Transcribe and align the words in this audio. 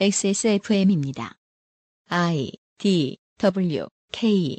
XSFM입니다. 0.00 1.34
I 2.08 2.50
D 2.78 3.18
W 3.38 3.86
K 4.10 4.58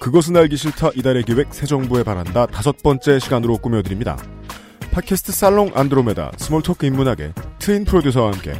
그것은 0.00 0.36
알기 0.36 0.56
싫다 0.56 0.90
이달의 0.94 1.24
기획 1.24 1.52
새 1.52 1.66
정부에 1.66 2.04
바란다 2.04 2.46
다섯 2.46 2.76
번째 2.82 3.18
시간으로 3.18 3.56
꾸며드립니다. 3.56 4.16
팟캐스트 4.92 5.32
살롱 5.32 5.72
안드로메다 5.74 6.32
스몰토크 6.36 6.86
인문학의 6.86 7.32
트인 7.58 7.86
프로듀서와 7.86 8.32
함께 8.32 8.52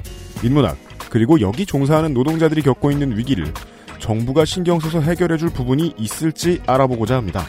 인문학 0.42 0.76
그리고 1.10 1.40
여기 1.40 1.66
종사하는 1.66 2.14
노동자들이 2.14 2.62
겪고 2.62 2.90
있는 2.90 3.16
위기를 3.16 3.52
정부가 4.00 4.44
신경 4.44 4.80
써서 4.80 5.00
해결해줄 5.00 5.50
부분이 5.50 5.94
있을지 5.98 6.60
알아보고자 6.66 7.16
합니다. 7.16 7.46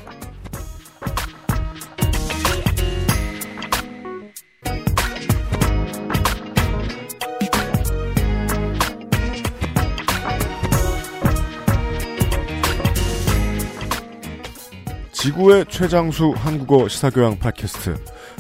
지구의 15.27 15.65
최장수 15.65 16.35
한국어 16.37 16.87
시사교양 16.87 17.37
팟캐스트 17.37 17.95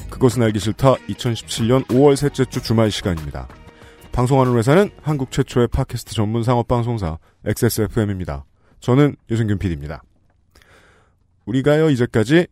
그것은 0.09 0.41
알기 0.41 0.57
싫다 0.57 0.95
2017년 0.95 1.85
5월 1.87 2.15
셋째 2.15 2.45
주 2.45 2.61
주말 2.61 2.91
시간입니다. 2.91 3.49
방송하는 4.13 4.57
회사는 4.57 4.91
한국 5.01 5.29
최초의 5.29 5.67
팟캐스트 5.67 6.15
전문 6.15 6.43
상업 6.43 6.69
방송사 6.69 7.17
XSFM입니다. 7.45 8.45
저는 8.79 9.17
유승균 9.29 9.57
PD입니다. 9.57 10.01
우리가요 11.45 11.89
이제까지 11.89 12.47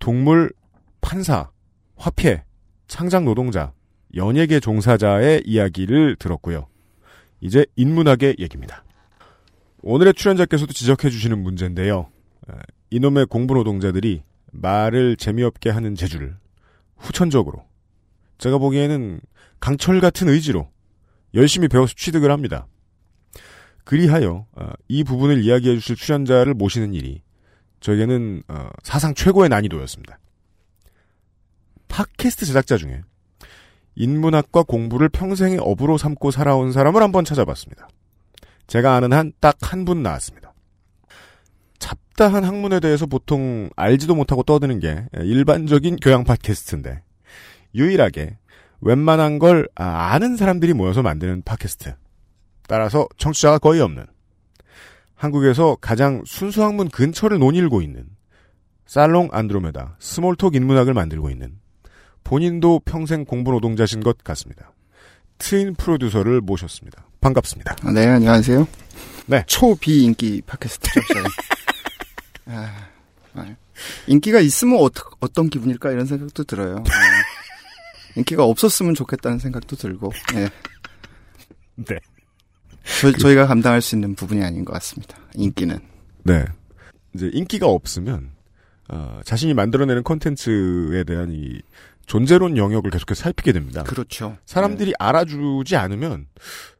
동물, 0.00 0.52
판사, 1.00 1.48
화폐, 1.94 2.42
창작 2.88 3.22
노동자, 3.22 3.72
연예계 4.16 4.58
종사자의 4.58 5.44
이야기를 5.46 6.16
들었고요. 6.16 6.66
이제 7.40 7.64
인문학의 7.76 8.38
얘기입니다. 8.40 8.82
오늘의 9.82 10.14
출연자께서도 10.14 10.72
지적해 10.72 11.10
주시는 11.10 11.40
문제인데요. 11.40 12.08
이놈의 12.90 13.26
공부 13.26 13.54
노동자들이 13.54 14.22
말을 14.52 15.16
재미없게 15.16 15.70
하는 15.70 15.94
재주를 15.94 16.36
후천적으로 16.96 17.64
제가 18.38 18.58
보기에는 18.58 19.20
강철 19.60 20.00
같은 20.00 20.28
의지로 20.28 20.68
열심히 21.34 21.68
배워서 21.68 21.94
취득을 21.96 22.30
합니다. 22.30 22.66
그리하여 23.84 24.46
이 24.88 25.04
부분을 25.04 25.42
이야기해 25.42 25.74
주실 25.76 25.96
출연자를 25.96 26.54
모시는 26.54 26.94
일이 26.94 27.22
저에게는 27.80 28.42
사상 28.82 29.14
최고의 29.14 29.48
난이도였습니다. 29.48 30.18
팟캐스트 31.88 32.46
제작자 32.46 32.76
중에 32.76 33.02
인문학과 33.94 34.62
공부를 34.62 35.08
평생의 35.08 35.58
업으로 35.58 35.98
삼고 35.98 36.30
살아온 36.30 36.72
사람을 36.72 37.02
한번 37.02 37.24
찾아봤습니다. 37.24 37.88
제가 38.66 38.94
아는 38.94 39.12
한 39.12 39.32
딱 39.40 39.56
한 39.62 39.84
분 39.84 40.02
나왔습니다. 40.02 40.47
잡다한 41.78 42.44
학문에 42.44 42.80
대해서 42.80 43.06
보통 43.06 43.70
알지도 43.76 44.14
못하고 44.14 44.42
떠드는 44.42 44.80
게 44.80 45.04
일반적인 45.14 45.96
교양 45.96 46.24
팟캐스트인데 46.24 47.02
유일하게 47.74 48.38
웬만한 48.80 49.38
걸 49.38 49.68
아는 49.74 50.36
사람들이 50.36 50.72
모여서 50.72 51.02
만드는 51.02 51.42
팟캐스트. 51.42 51.94
따라서 52.66 53.08
청취자가 53.16 53.58
거의 53.58 53.80
없는 53.80 54.04
한국에서 55.14 55.76
가장 55.80 56.22
순수 56.26 56.62
학문 56.62 56.88
근처를 56.88 57.38
논일고 57.38 57.82
있는 57.82 58.06
살롱 58.86 59.30
안드로메다 59.32 59.96
스몰톡 59.98 60.54
인문학을 60.54 60.94
만들고 60.94 61.30
있는 61.30 61.58
본인도 62.24 62.80
평생 62.84 63.24
공부 63.24 63.50
노동자신 63.50 64.00
것 64.00 64.18
같습니다. 64.18 64.72
트윈 65.38 65.74
프로듀서를 65.74 66.40
모셨습니다. 66.40 67.06
반갑습니다. 67.20 67.76
아, 67.82 67.92
네, 67.92 68.06
안녕하세요. 68.06 68.66
네. 69.26 69.44
초비인기 69.46 70.42
팟캐스트죠, 70.46 71.00
저희. 71.12 71.24
아, 72.48 72.88
아, 73.34 73.46
인기가 74.06 74.40
있으면 74.40 74.78
어떠, 74.78 75.04
어떤 75.20 75.48
기분일까 75.48 75.90
이런 75.92 76.06
생각도 76.06 76.44
들어요. 76.44 76.76
아, 76.76 76.92
인기가 78.16 78.44
없었으면 78.44 78.94
좋겠다는 78.94 79.38
생각도 79.38 79.76
들고. 79.76 80.12
네. 80.34 80.48
네. 81.76 81.98
저, 83.00 83.12
저희가 83.12 83.46
감당할 83.46 83.80
수 83.82 83.94
있는 83.94 84.14
부분이 84.14 84.42
아닌 84.42 84.64
것 84.64 84.72
같습니다. 84.74 85.16
인기는. 85.34 85.78
네. 86.24 86.44
이제 87.14 87.30
인기가 87.32 87.66
없으면 87.66 88.32
어, 88.88 89.20
자신이 89.24 89.54
만들어내는 89.54 90.02
콘텐츠에 90.02 91.04
대한 91.04 91.30
이 91.30 91.60
존재론 92.06 92.56
영역을 92.56 92.90
계속해서 92.90 93.22
살피게 93.22 93.52
됩니다. 93.52 93.82
그렇죠. 93.82 94.38
사람들이 94.46 94.90
네. 94.90 94.96
알아주지 94.98 95.76
않으면 95.76 96.26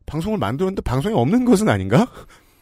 방송을 0.07 0.39
만들었는데 0.39 0.81
방송이 0.83 1.15
없는 1.15 1.45
것은 1.45 1.69
아닌가? 1.69 2.11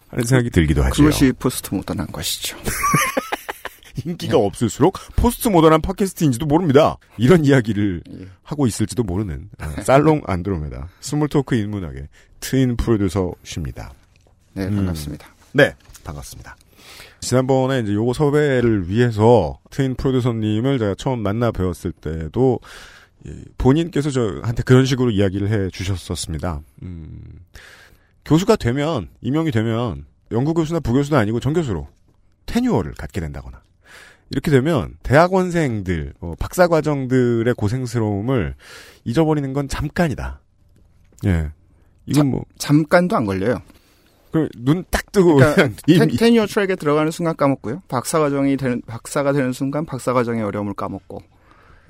하는 0.09 0.25
생각이 0.25 0.51
들기도 0.51 0.83
하죠. 0.85 1.03
그것이 1.03 1.33
포스트 1.33 1.75
모던한 1.75 2.07
것이죠. 2.13 2.57
인기가 4.05 4.39
없을수록 4.39 4.99
포스트 5.17 5.49
모던한 5.49 5.81
팟캐스트인지도 5.81 6.47
모릅니다. 6.47 6.97
이런 7.17 7.45
이야기를 7.45 8.03
예. 8.21 8.27
하고 8.43 8.67
있을지도 8.67 9.03
모르는 9.03 9.49
아, 9.59 9.69
살롱 9.83 10.23
안드로메다 10.27 10.89
스몰 11.01 11.29
토크 11.29 11.55
인문학의 11.55 12.09
트인 12.41 12.77
프로듀서십니다. 12.77 13.93
네, 14.53 14.67
음. 14.67 14.77
반갑습니다. 14.77 15.35
네, 15.53 15.75
반갑습니다. 16.05 16.57
지난번에 17.21 17.81
이제 17.81 17.93
요거 17.95 18.13
섭외를 18.13 18.89
위해서 18.89 19.59
트인 19.71 19.97
프로듀서님을 19.97 20.79
제가 20.79 20.95
처음 20.97 21.21
만나 21.21 21.51
뵈었을 21.51 21.93
때도 21.93 22.61
예, 23.27 23.33
본인께서 23.59 24.11
저한테 24.11 24.63
그런 24.63 24.85
식으로 24.85 25.11
이야기를 25.11 25.49
해 25.49 25.71
주셨었습니다. 25.71 26.61
음, 26.83 27.21
교수가 28.27 28.57
되면, 28.57 29.09
임용이 29.21 29.51
되면, 29.51 30.05
연구 30.33 30.55
교수나 30.55 30.81
부교수도 30.81 31.17
아니고 31.17 31.41
전교수로 31.41 31.87
테뉴어를 32.47 32.95
갖게 32.95 33.21
된다거나, 33.21 33.63
이렇게 34.31 34.51
되면 34.51 34.95
대학원생들, 35.03 36.15
어, 36.21 36.35
박사 36.39 36.67
과정들의 36.67 37.55
고생스러움을 37.55 38.55
잊어버리는 39.05 39.53
건 39.53 39.69
잠깐이다. 39.69 40.41
예. 41.27 41.51
이건 42.07 42.31
뭐, 42.31 42.45
잠깐도 42.59 43.17
안 43.17 43.25
걸려요. 43.27 43.63
눈딱 44.57 45.13
뜨고, 45.13 45.37
그러니까 45.37 45.69
텐, 45.69 45.77
이- 45.87 46.17
테니어 46.17 46.47
트랙에 46.47 46.75
들어가는 46.77 47.11
순간 47.11 47.37
까먹고요. 47.37 47.83
박사 47.89 48.19
과정이 48.19 48.57
되는 48.57 48.83
박사가 48.87 49.33
되는 49.33 49.53
순간 49.53 49.87
박사 49.87 50.13
과정의 50.13 50.43
어려움을 50.43 50.75
까먹고. 50.75 51.23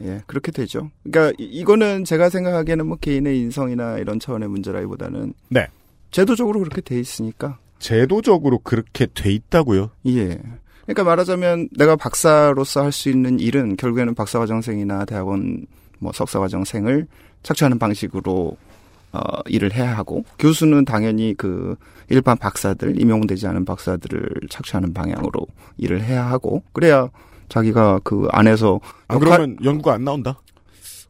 예, 0.02 0.22
그렇게 0.26 0.52
되죠. 0.52 0.90
그러니까 1.02 1.34
이- 1.42 1.44
이거는 1.44 2.04
제가 2.04 2.28
생각하기에는 2.28 2.86
뭐 2.86 2.98
개인의 2.98 3.38
인성이나 3.40 3.96
이런 3.98 4.20
차원의 4.20 4.48
문제라기보다는 4.50 5.32
네. 5.48 5.66
제도적으로 6.10 6.60
그렇게 6.60 6.80
돼 6.80 6.98
있으니까. 6.98 7.58
제도적으로 7.78 8.58
그렇게 8.58 9.06
돼 9.06 9.32
있다고요? 9.32 9.90
예. 10.06 10.38
그러니까 10.86 11.04
말하자면 11.04 11.68
내가 11.76 11.96
박사로서 11.96 12.82
할 12.84 12.92
수 12.92 13.10
있는 13.10 13.38
일은 13.40 13.76
결국에는 13.76 14.14
박사 14.14 14.38
과정생이나 14.38 15.04
대학원 15.04 15.66
뭐 15.98 16.12
석사 16.12 16.38
과정생을 16.38 17.06
착취하는 17.42 17.78
방식으로 17.78 18.56
어, 19.12 19.20
일을 19.46 19.72
해야 19.74 19.96
하고 19.96 20.24
교수는 20.38 20.84
당연히 20.84 21.34
그 21.36 21.76
일반 22.08 22.36
박사들 22.36 23.00
임용되지 23.00 23.46
않은 23.48 23.64
박사들을 23.64 24.28
착취하는 24.50 24.92
방향으로 24.94 25.46
일을 25.78 26.02
해야 26.02 26.26
하고 26.28 26.62
그래야 26.72 27.08
자기가 27.48 28.00
그 28.04 28.28
안에서 28.30 28.80
안 29.08 29.16
역할- 29.16 29.38
그러면 29.38 29.56
연구가 29.64 29.94
안 29.94 30.04
나온다? 30.04 30.38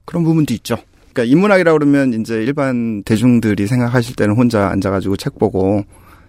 그런 0.04 0.24
부분도 0.24 0.52
있죠. 0.54 0.76
그러니까 1.16 1.24
인문학이라 1.24 1.72
그러면 1.72 2.12
이제 2.12 2.34
일반 2.34 3.02
대중들이 3.02 3.66
생각하실 3.66 4.16
때는 4.16 4.36
혼자 4.36 4.68
앉아가지고 4.68 5.16
책 5.16 5.38
보고 5.38 5.82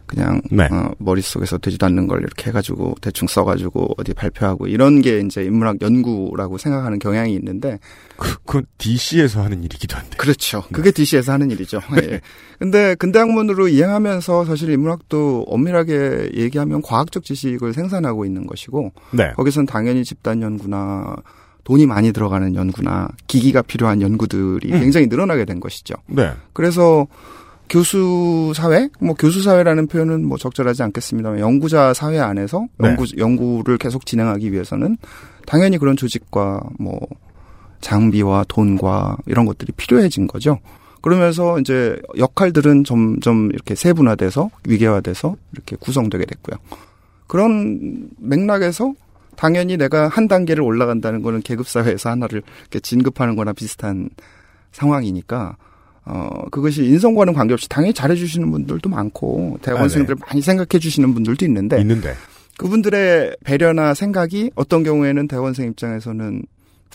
그냥 0.05 0.41
네. 0.49 0.63
어, 0.71 0.93
머릿속에서 0.99 1.57
되지도 1.57 1.85
않는 1.87 2.07
걸 2.07 2.19
이렇게 2.21 2.47
해가지고 2.47 2.95
대충 3.01 3.27
써가지고 3.27 3.95
어디 3.97 4.13
발표하고 4.13 4.67
이런 4.67 5.01
게 5.01 5.19
이제 5.19 5.43
인문학 5.43 5.81
연구라고 5.81 6.57
생각하는 6.57 6.97
경향이 6.99 7.33
있는데 7.35 7.77
그, 8.15 8.37
그건 8.45 8.65
DC에서 8.77 9.43
하는 9.43 9.65
일이기도 9.65 9.97
한데. 9.97 10.15
그렇죠. 10.15 10.63
그게 10.71 10.91
DC에서 10.91 11.33
하는 11.33 11.51
일이죠. 11.51 11.81
예. 12.01 12.21
근데 12.57 12.95
근대 12.95 13.19
학문으로 13.19 13.67
이행하면서 13.67 14.45
사실 14.45 14.69
인문학도 14.69 15.43
엄밀하게 15.49 16.31
얘기하면 16.35 16.81
과학적 16.81 17.25
지식을 17.25 17.73
생산하고 17.73 18.23
있는 18.23 18.47
것이고 18.47 18.93
네. 19.11 19.33
거기선 19.35 19.65
당연히 19.65 20.05
집단 20.05 20.41
연구나 20.41 21.17
돈이 21.67 21.85
많이 21.85 22.13
들어가는 22.13 22.55
연구나 22.55 23.09
기기가 23.27 23.61
필요한 23.61 24.01
연구들이 24.01 24.71
음. 24.71 24.79
굉장히 24.79 25.07
늘어나게 25.07 25.43
된 25.43 25.59
것이죠. 25.59 25.95
네. 26.05 26.31
그래서 26.53 27.05
교수 27.69 28.53
사회, 28.55 28.87
뭐 29.01 29.13
교수 29.15 29.43
사회라는 29.43 29.87
표현은 29.87 30.25
뭐 30.25 30.37
적절하지 30.37 30.83
않겠습니다만 30.83 31.41
연구자 31.41 31.93
사회 31.93 32.19
안에서 32.19 32.67
네. 32.77 32.87
연구 32.87 33.05
연구를 33.17 33.77
계속 33.77 34.05
진행하기 34.05 34.53
위해서는 34.53 34.95
당연히 35.45 35.77
그런 35.77 35.97
조직과 35.97 36.61
뭐 36.79 37.01
장비와 37.81 38.45
돈과 38.47 39.17
이런 39.25 39.45
것들이 39.45 39.73
필요해진 39.73 40.27
거죠. 40.27 40.59
그러면서 41.01 41.59
이제 41.59 41.99
역할들은 42.17 42.85
점점 42.85 43.51
이렇게 43.51 43.75
세분화돼서 43.75 44.51
위계화돼서 44.65 45.35
이렇게 45.51 45.75
구성되게 45.75 46.23
됐고요. 46.23 46.55
그런 47.27 48.07
맥락에서 48.19 48.93
당연히 49.37 49.77
내가 49.77 50.09
한 50.09 50.27
단계를 50.27 50.61
올라간다는 50.63 51.21
거는 51.21 51.41
계급 51.41 51.67
사회에서 51.67 52.09
하나를 52.09 52.41
이렇게 52.61 52.79
진급하는 52.81 53.37
거나 53.37 53.53
비슷한 53.53 54.09
상황이니까 54.73 55.55
어 56.05 56.29
그것이 56.51 56.85
인성과는 56.85 57.33
관계없이 57.33 57.69
당연히 57.69 57.93
잘해 57.93 58.15
주시는 58.15 58.51
분들도 58.51 58.89
많고 58.89 59.59
대학원생들 59.61 60.15
아, 60.15 60.15
네. 60.15 60.21
많이 60.27 60.41
생각해 60.41 60.79
주시는 60.79 61.13
분들도 61.13 61.45
있는데 61.45 61.79
있는데. 61.79 62.13
그분들의 62.57 63.37
배려나 63.43 63.93
생각이 63.93 64.51
어떤 64.55 64.83
경우에는 64.83 65.27
대학원생 65.27 65.69
입장에서는 65.69 66.43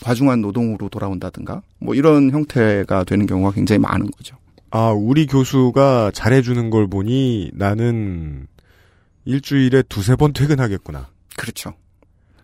과중한 0.03 0.41
노동으로 0.41 0.89
돌아온다든가 0.89 1.61
뭐 1.79 1.95
이런 1.95 2.31
형태가 2.31 3.05
되는 3.05 3.25
경우가 3.25 3.51
굉장히 3.51 3.79
많은 3.79 4.11
거죠. 4.11 4.35
아, 4.71 4.89
우리 4.89 5.27
교수가 5.27 6.11
잘해주는 6.13 6.69
걸 6.69 6.87
보니 6.87 7.51
나는 7.53 8.47
일주일에 9.23 9.83
두세 9.83 10.15
번 10.15 10.33
퇴근하겠구나. 10.33 11.07
그렇죠. 11.37 11.73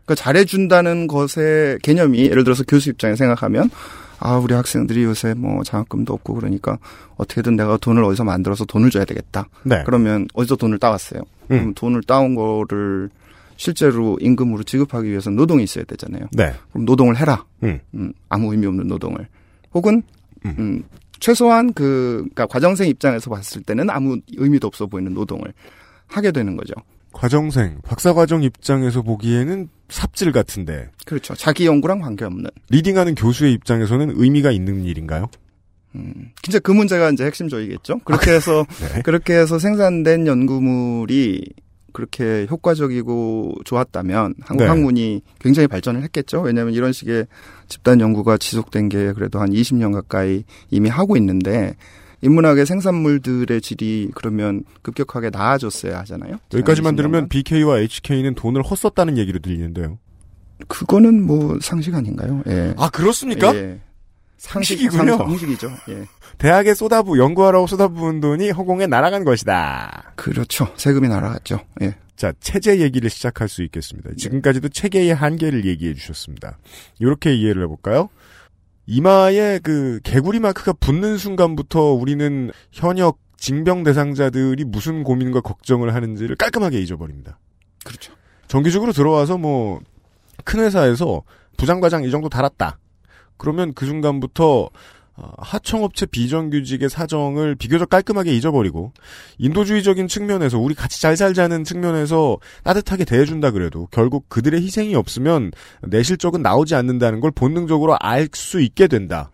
그러니까 0.10 0.16
잘해준다는 0.16 1.08
것의 1.08 1.78
개념이 1.84 2.26
예를 2.26 2.44
들어서 2.44 2.64
교수 2.68 2.90
입장에 2.90 3.16
생각하면 3.16 3.70
아 4.18 4.38
우리 4.38 4.56
학생들이 4.56 5.04
요새 5.04 5.36
뭐 5.36 5.64
장학금도 5.64 6.12
없고 6.14 6.34
그러니까 6.34 6.80
어떻게든 7.18 7.56
내가 7.56 7.78
돈을 7.78 8.04
어디서 8.04 8.24
만들어서 8.24 8.66
돈을 8.66 8.90
줘야 8.90 9.06
되겠다. 9.06 9.48
네. 9.64 9.84
그러면 9.86 10.28
어디서 10.34 10.56
돈을 10.56 10.80
따왔어요. 10.80 11.22
그럼 11.48 11.64
음. 11.68 11.74
돈을 11.76 12.02
따온 12.04 12.34
거를 12.34 13.10
실제로 13.56 14.18
임금으로 14.20 14.64
지급하기 14.64 15.08
위해서 15.08 15.30
노동이 15.30 15.64
있어야 15.64 15.84
되잖아요. 15.86 16.24
네. 16.32 16.54
그럼 16.72 16.86
노동을 16.86 17.16
해라. 17.18 17.46
음. 17.64 17.80
음, 17.94 18.12
아무 18.30 18.52
의미 18.52 18.66
없는 18.66 18.88
노동을. 18.88 19.28
혹은 19.74 20.02
음. 20.46 20.56
음, 20.58 20.84
최소한 21.20 21.72
그 21.74 22.26
그러니까 22.34 22.48
과정생 22.48 22.90
입장에서 22.90 23.30
봤을 23.30 23.62
때는 23.62 23.90
아무 23.92 24.18
의미도 24.36 24.66
없어 24.66 24.88
보이는 24.88 25.14
노동을 25.14 25.54
하게 26.08 26.32
되는 26.32 26.58
거죠. 26.58 26.74
과정생, 27.12 27.80
박사과정 27.84 28.44
입장에서 28.44 29.02
보기에는 29.02 29.70
삽질 29.90 30.32
같은데, 30.32 30.90
그렇죠. 31.06 31.34
자기 31.36 31.66
연구랑 31.66 32.00
관계없는. 32.00 32.50
리딩하는 32.70 33.16
교수의 33.16 33.54
입장에서는 33.54 34.14
의미가 34.16 34.52
있는 34.52 34.86
일인가요? 34.86 35.28
음, 35.96 36.32
진짜 36.44 36.60
그 36.60 36.72
문제가 36.72 37.10
이제 37.10 37.26
핵심적이겠죠. 37.26 38.00
그렇게 38.00 38.32
해서 38.32 38.66
네. 38.94 39.02
그렇게 39.02 39.34
해서 39.34 39.58
생산된 39.58 40.28
연구물이 40.28 41.52
그렇게 41.94 42.46
효과적이고 42.50 43.56
좋았다면 43.66 44.36
한국 44.42 44.64
네. 44.64 44.70
학문이 44.70 45.22
굉장히 45.40 45.68
발전을 45.68 46.04
했겠죠. 46.04 46.42
왜냐하면 46.42 46.76
이런 46.76 46.94
식의 46.94 47.26
집단 47.68 48.00
연구가 48.00 48.38
지속된 48.38 48.90
게 48.90 49.14
그래도 49.14 49.40
한 49.40 49.50
20년 49.50 49.92
가까이 49.92 50.44
이미 50.70 50.90
하고 50.90 51.18
있는데 51.18 51.76
인문학의 52.22 52.66
생산물들의 52.66 53.62
질이 53.62 54.10
그러면 54.14 54.64
급격하게 54.82 55.30
나아졌어야 55.30 56.00
하잖아요. 56.00 56.38
여기까지만 56.54 56.76
지난 56.76 56.94
20년간. 56.94 56.98
들으면 56.98 57.30
BK와 57.30 57.80
HK는 57.80 58.36
돈을 58.36 58.62
헛썼다는 58.64 59.18
얘기로 59.18 59.40
들리는데요. 59.40 59.98
그거는 60.68 61.24
뭐 61.24 61.58
상식 61.62 61.96
아닌가요? 61.96 62.44
예. 62.48 62.74
아, 62.78 62.90
그렇습니까? 62.90 63.56
예. 63.56 63.80
상식이군요. 64.38 65.18
상- 65.18 65.28
상식이죠. 65.30 65.72
예. 65.90 66.06
대학에 66.38 66.74
쏟아부, 66.74 67.18
연구하라고 67.20 67.68
쏟아부은 67.68 68.20
돈이 68.22 68.52
허공에 68.52 68.88
날아간 68.88 69.24
것이다. 69.26 70.14
그렇죠. 70.16 70.68
세금이 70.78 71.08
날아갔죠. 71.08 71.60
예. 71.82 71.96
자, 72.16 72.34
체제 72.42 72.80
얘기를 72.82 73.10
시작할 73.10 73.48
수 73.48 73.64
있겠습니다. 73.64 74.10
지금까지도 74.18 74.68
체계의 74.70 75.14
한계를 75.16 75.66
얘기해 75.66 75.94
주셨습니다. 75.94 76.58
이렇게 77.00 77.34
이해를 77.34 77.64
해볼까요? 77.64 78.10
이마에 78.90 79.60
그 79.60 80.00
개구리 80.04 80.40
마크가 80.40 80.74
붙는 80.74 81.18
순간부터 81.18 81.94
우리는 81.94 82.52
현역 82.72 83.20
징병 83.38 83.84
대상자들이 83.84 84.66
무슨 84.66 85.04
고민과 85.04 85.42
걱정을 85.42 85.94
하는지를 85.94 86.36
깔끔하게 86.36 86.82
잊어버립니다. 86.82 87.38
그렇죠. 87.86 88.14
정규직으로 88.48 88.92
들어와서 88.92 89.38
뭐 89.38 89.80
큰 90.44 90.62
회사에서 90.62 91.24
부장과장 91.58 92.04
이 92.04 92.12
정도 92.12 92.30
달았다. 92.30 92.80
그러면 93.38 93.74
그 93.74 93.86
순간부터 93.86 94.62
어, 94.64 94.70
하청업체 95.38 96.06
비정규직의 96.08 96.90
사정을 96.90 97.56
비교적 97.56 97.90
깔끔하게 97.90 98.34
잊어버리고 98.36 98.94
인도주의적인 99.38 100.08
측면에서 100.08 100.60
우리 100.60 100.76
같이 100.76 101.02
잘 101.02 101.18
살자는 101.18 101.64
측면에서 101.64 102.38
따뜻하게 102.64 103.06
대해준다 103.06 103.52
그래도 103.52 103.88
결국 103.92 104.30
그들의 104.30 104.62
희생이 104.62 104.96
없으면 104.96 105.52
내 105.84 106.04
실적은 106.04 106.42
나오지 106.42 106.76
않는다는 106.76 107.20
걸 107.20 107.32
본능적으로 107.32 107.98
알 108.00 108.30
수 108.34 108.62
있게 108.62 108.88
된다. 108.88 109.32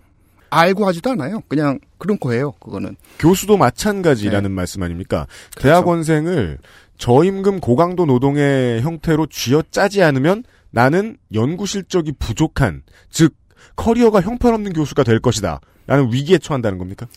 알고 0.49 0.85
하지도 0.87 1.11
않아요. 1.11 1.41
그냥 1.47 1.79
그런 1.97 2.17
거예요. 2.19 2.51
그거는. 2.53 2.95
교수도 3.19 3.57
마찬가지라는 3.57 4.51
말씀 4.51 4.83
아닙니까? 4.83 5.27
그렇죠. 5.51 5.67
대학원생을 5.67 6.59
저임금 6.97 7.59
고강도 7.59 8.05
노동의 8.05 8.81
형태로 8.81 9.27
쥐어짜지 9.27 10.01
않으면 10.01 10.43
나는 10.71 11.17
연구 11.33 11.65
실적이 11.65 12.13
부족한, 12.19 12.83
즉 13.09 13.33
커리어가 13.75 14.21
형편없는 14.21 14.73
교수가 14.73 15.03
될 15.03 15.19
것이다. 15.19 15.59
라는 15.87 16.11
위기에 16.11 16.37
처한다는 16.37 16.77
겁니까? 16.77 17.07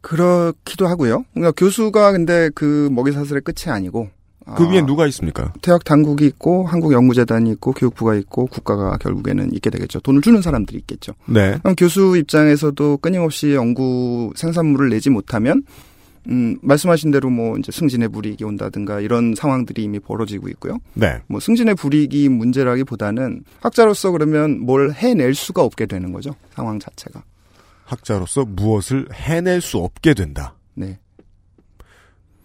그렇기도 0.00 0.86
하고요. 0.86 1.24
그러니까 1.32 1.52
교수가 1.52 2.12
근데 2.12 2.50
그 2.54 2.88
먹이사슬의 2.92 3.42
끝이 3.42 3.72
아니고 3.72 4.10
그 4.56 4.64
아, 4.64 4.68
위에 4.68 4.84
누가 4.84 5.06
있습니까? 5.06 5.52
대학 5.62 5.84
당국이 5.84 6.26
있고 6.26 6.66
한국 6.66 6.92
연구재단이 6.92 7.50
있고 7.52 7.72
교육부가 7.72 8.14
있고 8.16 8.46
국가가 8.46 8.98
결국에는 8.98 9.54
있게 9.54 9.70
되겠죠. 9.70 10.00
돈을 10.00 10.20
주는 10.20 10.42
사람들이 10.42 10.78
있겠죠. 10.80 11.14
네. 11.26 11.56
그럼 11.62 11.74
교수 11.76 12.16
입장에서도 12.18 12.98
끊임없이 12.98 13.54
연구 13.54 14.32
생산물을 14.36 14.90
내지 14.90 15.08
못하면 15.08 15.62
음, 16.28 16.58
말씀하신 16.62 17.10
대로 17.10 17.30
뭐 17.30 17.56
이제 17.58 17.70
승진의 17.72 18.08
불이익이 18.08 18.44
온다든가 18.44 19.00
이런 19.00 19.34
상황들이 19.34 19.82
이미 19.82 19.98
벌어지고 19.98 20.48
있고요. 20.48 20.78
네. 20.94 21.20
뭐 21.26 21.40
승진의 21.40 21.74
불이익이 21.76 22.28
문제라기보다는 22.28 23.44
학자로서 23.60 24.10
그러면 24.10 24.60
뭘 24.60 24.92
해낼 24.92 25.34
수가 25.34 25.62
없게 25.62 25.86
되는 25.86 26.12
거죠. 26.12 26.34
상황 26.54 26.78
자체가. 26.78 27.22
학자로서 27.84 28.44
무엇을 28.44 29.08
해낼 29.12 29.60
수 29.60 29.78
없게 29.78 30.14
된다. 30.14 30.54
네. 30.74 30.98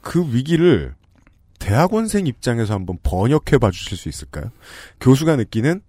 그 0.01 0.21
위기를 0.33 0.95
대학원생 1.59 2.25
입장에서 2.27 2.73
한번 2.73 2.97
번역해 3.03 3.57
봐 3.59 3.69
주실 3.71 3.97
수 3.97 4.07
있을까요? 4.09 4.51
교수가 5.01 5.35
느끼는 5.35 5.81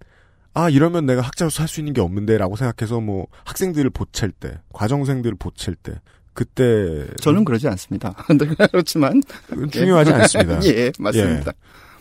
아 0.53 0.69
이러면 0.69 1.05
내가 1.05 1.21
학자로서 1.21 1.63
할 1.63 1.67
수 1.69 1.79
있는 1.79 1.93
게 1.93 2.01
없는데라고 2.01 2.57
생각해서 2.57 2.99
뭐 2.99 3.27
학생들을 3.45 3.89
보챌 3.91 4.31
때, 4.39 4.59
과정생들을 4.73 5.37
보챌 5.37 5.75
때 5.81 5.93
그때 6.33 7.07
저는 7.21 7.45
그러지 7.45 7.67
않습니다. 7.69 8.13
그렇지만 8.71 9.21
중요하지 9.71 10.11
않습니다. 10.11 10.63
예, 10.67 10.91
맞습니다. 10.99 11.51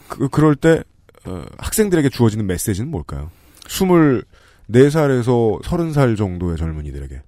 그, 0.08 0.28
그럴 0.28 0.56
때 0.56 0.82
어, 1.26 1.44
학생들에게 1.58 2.08
주어지는 2.08 2.46
메시지는 2.46 2.90
뭘까요? 2.90 3.30
24살에서 4.68 5.62
30살 5.62 6.16
정도의 6.16 6.56
젊은이들에게 6.56 7.22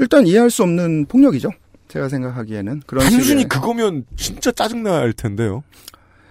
일단 0.00 0.26
이해할 0.26 0.50
수 0.50 0.62
없는 0.64 1.06
폭력이죠. 1.06 1.50
제가 1.88 2.08
생각하기에는 2.08 2.82
그런 2.86 3.04
단순히 3.08 3.48
그거면 3.48 4.04
진짜 4.16 4.50
짜증 4.52 4.82
날 4.82 5.12
텐데요. 5.12 5.62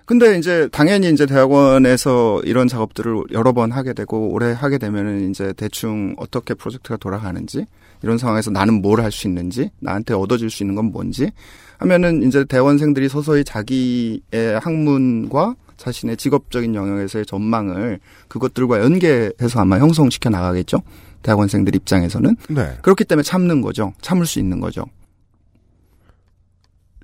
근데 0.05 0.37
이제 0.39 0.67
당연히 0.71 1.09
이제 1.11 1.27
대학원에서 1.27 2.41
이런 2.43 2.67
작업들을 2.67 3.25
여러 3.31 3.53
번 3.53 3.71
하게 3.71 3.93
되고 3.93 4.29
오래 4.31 4.51
하게 4.51 4.79
되면은 4.79 5.29
이제 5.29 5.53
대충 5.55 6.15
어떻게 6.17 6.55
프로젝트가 6.55 6.97
돌아가는지 6.97 7.65
이런 8.01 8.17
상황에서 8.17 8.49
나는 8.49 8.81
뭘 8.81 9.01
할 9.01 9.11
수 9.11 9.27
있는지 9.27 9.69
나한테 9.79 10.15
얻어질 10.15 10.49
수 10.49 10.63
있는 10.63 10.73
건 10.75 10.85
뭔지 10.85 11.29
하면은 11.77 12.23
이제 12.23 12.43
대원생들이 12.43 13.07
서서히 13.07 13.43
자기의 13.43 14.59
학문과 14.61 15.55
자신의 15.77 16.17
직업적인 16.17 16.73
영역에서의 16.75 17.25
전망을 17.25 17.99
그것들과 18.27 18.79
연계해서 18.81 19.59
아마 19.59 19.77
형성시켜 19.77 20.29
나가겠죠. 20.29 20.81
대학원생들 21.23 21.75
입장에서는 21.75 22.35
네. 22.49 22.77
그렇기 22.81 23.03
때문에 23.05 23.23
참는 23.23 23.61
거죠. 23.61 23.93
참을 24.01 24.25
수 24.25 24.39
있는 24.39 24.59
거죠. 24.59 24.85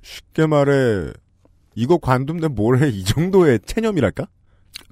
쉽게 0.02 0.46
말해 0.46 1.12
이거 1.74 1.98
관둔데 1.98 2.48
뭘 2.48 2.78
해 2.80 2.88
이 2.88 3.04
정도의 3.04 3.60
체념이랄까? 3.66 4.26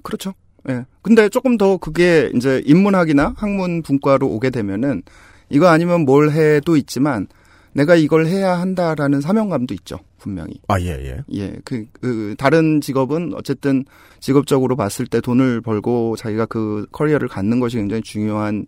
그렇죠. 0.03 0.33
예. 0.69 0.85
근데 1.01 1.29
조금 1.29 1.57
더 1.57 1.77
그게 1.77 2.31
이제 2.35 2.61
인문학이나 2.65 3.33
학문 3.37 3.81
분과로 3.81 4.27
오게 4.27 4.49
되면은 4.49 5.03
이거 5.49 5.67
아니면 5.67 6.01
뭘 6.05 6.31
해도 6.31 6.75
있지만 6.75 7.27
내가 7.73 7.95
이걸 7.95 8.25
해야 8.25 8.57
한다라는 8.59 9.21
사명감도 9.21 9.73
있죠. 9.75 9.99
분명히. 10.17 10.53
아 10.67 10.79
예 10.79 10.87
예. 10.87 11.23
예. 11.33 11.55
그, 11.65 11.85
그 12.01 12.35
다른 12.37 12.81
직업은 12.81 13.33
어쨌든 13.35 13.85
직업적으로 14.19 14.75
봤을 14.75 15.05
때 15.07 15.21
돈을 15.21 15.61
벌고 15.61 16.15
자기가 16.17 16.45
그 16.47 16.87
커리어를 16.91 17.27
갖는 17.27 17.59
것이 17.59 17.77
굉장히 17.77 18.01
중요한 18.01 18.65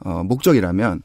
어, 0.00 0.22
목적이라면 0.24 1.02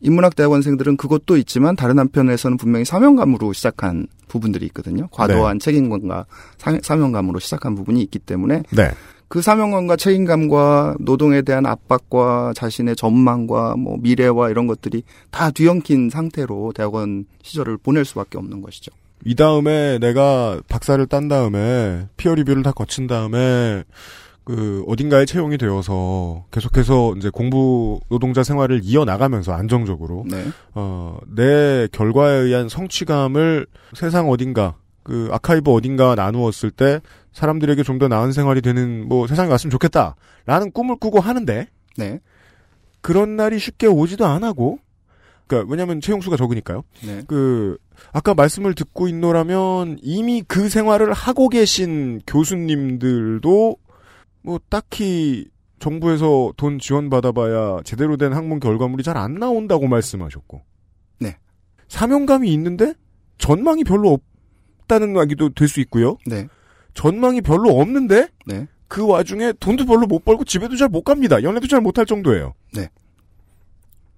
인문학 0.00 0.36
대학원생들은 0.36 0.96
그것도 0.96 1.36
있지만 1.38 1.74
다른 1.74 1.98
한편에서는 1.98 2.56
분명히 2.58 2.84
사명감으로 2.84 3.52
시작한 3.52 4.06
부분들이 4.28 4.66
있거든요. 4.66 5.08
과도한 5.08 5.58
책임감과 5.58 6.26
사, 6.58 6.78
사명감으로 6.82 7.38
시작한 7.38 7.74
부분이 7.74 8.02
있기 8.02 8.18
때문에 8.18 8.62
네. 8.70 8.90
그 9.28 9.42
사명감과 9.42 9.96
책임감과 9.96 10.96
노동에 11.00 11.42
대한 11.42 11.66
압박과 11.66 12.52
자신의 12.54 12.94
전망과 12.94 13.76
뭐 13.76 13.96
미래와 14.00 14.50
이런 14.50 14.66
것들이 14.66 15.02
다 15.30 15.50
뒤엉킨 15.50 16.10
상태로 16.10 16.72
대학원 16.74 17.24
시절을 17.42 17.78
보낼 17.78 18.04
수밖에 18.04 18.38
없는 18.38 18.62
것이죠. 18.62 18.92
이 19.24 19.34
다음에 19.34 19.98
내가 19.98 20.60
박사를 20.68 21.04
딴 21.06 21.26
다음에 21.26 22.06
피어 22.16 22.34
리뷰를 22.34 22.62
다 22.62 22.70
거친 22.70 23.08
다음에 23.08 23.82
그 24.46 24.84
어딘가에 24.86 25.24
채용이 25.24 25.58
되어서 25.58 26.44
계속해서 26.52 27.14
이제 27.16 27.30
공부 27.30 27.98
노동자 28.08 28.44
생활을 28.44 28.80
이어나가면서 28.84 29.52
안정적으로 29.52 30.24
네. 30.24 30.44
어, 30.72 31.18
내 31.26 31.88
결과에 31.90 32.36
의한 32.36 32.68
성취감을 32.68 33.66
세상 33.94 34.30
어딘가 34.30 34.76
그 35.02 35.28
아카이브 35.32 35.72
어딘가 35.72 36.14
나누었을 36.14 36.70
때 36.70 37.00
사람들에게 37.32 37.82
좀 37.82 37.98
더 37.98 38.06
나은 38.06 38.30
생활이 38.30 38.62
되는 38.62 39.08
뭐 39.08 39.26
세상이 39.26 39.50
왔으면 39.50 39.72
좋겠다라는 39.72 40.70
꿈을 40.72 40.94
꾸고 41.00 41.18
하는데 41.18 41.66
네. 41.96 42.20
그런 43.00 43.34
날이 43.34 43.58
쉽게 43.58 43.88
오지도 43.88 44.26
안 44.26 44.44
하고 44.44 44.78
그러니까 45.48 45.68
왜냐하면 45.70 46.00
채용 46.00 46.20
수가 46.20 46.36
적으니까요. 46.36 46.84
네. 47.04 47.22
그 47.26 47.78
아까 48.12 48.32
말씀을 48.34 48.74
듣고 48.74 49.08
있노라면 49.08 49.98
이미 50.02 50.44
그 50.46 50.68
생활을 50.68 51.12
하고 51.12 51.48
계신 51.48 52.20
교수님들도 52.28 53.76
뭐 54.46 54.60
딱히 54.68 55.48
정부에서 55.80 56.52
돈 56.56 56.78
지원 56.78 57.10
받아봐야 57.10 57.80
제대로 57.84 58.16
된 58.16 58.32
학문 58.32 58.60
결과물이 58.60 59.02
잘 59.02 59.16
안 59.16 59.34
나온다고 59.34 59.88
말씀하셨고, 59.88 60.62
네. 61.18 61.36
사명감이 61.88 62.50
있는데 62.52 62.94
전망이 63.38 63.82
별로 63.82 64.20
없다는 64.80 65.16
이야기도 65.16 65.50
될 65.50 65.66
수 65.68 65.80
있고요. 65.80 66.16
네. 66.26 66.46
전망이 66.94 67.40
별로 67.40 67.70
없는데 67.80 68.28
네. 68.46 68.68
그 68.88 69.04
와중에 69.06 69.52
돈도 69.58 69.84
별로 69.84 70.06
못 70.06 70.24
벌고 70.24 70.44
집에도 70.44 70.76
잘 70.76 70.88
못 70.88 71.02
갑니다. 71.02 71.42
연애도 71.42 71.66
잘 71.66 71.80
못할 71.80 72.06
정도예요. 72.06 72.54
네. 72.72 72.88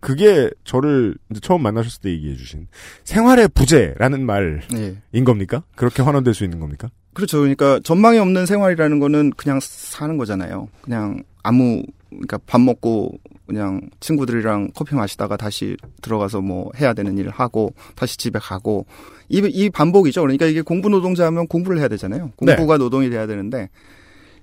그게 0.01 0.51
저를 0.63 1.17
처음 1.41 1.63
만나셨을 1.63 2.03
때 2.03 2.11
얘기해 2.11 2.37
주신 2.37 2.69
생활의 3.05 3.49
부재라는 3.49 4.25
말인 4.27 4.61
네. 4.71 5.25
겁니까? 5.25 5.65
그렇게 5.75 6.03
환원될 6.03 6.35
수 6.35 6.45
있는 6.45 6.61
겁니까? 6.61 6.89
그렇죠. 7.19 7.39
그러니까 7.41 7.81
전망이 7.83 8.17
없는 8.21 8.47
생활이라는 8.47 9.01
거는 9.01 9.33
그냥 9.37 9.59
사는 9.61 10.17
거잖아요. 10.17 10.69
그냥 10.83 11.25
아무 11.43 11.83
그러니까 12.11 12.39
밥 12.47 12.61
먹고 12.61 13.19
그냥 13.45 13.81
친구들이랑 13.99 14.71
커피 14.73 14.95
마시다가 14.95 15.37
다시 15.37 15.77
들어가서 16.01 16.43
뭐 16.43 16.71
해야 16.77 16.93
되는 16.93 17.19
일을 17.19 17.33
하고 17.33 17.75
다시 17.97 18.17
집에 18.17 18.39
가고 18.39 18.87
이, 19.29 19.39
이 19.39 19.69
반복이죠. 19.69 20.21
그러니까 20.21 20.47
이게 20.47 20.63
공부 20.63 20.89
노동자 20.89 21.27
하면 21.27 21.49
공부를 21.49 21.81
해야 21.81 21.89
되잖아요. 21.89 22.31
공부가 22.37 22.79
노동이 22.79 23.11
돼야 23.11 23.27
되는데 23.27 23.69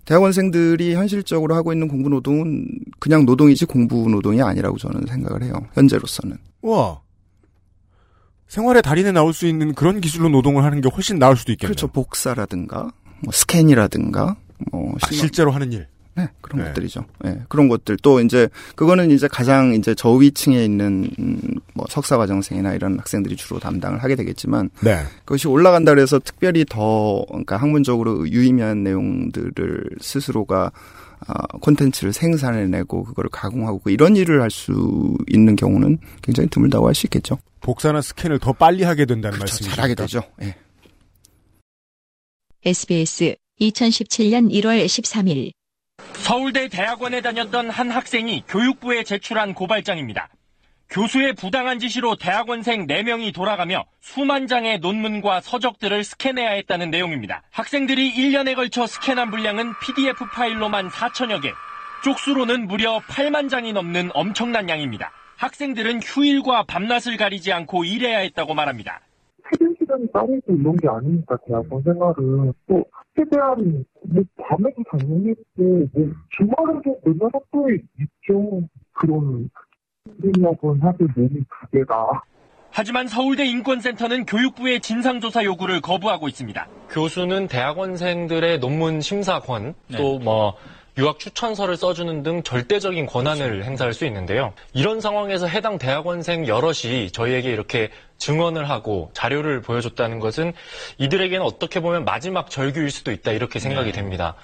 대학원생들이 0.03 0.95
현실적으로 0.95 1.55
하고 1.55 1.71
있는 1.71 1.87
공부 1.87 2.09
노동은 2.09 2.67
그냥 2.99 3.25
노동이지 3.25 3.67
공부 3.67 4.09
노동이 4.09 4.41
아니라고 4.41 4.77
저는 4.77 5.05
생각을 5.07 5.43
해요. 5.43 5.53
현재로서는. 5.75 6.37
와. 6.61 6.99
생활의 8.47 8.81
달인에 8.81 9.11
나올 9.11 9.33
수 9.33 9.47
있는 9.47 9.73
그런 9.73 10.01
기술로 10.01 10.29
노동을 10.29 10.63
하는 10.63 10.81
게 10.81 10.89
훨씬 10.89 11.19
나을 11.19 11.35
수도 11.35 11.51
있겠네요. 11.51 11.73
그렇죠. 11.73 11.87
복사라든가 11.87 12.91
뭐 13.19 13.31
스캔이라든가 13.31 14.35
뭐 14.71 14.95
아, 15.01 15.07
실제로 15.11 15.51
하는 15.51 15.71
일. 15.71 15.87
네, 16.15 16.29
그런 16.39 16.61
네. 16.61 16.67
것들이죠. 16.69 17.03
네, 17.25 17.41
그런 17.49 17.67
것들 17.67 17.97
또 18.01 18.21
이제 18.21 18.47
그거는 18.75 19.11
이제 19.11 19.27
가장 19.27 19.73
이제 19.73 19.93
저위층에 19.93 20.63
있는 20.63 21.09
음, 21.19 21.41
뭐 21.73 21.85
석사 21.89 22.17
과정생이나 22.17 22.73
이런 22.73 22.97
학생들이 22.97 23.35
주로 23.35 23.59
담당을 23.59 24.01
하게 24.01 24.15
되겠지만 24.15 24.69
네. 24.81 25.03
그것이 25.25 25.49
올라간다 25.49 25.93
그래서 25.93 26.17
특별히 26.19 26.63
더 26.63 27.25
그러니까 27.27 27.57
학문적으로 27.57 28.29
유의미한 28.29 28.83
내용들을 28.83 29.89
스스로가 29.99 30.67
아, 30.67 30.71
콘텐츠를 31.61 32.13
생산해내고 32.13 33.03
그거를 33.03 33.29
가공하고 33.29 33.79
그 33.79 33.91
이런 33.91 34.15
일을 34.15 34.41
할 34.41 34.49
수 34.51 35.15
있는 35.29 35.55
경우는 35.55 35.97
굉장히 36.21 36.49
드물다고 36.49 36.87
할 36.87 36.93
수 36.95 37.05
있겠죠. 37.07 37.37
복사나 37.61 38.01
스캔을 38.01 38.39
더 38.39 38.53
빨리 38.53 38.83
하게 38.83 39.05
된다는 39.05 39.37
그렇죠. 39.37 39.51
말씀이죠. 39.53 39.75
잘하게 39.75 39.95
되죠. 39.95 40.21
예. 40.43 40.55
SBS 42.63 43.35
2017년 43.61 44.51
1월 44.51 44.85
13일 44.85 45.51
서울대 46.15 46.67
대학원에 46.67 47.21
다녔던 47.21 47.69
한 47.69 47.91
학생이 47.91 48.43
교육부에 48.47 49.03
제출한 49.03 49.53
고발장입니다. 49.53 50.29
교수의 50.89 51.33
부당한 51.33 51.79
지시로 51.79 52.15
대학원생 52.15 52.87
4명이 52.87 53.33
돌아가며 53.33 53.85
수만 53.99 54.47
장의 54.47 54.79
논문과 54.79 55.41
서적들을 55.41 56.03
스캔해야 56.03 56.51
했다는 56.51 56.91
내용입니다. 56.91 57.43
학생들이 57.51 58.13
1년에 58.13 58.55
걸쳐 58.55 58.87
스캔한 58.87 59.31
분량은 59.31 59.73
PDF 59.81 60.25
파일로만 60.31 60.89
4천여 60.89 61.41
개, 61.41 61.51
쪽수로는 62.03 62.67
무려 62.67 62.99
8만 62.99 63.49
장이 63.49 63.73
넘는 63.73 64.11
엄청난 64.13 64.69
양입니다. 64.69 65.11
학생들은 65.37 66.01
휴일과 66.01 66.63
밤낮을 66.63 67.17
가리지 67.17 67.51
않고 67.51 67.83
일해야 67.83 68.19
했다고 68.19 68.53
말합니다. 68.53 69.01
퇴근 69.49 69.75
시간이 69.77 70.11
따로 70.11 70.39
있는 70.47 70.75
게 70.77 70.87
아니니까 70.87 71.37
대학원 71.45 71.81
생활은 71.83 72.53
또 72.67 72.85
학교에 72.91 73.25
대한 73.31 73.85
뭐 74.03 74.23
밤에도 74.37 74.83
당연히 74.91 75.31
있고 75.31 75.87
뭐 75.93 76.11
주말에도 76.29 76.99
맨날 77.03 77.29
학교에 77.33 77.75
있죠 77.99 78.61
그런 78.93 79.49
몸이 81.15 81.43
하지만 82.71 83.07
서울대 83.07 83.45
인권센터는 83.45 84.25
교육부의 84.25 84.81
진상조사 84.81 85.43
요구를 85.45 85.81
거부하고 85.81 86.27
있습니다. 86.27 86.67
교수는 86.89 87.47
대학원생들의 87.47 88.59
논문 88.59 88.99
심사권 89.01 89.75
네. 89.87 89.97
또뭐 89.97 90.55
유학 90.97 91.19
추천서를 91.19 91.75
써주는 91.75 92.23
등 92.23 92.43
절대적인 92.43 93.05
권한을 93.05 93.63
행사할 93.65 93.93
수 93.93 94.05
있는데요. 94.05 94.53
이런 94.73 95.01
상황에서 95.01 95.47
해당 95.47 95.77
대학원생 95.77 96.47
여럿이 96.47 97.11
저희에게 97.11 97.49
이렇게 97.49 97.89
증언을 98.17 98.69
하고 98.69 99.09
자료를 99.13 99.61
보여줬다는 99.61 100.19
것은 100.19 100.53
이들에게는 100.97 101.45
어떻게 101.45 101.79
보면 101.81 102.05
마지막 102.05 102.49
절규일 102.49 102.91
수도 102.91 103.11
있다 103.11 103.31
이렇게 103.31 103.59
생각이 103.59 103.91
됩니다. 103.91 104.35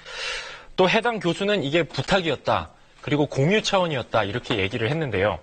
또 0.76 0.88
해당 0.88 1.20
교수는 1.20 1.62
이게 1.62 1.82
부탁이었다. 1.82 2.70
그리고 3.02 3.26
공유 3.26 3.62
차원이었다 3.62 4.24
이렇게 4.24 4.58
얘기를 4.58 4.90
했는데요. 4.90 5.38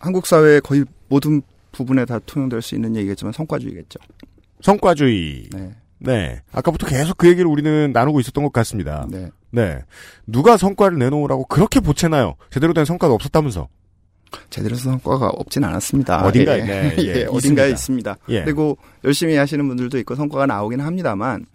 한국 0.00 0.26
사회의 0.26 0.60
거의 0.60 0.84
모든 1.08 1.42
부분에 1.72 2.04
다 2.04 2.18
통용될 2.24 2.62
수 2.62 2.74
있는 2.74 2.96
얘기겠지만 2.96 3.32
성과주의겠죠. 3.32 3.98
성과주의. 4.60 5.48
네. 5.52 5.70
네. 5.98 6.42
아까부터 6.52 6.86
계속 6.86 7.16
그 7.18 7.28
얘기를 7.28 7.46
우리는 7.46 7.92
나누고 7.92 8.20
있었던 8.20 8.44
것 8.44 8.52
같습니다. 8.52 9.06
네. 9.10 9.30
네. 9.50 9.80
누가 10.26 10.56
성과를 10.56 10.98
내놓으라고 10.98 11.44
그렇게 11.46 11.80
보채나요? 11.80 12.34
제대로 12.50 12.72
된 12.72 12.84
성과가 12.84 13.14
없었다면서. 13.14 13.68
제대로 14.50 14.76
성과가 14.76 15.28
없진 15.28 15.64
않았습니다. 15.64 16.24
어딘가에, 16.26 16.60
예. 16.60 16.64
네, 16.64 16.96
예, 17.00 17.02
예, 17.20 17.24
어딘가에 17.24 17.70
있습니다. 17.70 18.12
있습니다. 18.12 18.16
예. 18.28 18.44
그리고 18.44 18.76
열심히 19.04 19.36
하시는 19.36 19.66
분들도 19.66 19.98
있고 19.98 20.14
성과가 20.14 20.46
나오긴 20.46 20.80
합니다만 20.80 21.46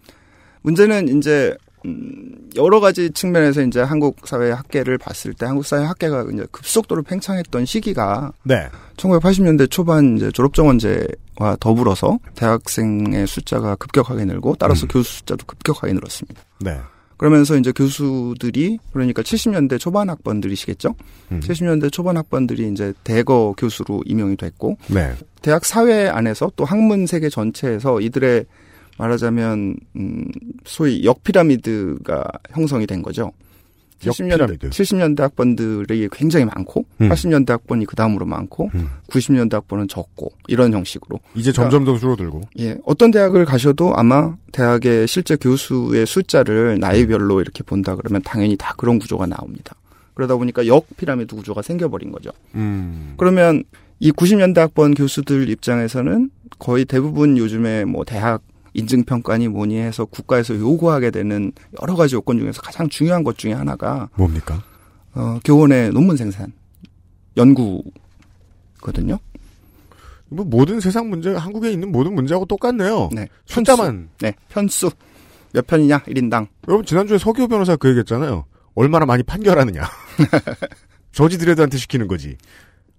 문제는 0.62 1.16
이제 1.16 1.56
음, 1.84 2.50
여러 2.56 2.80
가지 2.80 3.10
측면에서 3.10 3.62
이제 3.62 3.80
한국 3.80 4.26
사회 4.26 4.50
학계를 4.50 4.98
봤을 4.98 5.34
때 5.34 5.46
한국 5.46 5.66
사회 5.66 5.84
학계가 5.84 6.26
이제 6.32 6.46
급속도로 6.50 7.02
팽창했던 7.02 7.66
시기가 7.66 8.32
네. 8.44 8.68
1980년대 8.96 9.70
초반 9.70 10.16
이제 10.16 10.30
졸업 10.30 10.54
정원제와 10.54 11.56
더불어서 11.60 12.18
대학생의 12.36 13.26
숫자가 13.26 13.76
급격하게 13.76 14.24
늘고 14.24 14.56
따라서 14.58 14.86
음. 14.86 14.88
교수 14.88 15.18
숫자도 15.18 15.46
급격하게 15.46 15.92
늘었습니다. 15.92 16.40
네. 16.60 16.78
그러면서 17.16 17.56
이제 17.56 17.72
교수들이 17.72 18.78
그러니까 18.92 19.22
70년대 19.22 19.78
초반 19.78 20.10
학번들이시겠죠? 20.10 20.94
음. 21.32 21.40
70년대 21.40 21.92
초반 21.92 22.16
학번들이 22.16 22.68
이제 22.70 22.92
대거 23.04 23.54
교수로 23.56 24.02
임용이 24.04 24.36
됐고 24.36 24.76
네. 24.88 25.14
대학 25.42 25.64
사회 25.64 26.08
안에서 26.08 26.50
또 26.56 26.64
학문 26.64 27.06
세계 27.06 27.28
전체에서 27.28 28.00
이들의 28.00 28.46
말하자면 28.98 29.76
음 29.96 30.24
소위 30.64 31.04
역피라미드가 31.04 32.24
형성이 32.50 32.86
된 32.86 33.02
거죠. 33.02 33.32
70년대, 34.00 34.30
역피라미드. 34.30 34.70
70년대 34.70 35.20
학번들이 35.20 36.08
굉장히 36.12 36.44
많고 36.44 36.84
음. 37.00 37.08
80년대 37.08 37.48
학번이 37.50 37.86
그 37.86 37.96
다음으로 37.96 38.26
많고 38.26 38.70
음. 38.74 38.88
90년대 39.08 39.52
학번은 39.52 39.88
적고 39.88 40.32
이런 40.48 40.72
형식으로 40.72 41.20
이제 41.34 41.52
점점 41.52 41.84
더 41.84 41.96
줄어들고. 41.96 42.42
예 42.60 42.76
어떤 42.84 43.10
대학을 43.10 43.44
가셔도 43.44 43.94
아마 43.96 44.36
대학의 44.52 45.06
실제 45.08 45.36
교수의 45.36 46.06
숫자를 46.06 46.78
나이별로 46.80 47.40
이렇게 47.40 47.62
본다 47.62 47.96
그러면 47.96 48.22
당연히 48.22 48.56
다 48.56 48.74
그런 48.76 48.98
구조가 48.98 49.26
나옵니다. 49.26 49.74
그러다 50.14 50.36
보니까 50.36 50.66
역 50.66 50.86
피라미드 50.96 51.34
구조가 51.34 51.62
생겨버린 51.62 52.12
거죠. 52.12 52.30
음. 52.54 53.14
그러면 53.16 53.64
이 53.98 54.12
90년대 54.12 54.56
학번 54.58 54.94
교수들 54.94 55.48
입장에서는 55.48 56.30
거의 56.58 56.84
대부분 56.84 57.36
요즘에 57.36 57.84
뭐 57.84 58.04
대학 58.04 58.42
인증평가니 58.74 59.48
뭐니 59.48 59.78
해서 59.78 60.04
국가에서 60.04 60.54
요구하게 60.56 61.10
되는 61.10 61.52
여러 61.80 61.94
가지 61.94 62.14
요건 62.16 62.38
중에서 62.38 62.60
가장 62.60 62.88
중요한 62.88 63.24
것 63.24 63.38
중에 63.38 63.52
하나가 63.52 64.08
뭡니까? 64.16 64.62
어, 65.14 65.38
교원의 65.44 65.90
논문 65.90 66.16
생산, 66.16 66.52
연구거든요. 67.36 69.18
뭐 70.28 70.44
모든 70.44 70.80
세상 70.80 71.08
문제, 71.08 71.32
한국에 71.32 71.70
있는 71.70 71.92
모든 71.92 72.14
문제하고 72.14 72.44
똑같네요. 72.46 73.08
네. 73.12 73.28
숫자만. 73.46 74.10
네. 74.20 74.34
편수. 74.48 74.90
몇 75.52 75.66
편이냐? 75.66 76.00
1인당. 76.00 76.48
여러분 76.66 76.84
지난주에 76.84 77.18
서기호 77.18 77.46
변호사 77.46 77.76
그 77.76 77.88
얘기 77.88 78.00
했잖아요. 78.00 78.44
얼마나 78.74 79.06
많이 79.06 79.22
판결하느냐. 79.22 79.82
저지드레드한테 81.12 81.78
시키는 81.78 82.08
거지. 82.08 82.36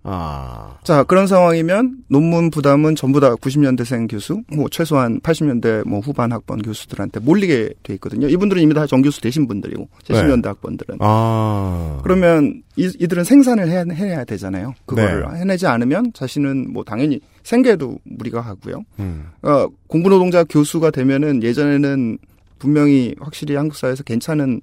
아. 0.08 0.78
자, 0.84 1.04
그런 1.04 1.26
상황이면 1.26 2.04
논문 2.08 2.52
부담은 2.52 2.96
전부 2.96 3.20
다 3.20 3.34
90년대생 3.36 4.10
교수, 4.10 4.44
뭐 4.54 4.70
최소한 4.70 5.20
80년대 5.20 5.88
뭐 5.88 6.00
후반 6.00 6.32
학번 6.32 6.62
교수들한테 6.62 7.20
몰리게 7.22 7.74
돼 7.82 7.94
있거든요. 7.96 8.28
이분들은 8.28 8.62
이미 8.62 8.74
다 8.74 8.86
정교수 8.86 9.20
되신 9.22 9.48
분들이고, 9.48 9.90
70년대 10.04 10.46
학번들은. 10.46 10.98
아. 11.00 12.00
그러면 12.04 12.62
이, 12.76 12.92
이들은 13.00 13.24
생산을 13.24 13.68
해야, 13.70 13.84
해야 13.92 14.24
되잖아요. 14.24 14.76
그거를 14.86 15.26
네. 15.32 15.40
해내지 15.40 15.66
않으면 15.66 16.14
자신은 16.14 16.72
뭐 16.72 16.84
당연히 16.84 17.20
생계도 17.44 18.00
무리가 18.04 18.42
가고요. 18.42 18.84
음. 19.00 19.26
어, 19.42 19.68
공부 19.88 20.10
노동자 20.10 20.44
교수가 20.44 20.92
되면은 20.92 21.42
예전에는 21.42 22.18
분명히 22.60 23.16
확실히 23.20 23.56
한국 23.56 23.76
사회에서 23.76 24.04
괜찮은 24.04 24.62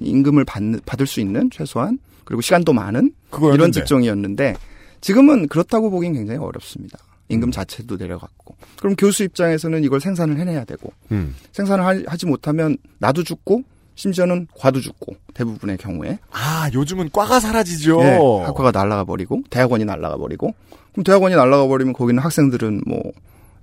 임금을 0.00 0.44
받, 0.44 0.62
받을 0.84 1.06
수 1.06 1.20
있는 1.20 1.50
최소한 1.50 1.98
그리고 2.26 2.42
시간도 2.42 2.74
많은 2.74 3.12
그거였는데. 3.30 3.54
이런 3.56 3.72
직종이었는데 3.72 4.56
지금은 5.00 5.48
그렇다고 5.48 5.90
보긴 5.90 6.12
굉장히 6.12 6.38
어렵습니다. 6.40 6.98
임금 7.28 7.50
자체도 7.50 7.96
내려갔고. 7.96 8.54
그럼 8.78 8.94
교수 8.96 9.24
입장에서는 9.24 9.82
이걸 9.82 10.00
생산을 10.00 10.38
해내야 10.38 10.64
되고 10.64 10.92
음. 11.10 11.34
생산을 11.52 11.84
하- 11.84 12.02
하지 12.06 12.26
못하면 12.26 12.76
나도 12.98 13.22
죽고 13.24 13.62
심지어는 13.94 14.46
과도 14.56 14.80
죽고 14.80 15.16
대부분의 15.34 15.78
경우에 15.78 16.18
아, 16.30 16.68
요즘은 16.72 17.10
과가 17.12 17.40
사라지죠. 17.40 18.00
예, 18.02 18.10
학과가 18.44 18.70
날아가 18.70 19.04
버리고 19.04 19.40
대학원이 19.50 19.84
날아가 19.86 20.16
버리고 20.18 20.54
그럼 20.92 21.02
대학원이 21.04 21.34
날아가 21.34 21.66
버리면 21.66 21.94
거기는 21.94 22.22
학생들은 22.22 22.82
뭐 22.86 23.00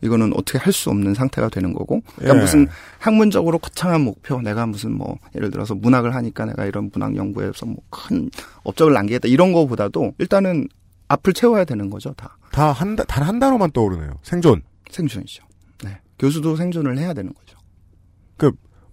이거는 0.03 0.33
어떻게 0.35 0.57
할 0.59 0.73
수 0.73 0.89
없는 0.89 1.13
상태가 1.13 1.49
되는 1.49 1.73
거고 1.73 2.01
그러니까 2.15 2.35
예. 2.37 2.41
무슨 2.41 2.67
학문적으로 2.99 3.57
거창한 3.59 4.01
목표 4.01 4.41
내가 4.41 4.65
무슨 4.65 4.91
뭐 4.97 5.17
예를 5.35 5.49
들어서 5.51 5.73
문학을 5.75 6.13
하니까 6.15 6.45
내가 6.45 6.65
이런 6.65 6.89
문학 6.93 7.15
연구에서 7.15 7.65
뭐 7.65 7.77
큰 7.89 8.29
업적을 8.63 8.93
남기겠다 8.93 9.27
이런 9.27 9.51
거보다도 9.53 10.13
일단은 10.17 10.67
앞을 11.07 11.33
채워야 11.33 11.63
되는 11.65 11.89
거죠 11.89 12.13
다 12.17 12.35
다 12.51 12.71
한, 12.71 12.95
단한 12.95 13.39
단어만 13.39 13.71
떠오르네요. 13.71 14.19
생존. 14.23 14.61
생존이죠 14.91 15.43
네 15.83 15.97
교수도 16.19 16.55
생존을 16.55 16.97
해야 16.99 17.13
되는 17.13 17.33
거죠 17.33 17.57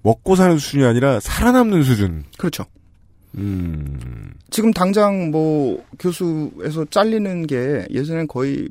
먹고 0.02 0.34
사는 0.34 0.56
수준이 0.56 0.84
아니라 0.84 1.20
살아남는 1.20 1.82
수준. 1.82 2.24
그렇죠 2.38 2.64
음. 3.36 4.32
지금 4.48 4.72
당장 4.72 5.30
뭐 5.30 5.84
교수에서 5.98 6.84
잘리는 6.86 7.46
게 7.46 7.86
예전엔 7.90 8.26
거의 8.26 8.70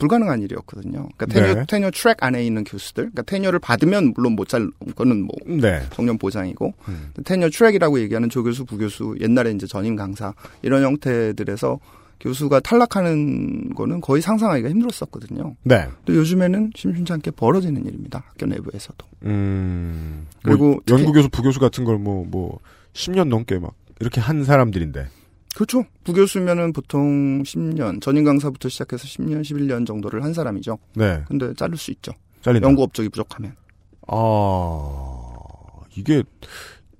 불가능한 0.00 0.42
일이었거든요. 0.42 1.08
그러니까 1.16 1.26
tenure, 1.26 1.54
네. 1.54 1.64
tenure 1.68 1.90
track 1.92 2.16
안에 2.24 2.44
있는 2.44 2.64
교수들, 2.64 3.04
그러니까 3.04 3.22
tenure를 3.22 3.58
받으면 3.60 4.14
물론 4.16 4.32
못 4.32 4.48
잘, 4.48 4.68
그거는 4.88 5.22
뭐 5.26 5.36
네. 5.46 5.82
정년 5.92 6.18
보장이고 6.18 6.74
음. 6.88 7.12
tenure 7.24 7.50
track이라고 7.50 8.00
얘기하는 8.00 8.28
조교수, 8.30 8.64
부교수, 8.64 9.16
옛날에 9.20 9.52
이제 9.52 9.66
전임 9.66 9.94
강사 9.94 10.34
이런 10.62 10.82
형태들에서 10.82 11.78
교수가 12.20 12.60
탈락하는 12.60 13.74
거는 13.74 14.00
거의 14.02 14.20
상상하기가 14.20 14.68
힘들었었거든요. 14.68 15.54
네. 15.62 15.86
또 16.04 16.14
요즘에는 16.14 16.72
심심찮게 16.74 17.30
벌어지는 17.30 17.86
일입니다. 17.86 18.24
학교 18.26 18.44
내부에서도. 18.46 19.06
음. 19.24 20.26
그리고 20.42 20.64
뭐 20.72 20.80
특히- 20.84 20.98
연구 21.00 21.12
교수, 21.12 21.28
부교수 21.30 21.60
같은 21.60 21.84
걸 21.84 21.96
뭐, 21.98 22.26
뭐, 22.28 22.58
10년 22.92 23.28
넘게 23.28 23.58
막, 23.58 23.72
이렇게 24.00 24.20
한 24.20 24.44
사람들인데. 24.44 25.06
그렇죠. 25.54 25.84
부교수면은 26.04 26.72
보통 26.72 27.42
10년, 27.42 28.00
전임 28.00 28.24
강사부터 28.24 28.68
시작해서 28.68 29.04
10년, 29.04 29.42
11년 29.42 29.86
정도를 29.86 30.22
한 30.22 30.32
사람이죠. 30.32 30.78
네. 30.94 31.22
근데 31.26 31.52
자를 31.54 31.76
수 31.76 31.90
있죠. 31.90 32.12
잘린다. 32.42 32.66
연구 32.66 32.82
업적이 32.82 33.08
부족하면. 33.08 33.54
아, 34.06 35.26
이게, 35.96 36.22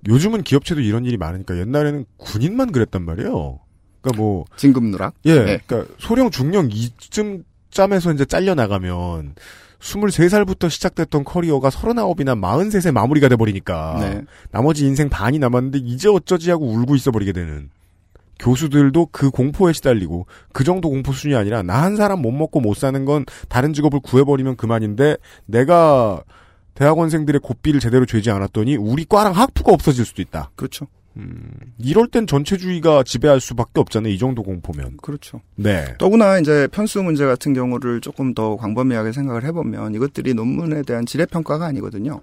요즘은 0.08 0.42
기업체도 0.42 0.80
이런 0.80 1.04
일이 1.04 1.16
많으니까 1.16 1.58
옛날에는 1.58 2.04
군인만 2.16 2.72
그랬단 2.72 3.04
말이에요. 3.04 3.60
그러니까 4.00 4.22
뭐, 4.22 4.44
진급 4.56 4.84
누락. 4.84 5.14
예, 5.26 5.34
네. 5.34 5.58
그러니까 5.66 5.94
소령 5.98 6.30
중령 6.30 6.68
이쯤 6.70 7.44
짬에서 7.70 8.12
이제 8.12 8.24
잘려 8.24 8.54
나가면 8.54 9.34
23살부터 9.80 10.68
시작됐던 10.68 11.24
커리어가 11.24 11.70
39이나 11.70 12.38
43세 12.38 12.92
마무리가 12.92 13.28
돼 13.28 13.36
버리니까 13.36 13.96
네. 14.00 14.22
나머지 14.50 14.86
인생 14.86 15.08
반이 15.08 15.38
남았는데 15.38 15.78
이제 15.78 16.08
어쩌지 16.08 16.50
하고 16.50 16.66
울고 16.66 16.96
있어 16.96 17.10
버리게 17.10 17.32
되는 17.32 17.70
교수들도 18.40 19.08
그 19.12 19.30
공포에 19.30 19.72
시달리고 19.72 20.26
그 20.52 20.64
정도 20.64 20.88
공포 20.90 21.12
수준이 21.12 21.34
아니라 21.36 21.62
나 21.62 21.80
한 21.80 21.96
사람 21.96 22.20
못 22.20 22.30
먹고 22.32 22.60
못 22.60 22.76
사는 22.76 23.04
건 23.04 23.24
다른 23.48 23.72
직업을 23.72 24.00
구해버리면 24.00 24.56
그만인데 24.56 25.16
내가 25.46 26.22
대학원생들의 26.74 27.40
고삐를 27.40 27.80
제대로 27.80 28.06
죄지 28.06 28.30
않았더니 28.30 28.76
우리 28.76 29.04
과랑 29.04 29.32
학부가 29.32 29.72
없어질 29.72 30.04
수도 30.04 30.22
있다. 30.22 30.50
그렇죠. 30.56 30.86
음, 31.16 31.50
이럴 31.78 32.06
땐 32.06 32.26
전체주의가 32.26 33.02
지배할 33.02 33.40
수밖에 33.40 33.80
없잖아요. 33.80 34.12
이 34.12 34.18
정도 34.18 34.42
공포면. 34.42 34.98
그렇죠. 35.02 35.40
네. 35.56 35.94
더구나 35.98 36.38
이제 36.38 36.68
편수 36.70 37.02
문제 37.02 37.26
같은 37.26 37.52
경우를 37.52 38.00
조금 38.00 38.32
더 38.32 38.56
광범위하게 38.56 39.12
생각을 39.12 39.44
해보면 39.44 39.94
이것들이 39.94 40.34
논문에 40.34 40.82
대한 40.82 41.04
질의평가가 41.06 41.66
아니거든요. 41.66 42.20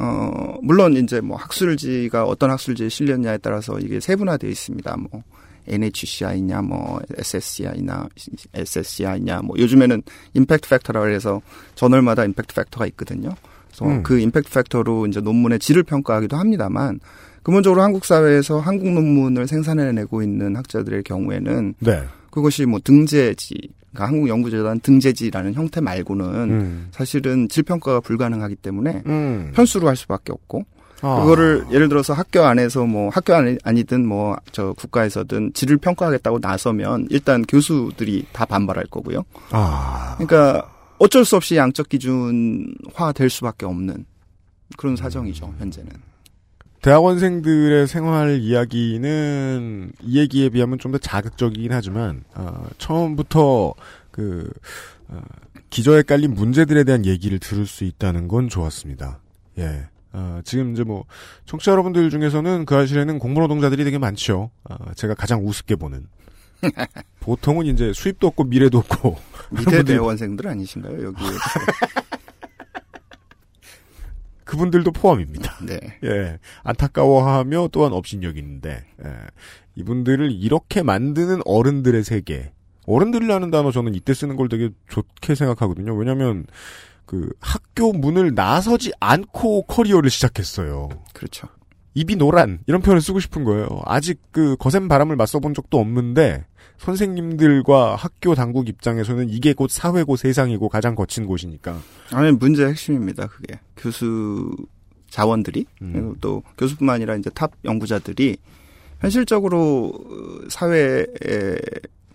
어, 0.00 0.54
물론 0.62 0.94
이제 0.96 1.20
뭐 1.20 1.36
학술지가 1.36 2.24
어떤 2.24 2.50
학술지에 2.50 2.88
실렸냐에 2.88 3.38
따라서 3.38 3.80
이게 3.80 3.98
세분화되어 3.98 4.48
있습니다. 4.48 4.96
뭐 4.96 5.24
A&HCI냐, 5.66 6.62
뭐 6.62 7.00
SSCI나 7.16 8.08
SSCI냐, 8.54 9.42
뭐 9.42 9.58
요즘에는 9.58 10.02
impact 10.34 10.68
factor라고 10.68 11.08
해서 11.08 11.42
저널마다 11.74 12.24
impact 12.24 12.54
factor가 12.54 12.86
있거든요. 12.86 13.34
그래서 13.66 13.86
음. 13.86 14.02
그 14.04 14.20
impact 14.20 14.50
factor로 14.50 15.08
이제 15.08 15.20
논문의 15.20 15.58
질을 15.58 15.82
평가하기도 15.82 16.36
합니다만 16.36 17.00
근본적으로 17.42 17.82
한국 17.82 18.04
사회에서 18.04 18.60
한국 18.60 18.90
논문을 18.90 19.48
생산해내고 19.48 20.22
있는 20.22 20.54
학자들의 20.56 21.02
경우에는 21.02 21.74
네. 21.80 22.04
그것이 22.30 22.66
뭐 22.66 22.78
등재지, 22.82 23.56
그러니까 23.92 24.08
한국연구재단 24.12 24.80
등재지라는 24.80 25.54
형태 25.54 25.80
말고는 25.80 26.24
음. 26.50 26.88
사실은 26.90 27.48
질평가가 27.48 28.00
불가능하기 28.00 28.56
때문에 28.56 29.02
음. 29.06 29.52
편수로 29.54 29.88
할 29.88 29.96
수밖에 29.96 30.32
없고 30.32 30.64
아. 31.00 31.20
그거를 31.20 31.64
예를 31.70 31.88
들어서 31.88 32.12
학교 32.12 32.42
안에서 32.42 32.84
뭐 32.84 33.08
학교 33.10 33.34
안이 33.34 33.58
아니 33.64 33.84
든 33.84 34.04
뭐 34.06 34.36
저 34.52 34.72
국가에서든 34.72 35.52
질을 35.54 35.76
평가하겠다고 35.78 36.38
나서면 36.40 37.06
일단 37.10 37.44
교수들이 37.46 38.26
다 38.32 38.44
반발할 38.44 38.86
거고요. 38.90 39.22
아. 39.52 40.16
그러니까 40.18 40.68
어쩔 40.98 41.24
수 41.24 41.36
없이 41.36 41.56
양적 41.56 41.88
기준화 41.88 43.12
될 43.14 43.30
수밖에 43.30 43.66
없는 43.66 44.04
그런 44.76 44.96
사정이죠 44.96 45.54
현재는. 45.58 45.90
대학원생들의 46.88 47.86
생활 47.86 48.40
이야기는 48.40 49.92
이 50.00 50.18
얘기에 50.18 50.48
비하면 50.48 50.78
좀 50.78 50.88
더 50.88 50.96
자극적이긴 50.96 51.70
하지만 51.70 52.24
어, 52.34 52.66
처음부터 52.78 53.74
그 54.10 54.50
어, 55.08 55.20
기저에 55.68 56.00
깔린 56.00 56.32
문제들에 56.32 56.84
대한 56.84 57.04
얘기를 57.04 57.38
들을 57.38 57.66
수 57.66 57.84
있다는 57.84 58.26
건 58.26 58.48
좋았습니다. 58.48 59.18
예. 59.58 59.86
어, 60.14 60.40
지금 60.44 60.72
이제 60.72 60.82
뭐 60.82 61.04
청취자 61.44 61.72
여러분들 61.72 62.08
중에서는 62.08 62.64
그 62.64 62.74
아실에는 62.74 63.18
공무노동자들이 63.18 63.84
되게 63.84 63.98
많죠. 63.98 64.48
어, 64.64 64.76
제가 64.94 65.12
가장 65.12 65.46
우습게 65.46 65.76
보는. 65.76 66.06
보통은 67.20 67.66
이제 67.66 67.92
수입도 67.92 68.28
없고 68.28 68.44
미래도 68.44 68.78
없고 68.78 69.18
미대 69.50 69.82
대원생들 69.84 70.48
아니신가요 70.48 71.04
여기? 71.04 71.22
그분들도 74.48 74.92
포함입니다. 74.92 75.58
네. 75.62 75.78
예, 76.04 76.38
안타까워하며 76.62 77.68
또한 77.70 77.92
업신여기는데 77.92 78.70
예, 79.04 79.12
이분들을 79.74 80.32
이렇게 80.32 80.82
만드는 80.82 81.42
어른들의 81.44 82.02
세계. 82.02 82.52
어른들이라는 82.86 83.50
단어 83.50 83.70
저는 83.70 83.94
이때 83.94 84.14
쓰는 84.14 84.36
걸 84.36 84.48
되게 84.48 84.70
좋게 84.88 85.34
생각하거든요. 85.34 85.94
왜냐하면 85.94 86.46
그 87.04 87.28
학교 87.40 87.92
문을 87.92 88.34
나서지 88.34 88.92
않고 89.00 89.64
커리어를 89.64 90.08
시작했어요. 90.08 90.88
그렇죠. 91.12 91.48
입이 91.94 92.16
노란 92.16 92.60
이런 92.66 92.80
표현을 92.80 93.00
쓰고 93.00 93.20
싶은 93.20 93.44
거예요. 93.44 93.66
아직 93.84 94.20
그 94.30 94.56
거센 94.58 94.88
바람을 94.88 95.16
맞서본 95.16 95.54
적도 95.54 95.78
없는데 95.78 96.44
선생님들과 96.78 97.96
학교 97.96 98.34
당국 98.34 98.68
입장에서는 98.68 99.28
이게 99.30 99.52
곧 99.52 99.70
사회고 99.70 100.16
세상이고 100.16 100.68
가장 100.68 100.94
거친 100.94 101.26
곳이니까. 101.26 101.80
아니 102.12 102.32
문제 102.32 102.62
의 102.62 102.70
핵심입니다. 102.70 103.26
그게 103.26 103.58
교수 103.76 104.54
자원들이 105.10 105.66
음. 105.82 105.92
그리고 105.92 106.16
또 106.20 106.42
교수뿐만 106.56 106.96
아니라 106.96 107.16
이제 107.16 107.30
top 107.30 107.52
연구자들이 107.64 108.36
현실적으로 109.00 109.92
어, 109.94 110.48
사회에 110.48 111.06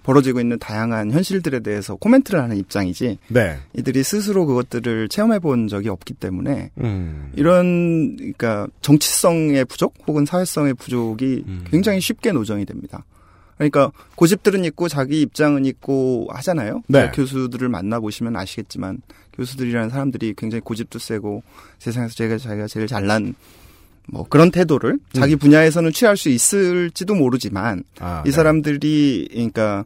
벌어지고 0.04 0.40
있는 0.40 0.60
다양한 0.60 1.12
현실들에 1.12 1.62
대해서 1.62 1.96
코멘트를 1.96 2.42
하는 2.42 2.58
입장이지 2.58 3.18
네. 3.30 3.58
이들이 3.74 4.04
스스로 4.04 4.46
그것들을 4.46 5.10
체험해 5.10 5.40
본 5.40 5.68
적이 5.68 5.90
없기 5.90 6.14
때문에 6.14 6.72
음. 6.80 7.32
이런 7.36 8.18
그러니까 8.18 8.68
정치성의 8.82 9.66
부족 9.66 9.96
혹은 10.06 10.26
사회성의 10.26 10.76
부족이 10.76 11.44
음. 11.48 11.66
굉장히 11.72 12.00
쉽게 12.02 12.32
노정이 12.32 12.66
됩니다. 12.66 13.06
그러니까 13.58 13.92
고집들은 14.16 14.66
있고 14.66 14.88
자기 14.88 15.22
입장은 15.22 15.66
있고 15.66 16.28
하잖아요. 16.32 16.82
네. 16.88 17.12
교수들을 17.14 17.70
만나 17.70 18.00
보시면 18.00 18.36
아시겠지만 18.36 19.02
교수들이라는 19.34 19.90
사람들이 19.90 20.34
굉장히 20.38 20.62
고집도 20.62 21.00
세고 21.00 21.44
세상에서 21.80 22.14
제가 22.14 22.38
자기가 22.38 22.68
제일 22.68 22.88
잘난 22.88 23.36
뭐 24.08 24.26
그런 24.28 24.52
태도를 24.52 25.00
자기 25.14 25.36
분야에서는 25.36 25.92
취할 25.92 26.18
수 26.18 26.30
있을지도 26.30 27.16
모르지만 27.16 27.84
아, 28.00 28.22
이 28.26 28.30
네. 28.30 28.32
사람들이 28.32 29.30
그러니까 29.32 29.86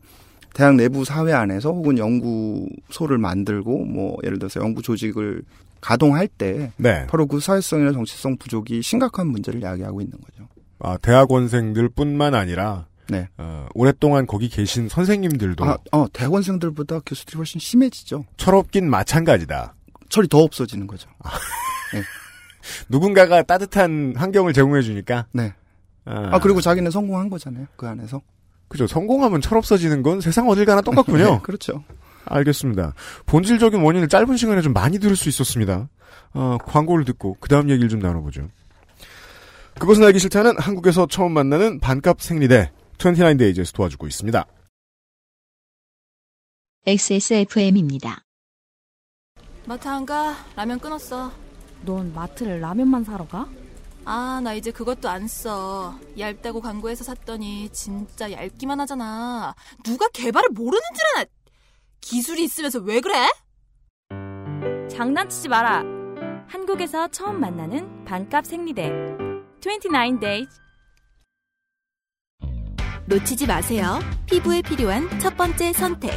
대학 0.54 0.76
내부 0.76 1.06
사회 1.06 1.34
안에서 1.34 1.72
혹은 1.72 1.98
연구소를 1.98 3.20
만들고 3.20 3.86
뭐 3.86 4.18
예를 4.24 4.40
들어서 4.40 4.60
연구 4.60 4.82
조직을 4.82 5.44
가동할 5.82 6.28
때 6.28 6.72
네. 6.78 7.06
바로 7.08 7.28
그 7.28 7.40
사회성이나 7.40 7.92
정치성 7.92 8.38
부족이 8.38 8.82
심각한 8.82 9.28
문제를 9.28 9.62
야기하고 9.62 10.02
있는 10.02 10.18
거죠. 10.20 10.48
아, 10.80 10.98
대학원생들뿐만 10.98 12.34
아니라 12.34 12.88
네. 13.10 13.30
어, 13.38 13.68
오랫동안 13.74 14.26
거기 14.26 14.50
계신 14.50 14.90
선생님들도 14.90 15.64
아, 15.64 15.78
어, 15.92 16.08
대학원생들보다 16.12 17.02
교수들이 17.06 17.38
훨씬 17.38 17.60
심해지죠. 17.60 18.26
철없긴 18.38 18.90
마찬가지다. 18.90 19.76
철이 20.10 20.28
더 20.28 20.40
없어지는 20.40 20.88
거죠. 20.88 21.10
누군가가 22.90 23.44
따뜻한 23.44 24.14
환경을 24.16 24.54
제공해 24.54 24.82
주니까. 24.82 25.28
네. 25.32 25.54
아, 26.06 26.30
아, 26.34 26.40
그리고 26.40 26.62
자기는 26.62 26.90
성공한 26.90 27.30
거잖아요. 27.30 27.68
그 27.76 27.88
안에서. 27.88 28.22
그죠. 28.68 28.88
성공하면 28.88 29.42
철없어지는 29.42 30.04
건 30.04 30.22
세상 30.22 30.50
어딜 30.50 30.66
가나 30.66 30.82
똑같군요. 30.82 31.18
네, 31.36 31.40
그렇죠. 31.44 31.84
알겠습니다. 32.26 32.94
본질적인 33.26 33.82
원인을 33.82 34.10
짧은 34.10 34.38
시간에 34.38 34.62
좀 34.62 34.74
많이 34.74 35.00
들을 35.00 35.16
수 35.16 35.30
있었습니다. 35.30 35.90
어, 36.34 36.58
광고를 36.66 37.06
듣고 37.06 37.38
그 37.40 37.50
다음 37.50 37.70
얘기를 37.70 37.90
좀 37.90 38.00
나눠보죠. 38.00 38.50
그것은 39.80 40.04
알기 40.04 40.20
싫다는 40.20 40.60
한국에서 40.60 41.08
처음 41.08 41.34
만나는 41.34 41.80
반값 41.80 42.22
생리대 42.22 42.72
29days에서 42.98 43.74
도와주고 43.76 44.08
있습니다. 44.08 44.46
XSFM입니다. 46.86 48.22
마트 49.66 49.88
안 49.88 50.06
가? 50.06 50.36
라면 50.56 50.80
끊었어. 50.80 51.32
넌 51.84 52.14
마트를 52.14 52.60
라면만 52.60 53.04
사러 53.04 53.28
가? 53.28 53.48
아, 54.06 54.40
나 54.42 54.54
이제 54.54 54.72
그것도 54.72 55.10
안 55.10 55.28
써. 55.28 55.94
얇다고 56.18 56.62
광고해서 56.62 57.04
샀더니 57.04 57.70
진짜 57.70 58.32
얇기만 58.32 58.80
하잖아. 58.80 59.54
누가 59.84 60.08
개발을 60.10 60.50
모르는 60.52 60.82
줄 60.96 61.18
아나? 61.18 61.26
기술이 62.00 62.44
있으면서 62.46 62.80
왜 62.80 63.02
그래? 63.02 63.28
장난치지 64.90 65.50
마라. 65.50 65.84
한국에서 66.48 67.10
처음 67.10 67.42
만나는 67.42 68.06
반값 68.06 68.46
생리대. 68.46 68.92
29 69.60 70.20
days. 70.20 70.60
놓치지 73.08 73.48
마세요. 73.48 74.00
피부에 74.26 74.62
필요한 74.62 75.20
첫 75.20 75.36
번째 75.36 75.74
선택. 75.74 76.12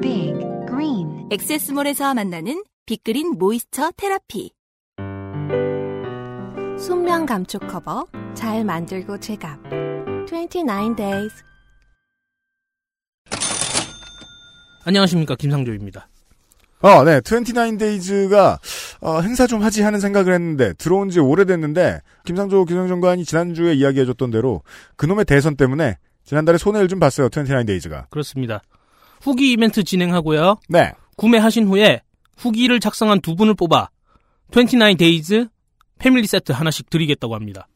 Big 0.00 0.34
Green 0.68 1.28
엑세스몰에서 1.30 2.12
만나는 2.14 2.62
빅그린 2.86 3.38
모이스처 3.38 3.92
테라피. 3.96 4.50
순면 6.78 7.24
감촉 7.24 7.66
커버 7.66 8.06
잘 8.34 8.62
만들고 8.62 9.20
제갑 9.20 9.58
29 10.26 10.94
days 10.96 11.32
안녕하십니까 14.84 15.34
김상조입니다. 15.36 16.08
어, 16.82 17.04
네. 17.04 17.20
29days가 17.20 18.58
어, 19.00 19.20
행사 19.20 19.46
좀 19.46 19.62
하지 19.62 19.80
하는 19.80 19.98
생각을 19.98 20.34
했는데 20.34 20.74
들어온 20.74 21.08
지 21.08 21.20
오래됐는데 21.20 22.00
김상조 22.26 22.66
기상정관이 22.66 23.24
지난주에 23.24 23.72
이야기해 23.72 24.04
줬던 24.04 24.30
대로 24.30 24.62
그놈의 24.96 25.24
대선 25.24 25.56
때문에 25.56 25.96
지난달에 26.24 26.58
손해를 26.58 26.88
좀 26.88 26.98
봤어요. 26.98 27.30
29days가. 27.30 28.10
그렇습니다. 28.10 28.62
후기 29.22 29.52
이벤트 29.52 29.84
진행하고요. 29.84 30.56
네. 30.68 30.92
구매하신 31.16 31.66
후에 31.68 32.02
후기를 32.36 32.80
작성한 32.80 33.20
두 33.20 33.34
분을 33.36 33.54
뽑아 33.54 33.88
29 34.54 34.96
days 34.96 35.46
패밀리 35.98 36.26
세트 36.26 36.52
하나씩 36.52 36.90
드리겠다고 36.90 37.34
합니다. 37.34 37.66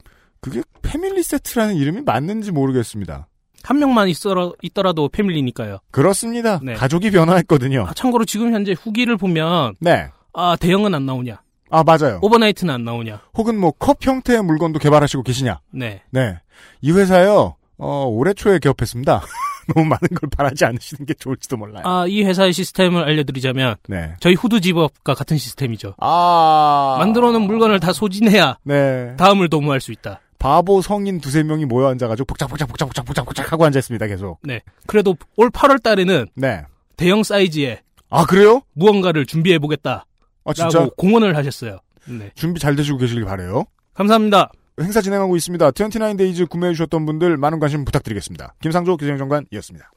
그게 0.41 0.63
패밀리 0.83 1.23
세트라는 1.23 1.77
이름이 1.77 2.03
맞는지 2.03 2.53
모르겠습니다. 2.53 3.27
한 3.65 3.79
명만 3.79 4.09
있어라, 4.09 4.51
있더라도 4.63 5.09
패밀리니까요. 5.09 5.79
그렇습니다. 5.91 6.61
네. 6.63 6.75
가족이 6.75 7.11
변화했거든요. 7.11 7.87
아, 7.89 7.95
참고로 7.95 8.25
지금 8.25 8.53
현재 8.55 8.73
후기를 8.73 9.17
보면 9.17 9.75
네. 9.81 10.09
아 10.33 10.57
대형은 10.57 10.95
안 10.95 11.07
나오냐, 11.07 11.43
아, 11.71 11.83
맞아요. 11.83 12.21
overnight는 12.23 12.73
안 12.73 12.85
나오냐. 12.85 13.21
혹은 13.37 13.59
뭐 13.59 13.73
컵 13.73 13.99
형태의 14.01 14.43
물건도 14.45 14.79
개발하시고 14.79 15.25
계시냐. 15.25 15.61
네. 15.73 16.03
네. 16.11 16.39
이 16.83 16.93
회사요, 16.93 17.57
어, 17.79 18.05
올해 18.07 18.33
초에 18.33 18.59
개업했습니다. 18.61 19.23
너무 19.75 19.87
많은 19.87 20.09
걸 20.15 20.31
바라지 20.37 20.65
않으시는 20.65 21.07
게 21.07 21.15
좋을지도 21.15 21.57
몰라요. 21.57 21.83
아 21.87 22.07
이 22.09 22.23
회사의 22.25 22.53
시스템을 22.53 23.05
알려드리자면 23.05 23.77
네. 23.89 24.15
저희 24.21 24.35
후드 24.35 24.61
zip-up과 24.61 25.15
같은 25.15 25.37
시스템이죠. 25.37 25.95
아. 25.99 26.97
만들어 26.99 27.31
놓은 27.33 27.43
물건을 27.43 27.81
다 27.81 27.93
소진해야 27.93 28.59
네. 28.65 29.15
다음을 29.17 29.49
도모할 29.49 29.81
수 29.81 29.93
있다. 29.93 30.21
바보 30.39 30.81
성인 30.81 31.21
두세 31.21 31.43
명이 31.43 31.65
모여 31.67 31.89
앉아가지고 31.89 32.25
복작복작 32.27 32.69
복작 32.69 32.87
복작 32.87 33.05
복작 33.05 33.25
복작 33.27 33.53
하고 33.53 33.65
앉아있습니다, 33.67 34.07
계속. 34.07 34.39
네. 34.43 34.61
그래도 34.87 35.17
올 35.37 35.51
8월 35.51 35.83
달에는 35.83 36.27
네. 36.35 36.63
대형 36.97 37.23
사이즈의 37.25 37.81
아, 38.09 38.25
그래요? 38.25 38.63
무언가를 38.75 39.27
준비해 39.27 39.59
보겠다라고 39.59 40.05
아, 40.45 40.53
진짜? 40.55 40.89
공언을 40.97 41.37
하셨어요. 41.37 41.81
네. 42.07 42.31
준비 42.35 42.59
잘 42.61 42.75
되시고 42.77 42.97
계시길 42.99 43.25
바래요 43.25 43.65
감사합니다. 43.95 44.51
행사 44.81 45.01
진행하고 45.01 45.37
있습니다. 45.37 45.71
29days 45.71 46.49
구매해주셨던 46.49 47.07
분들 47.07 47.37
많은 47.37 47.59
관심 47.59 47.85
부탁드리겠습니다. 47.85 48.55
김상조 48.61 48.97
기생정관이었습니다. 48.97 49.91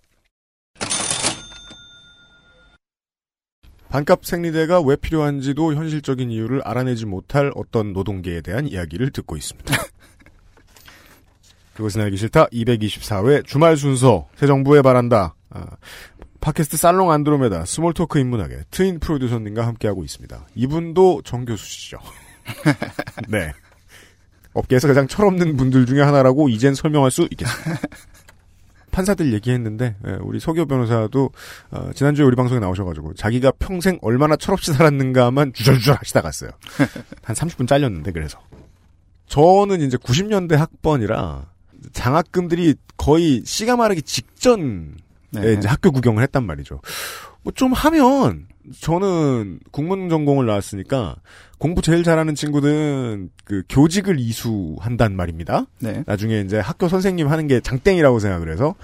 반값 3.90 4.26
생리대가 4.26 4.82
왜 4.82 4.96
필요한지도 4.96 5.76
현실적인 5.76 6.32
이유를 6.32 6.62
알아내지 6.64 7.06
못할 7.06 7.52
어떤 7.56 7.92
노동계에 7.92 8.42
대한 8.42 8.66
이야기를 8.66 9.12
듣고 9.12 9.36
있습니다. 9.36 9.76
그것은 11.76 12.02
알기 12.02 12.16
싫다 12.16 12.48
224회 12.48 13.46
주말 13.46 13.76
순서 13.76 14.30
새 14.36 14.48
정부에 14.48 14.82
바란다. 14.82 15.36
아, 15.50 15.66
팟캐스트 16.40 16.78
살롱 16.78 17.12
안드로메다 17.12 17.66
스몰토크 17.66 18.18
인문학의 18.18 18.64
트인 18.72 19.00
프로듀서님과 19.00 19.68
함께하고 19.68 20.04
있습니다. 20.04 20.48
이분도 20.56 21.22
정교수시죠. 21.24 22.00
네. 23.28 23.52
업계에서 24.54 24.88
가장 24.88 25.08
철없는 25.08 25.56
분들 25.58 25.86
중에 25.86 26.02
하나라고 26.02 26.50
이젠 26.50 26.74
설명할 26.74 27.12
수 27.12 27.28
있겠습니다. 27.32 27.82
판사들 28.92 29.32
얘기했는데 29.34 29.96
예, 30.06 30.18
우리 30.22 30.40
서교 30.42 30.66
변호사도 30.66 31.30
어, 31.72 31.92
지난주에 31.96 32.26
우리 32.26 32.36
방송에 32.36 32.60
나오셔가지고 32.60 33.14
자기가 33.14 33.54
평생 33.58 33.98
얼마나 34.02 34.36
철없이 34.36 34.74
살았는가만 34.74 35.54
주절주절 35.54 35.96
하시다 35.96 36.22
갔어요. 36.22 36.52
한 37.24 37.36
30분 37.36 37.68
잘렸는데 37.68 38.12
그래서 38.12 38.40
저는 39.28 39.80
이제 39.82 39.96
90년대 39.96 40.56
학번이라 40.58 41.46
장학금들이 41.94 42.76
거의 42.98 43.44
씨가 43.46 43.78
마르기 43.78 44.02
직전에 44.02 44.92
네. 45.32 45.54
이제 45.54 45.70
학교 45.70 45.92
구경을 45.92 46.22
했단 46.24 46.46
말이죠. 46.46 46.82
뭐 47.44 47.54
좀 47.56 47.72
하면 47.74 48.48
저는 48.80 49.60
국문 49.72 50.10
전공을 50.10 50.46
나왔으니까 50.46 51.16
공부 51.58 51.82
제일 51.82 52.04
잘하는 52.04 52.36
친구들은 52.36 53.30
그 53.46 53.64
교직을 53.70 54.20
이수한단 54.20 55.16
말입니다. 55.16 55.66
네. 55.80 56.04
나중에 56.08 56.42
이제 56.42 56.60
학교 56.60 56.88
선생님 56.88 57.28
하는 57.28 57.48
게 57.48 57.60
장땡이라고 57.60 58.20
생각을 58.20 58.52
해서 58.52 58.76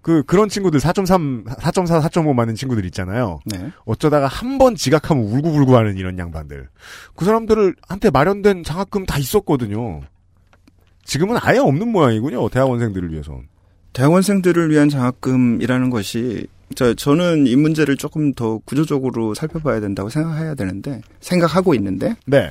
그 0.00 0.24
그런 0.24 0.48
친구들 0.48 0.80
4.3, 0.80 1.46
4.4, 1.46 2.02
4.5 2.02 2.34
맞는 2.34 2.54
친구들 2.56 2.84
있잖아요. 2.86 3.38
네. 3.46 3.70
어쩌다가 3.84 4.26
한 4.26 4.58
번 4.58 4.74
지각하면 4.74 5.24
울고불고 5.24 5.76
하는 5.76 5.96
이런 5.96 6.18
양반들. 6.18 6.68
그 7.14 7.24
사람들을 7.24 7.76
한테 7.86 8.10
마련된 8.10 8.64
장학금 8.64 9.06
다 9.06 9.18
있었거든요. 9.18 10.00
지금은 11.04 11.36
아예 11.40 11.58
없는 11.58 11.88
모양이군요. 11.88 12.48
대학원생들을 12.48 13.12
위해선. 13.12 13.48
대학원생들을 13.92 14.70
위한 14.70 14.88
장학금이라는 14.88 15.90
것이 15.90 16.46
저, 16.74 16.94
저는 16.94 17.46
이 17.46 17.56
문제를 17.56 17.96
조금 17.96 18.32
더 18.34 18.58
구조적으로 18.58 19.34
살펴봐야 19.34 19.80
된다고 19.80 20.08
생각해야 20.08 20.54
되는데 20.54 21.00
생각하고 21.20 21.74
있는데 21.74 22.16
네. 22.26 22.50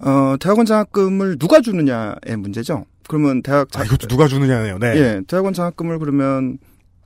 어, 0.00 0.36
대학원 0.38 0.66
장학금을 0.66 1.38
누가 1.38 1.60
주느냐의 1.60 2.36
문제죠. 2.38 2.84
그러면 3.08 3.42
대학 3.42 3.68
아, 3.74 3.84
이것도 3.84 4.06
누가 4.06 4.28
주느냐네요. 4.28 4.78
네. 4.78 4.96
예, 4.96 5.22
대학원 5.26 5.54
장학금을 5.54 5.98
그러면 5.98 6.58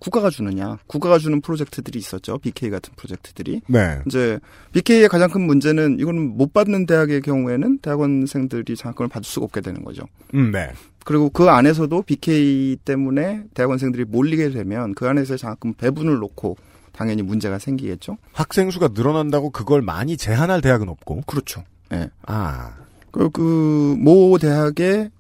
국가가 0.03 0.31
주느냐? 0.31 0.79
국가가 0.89 1.19
주는 1.19 1.41
프로젝트들이 1.41 2.01
있었죠. 2.01 2.39
BK 2.39 2.71
같은 2.71 2.93
프로젝트들이. 2.97 3.61
네. 3.69 4.01
이제 4.07 4.41
BK의 4.73 5.09
가장 5.09 5.31
큰 5.31 5.43
문제는 5.43 6.01
이거는 6.01 6.37
못 6.37 6.53
받는 6.53 6.87
대학의 6.87 7.23
경우에는 7.23 7.79
대학원생들이 7.79 8.75
장학금을 8.75 9.09
받을 9.09 9.25
수가 9.25 9.45
없게 9.45 9.61
되는 9.61 9.85
거죠. 9.85 10.03
음, 10.35 10.51
네. 10.51 10.73
그리고 11.05 11.31
그 11.31 11.49
안에서도 11.49 12.03
BK 12.03 12.77
때문에 12.85 13.45
대학원생들이 13.55 14.05
몰리게 14.05 14.51
되면 14.51 14.95
그 14.95 15.09
안에서 15.09 15.37
장학금 15.37 15.75
배분을 15.75 16.19
놓고 16.19 16.57
당연히 16.93 17.23
문제가 17.23 17.59
생기겠죠. 17.59 18.19
학생 18.33 18.71
수가 18.71 18.89
늘어난다고 18.93 19.51
그걸 19.51 19.83
많이 19.83 20.17
제한할 20.17 20.61
대학은 20.61 20.89
없고. 20.89 21.23
그렇죠. 21.27 21.65
예. 21.93 22.09
아. 22.27 22.75
그, 23.11 23.29
그, 23.31 23.97
모 23.99 24.39
대학의, 24.39 25.11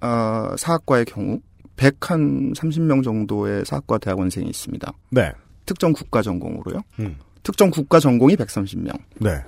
어, 0.00 0.54
사학과의 0.56 1.04
경우, 1.04 1.40
100한 1.76 2.54
30명 2.56 3.04
정도의 3.04 3.64
사학과 3.66 3.98
대학원생이 3.98 4.48
있습니다. 4.48 4.90
네. 5.10 5.32
특정 5.66 5.92
국가 5.92 6.22
전공으로요. 6.22 6.80
음. 7.00 7.16
특정 7.42 7.70
국가 7.70 8.00
전공이 8.00 8.36
130명. 8.36 8.98
네. 9.20 9.42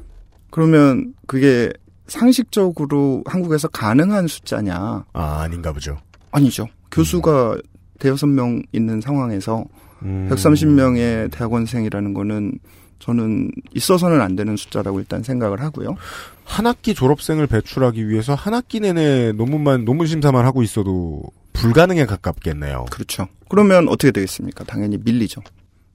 그러면 0.50 1.14
그게 1.26 1.72
상식적으로 2.08 3.22
한국에서 3.26 3.68
가능한 3.68 4.26
숫자냐? 4.26 5.04
아, 5.12 5.40
아닌가 5.40 5.72
보죠. 5.72 5.98
아니죠. 6.30 6.66
교수가 6.90 7.58
대여섯 7.98 8.28
명 8.28 8.62
있는 8.72 9.00
상황에서 9.00 9.64
음. 10.02 10.28
130명의 10.30 11.30
대학원생이라는 11.30 12.14
거는 12.14 12.58
저는 12.98 13.50
있어서는 13.74 14.20
안 14.20 14.36
되는 14.36 14.56
숫자라고 14.56 14.98
일단 15.00 15.22
생각을 15.22 15.60
하고요. 15.60 15.96
한 16.44 16.66
학기 16.66 16.94
졸업생을 16.94 17.46
배출하기 17.46 18.08
위해서 18.08 18.34
한 18.34 18.54
학기 18.54 18.80
내내 18.80 19.32
논문만 19.32 19.84
논문 19.84 20.06
심사만 20.06 20.44
하고 20.44 20.62
있어도 20.62 21.22
불가능에 21.52 22.06
가깝겠네요. 22.06 22.86
그렇죠. 22.90 23.28
그러면 23.48 23.88
어떻게 23.88 24.10
되겠습니까? 24.10 24.64
당연히 24.64 24.98
밀리죠. 24.98 25.42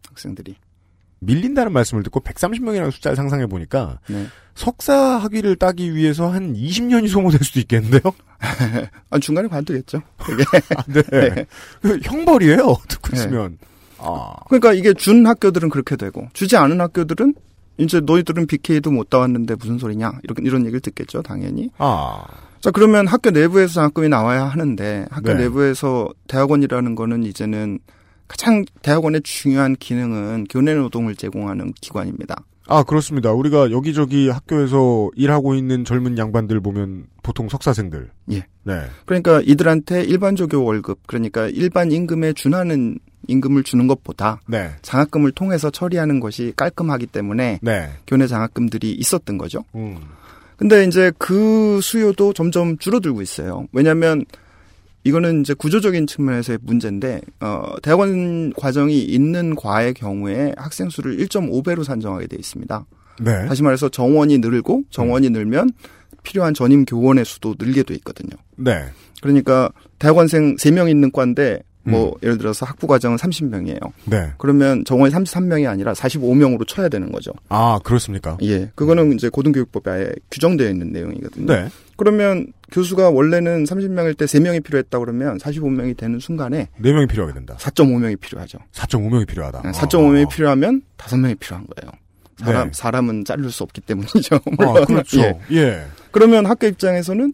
학생들이. 0.10 0.56
밀린다는 1.26 1.72
말씀을 1.72 2.04
듣고 2.04 2.20
130명이라는 2.22 2.92
숫자를 2.92 3.16
상상해 3.16 3.48
보니까 3.48 4.00
네. 4.08 4.28
석사 4.56 4.94
학위를 4.96 5.56
따기 5.56 5.96
위해서 5.96 6.30
한 6.32 6.54
20년이 6.54 7.08
소모될 7.10 7.40
수도 7.44 7.60
있겠는데요. 7.60 8.02
아, 9.10 9.20
중간에 9.20 9.48
관두겠죠. 9.48 10.02
그게. 10.18 10.44
네. 11.12 11.46
그 11.82 12.00
형벌이에요. 12.04 12.76
듣고 12.88 13.10
네. 13.10 13.18
있으면. 13.18 13.58
아. 13.98 14.34
그러니까 14.50 14.74
이게 14.74 14.94
준 14.94 15.26
학교들은 15.26 15.70
그렇게 15.70 15.96
되고 15.96 16.28
주지 16.34 16.58
않은 16.58 16.80
학교들은 16.82 17.34
이제 17.78 18.02
너희들은 18.02 18.48
BK도 18.48 18.92
못 18.92 19.10
따왔는데 19.10 19.56
무슨 19.56 19.80
소리냐 19.80 20.20
이런 20.24 20.46
이런 20.46 20.62
얘기를 20.62 20.80
듣겠죠 20.80 21.22
당연히. 21.22 21.70
아. 21.78 22.24
자 22.60 22.70
그러면 22.72 23.08
학교 23.08 23.32
내부에서 23.32 23.74
장학금이 23.74 24.10
나와야 24.10 24.46
하는데 24.46 25.06
학교 25.10 25.34
네. 25.34 25.44
내부에서 25.44 26.10
대학원이라는 26.28 26.96
거는 26.96 27.24
이제는 27.24 27.80
가장 28.28 28.66
대학원의 28.82 29.22
중요한 29.22 29.76
기능은 29.76 30.46
교내 30.50 30.74
노동을 30.74 31.16
제공하는 31.16 31.74
기관입니다. 31.82 32.44
아, 32.68 32.84
그렇습니다. 32.84 33.32
우리가 33.34 33.72
여기저기 33.72 34.30
학교에서 34.30 35.10
일하고 35.16 35.54
있는 35.54 35.84
젊은 35.84 36.18
양반들 36.18 36.62
보면 36.62 37.08
보통 37.22 37.50
석사생들. 37.50 38.10
예. 38.32 38.46
네. 38.64 38.82
그러니까 39.06 39.42
이들한테 39.42 40.04
일반 40.04 40.36
조교 40.36 40.64
월급 40.64 41.06
그러니까 41.06 41.48
일반 41.48 41.92
임금에 41.92 42.34
준하는 42.34 43.00
임금을 43.28 43.64
주는 43.64 43.88
것보다 43.88 44.42
네. 44.48 44.72
장학금을 44.82 45.32
통해서 45.32 45.70
처리하는 45.70 46.20
것이 46.20 46.54
깔끔하기 46.56 47.08
때문에 47.08 47.60
네. 47.62 47.90
교내 48.08 48.28
장학금들이 48.28 48.92
있었던 48.92 49.38
거죠. 49.38 49.64
음. 49.76 49.98
근데 50.58 50.86
이제 50.86 51.12
그 51.18 51.80
수요도 51.82 52.34
점점 52.34 52.78
줄어들고 52.78 53.22
있어요. 53.22 53.68
왜냐하면 53.74 54.24
이거는 55.04 55.42
이제 55.42 55.54
구조적인 55.54 56.08
측면에서의 56.08 56.60
문제인데 56.62 57.22
어, 57.42 57.74
대학원 57.82 58.54
과정이 58.54 59.02
있는 59.02 59.56
과의 59.56 59.94
경우에 59.94 60.54
학생 60.58 60.90
수를 60.90 61.18
1.5배로 61.18 61.84
산정하게 61.84 62.28
돼 62.28 62.38
있습니다. 62.38 62.86
네. 63.22 63.46
다시 63.48 63.64
말해서 63.64 63.90
정원이 63.90 64.40
늘고 64.40 64.84
정원이 64.90 65.30
늘면 65.30 65.72
필요한 66.24 66.54
전임 66.54 66.86
교원의 66.86 67.26
수도 67.26 67.56
늘게 67.60 67.84
돼 67.84 67.94
있거든요. 67.96 68.32
네. 68.56 68.86
그러니까 69.22 69.70
대학원생 70.00 70.56
3명 70.56 70.90
있는 70.90 71.12
과인데 71.12 71.64
뭐 71.86 72.16
예를 72.24 72.38
들어서 72.38 72.66
학부 72.66 72.88
과정은 72.88 73.18
30명이에요. 73.18 73.92
네. 74.06 74.32
그러면 74.38 74.86
정원이 74.86 75.14
33명이 75.14 75.70
아니라 75.70 75.94
45명으로 75.94 76.66
쳐야 76.66 76.88
되는 76.88 77.12
거죠. 77.12 77.32
아, 77.50 77.80
그렇습니까? 77.84 78.38
예. 78.42 78.72
그거는 78.76 79.14
이제 79.14 79.30
고등교육법에 79.30 79.92
아예 79.92 80.10
규정되어 80.32 80.70
있는 80.70 80.92
내용이거든요. 80.94 81.46
네. 81.46 81.68
그러면 81.96 82.48
교수가 82.72 83.10
원래는 83.12 83.66
30명일 83.66 84.18
때 84.18 84.26
3명이 84.26 84.64
필요했다 84.64 84.98
그러면 85.00 85.38
45명이 85.38 85.96
되는 85.96 86.20
순간에 86.20 86.70
4명이 86.82 87.10
필요하게 87.10 87.34
된다. 87.34 87.56
4.5명이 87.60 88.20
필요하죠. 88.20 88.58
4.5명이 88.72 89.28
필요하다. 89.28 89.62
네, 89.62 89.72
4.5명이 89.72 90.30
필요하면 90.30 90.82
5명이 90.98 91.40
필요한 91.40 91.68
거예요. 91.68 91.92
사람, 92.40 92.68
네. 92.68 92.74
사람은 92.74 93.26
자를 93.26 93.50
수 93.52 93.64
없기 93.64 93.82
때문이죠. 93.82 94.36
아, 94.36 94.40
물론. 94.58 94.86
그렇죠. 94.86 95.20
예. 95.52 95.58
예. 95.58 95.86
그러면 96.12 96.46
학교 96.46 96.68
입장에서는 96.68 97.34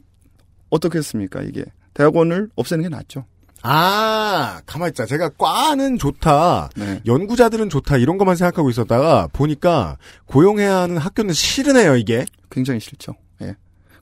어떻겠습니까, 0.69 1.41
이게? 1.41 1.65
대학원을 1.93 2.49
없애는 2.55 2.83
게 2.83 2.89
낫죠. 2.89 3.25
아, 3.61 4.61
가만히 4.65 4.89
있자. 4.89 5.05
제가 5.05 5.29
과는 5.37 5.97
좋다. 5.97 6.69
네. 6.75 7.01
연구자들은 7.05 7.69
좋다. 7.69 7.97
이런 7.97 8.17
것만 8.17 8.35
생각하고 8.35 8.69
있었다가 8.69 9.27
보니까 9.33 9.97
고용해야 10.25 10.77
하는 10.77 10.97
학교는 10.97 11.33
싫으네요, 11.33 11.95
이게. 11.95 12.25
굉장히 12.49 12.79
싫죠. 12.79 13.15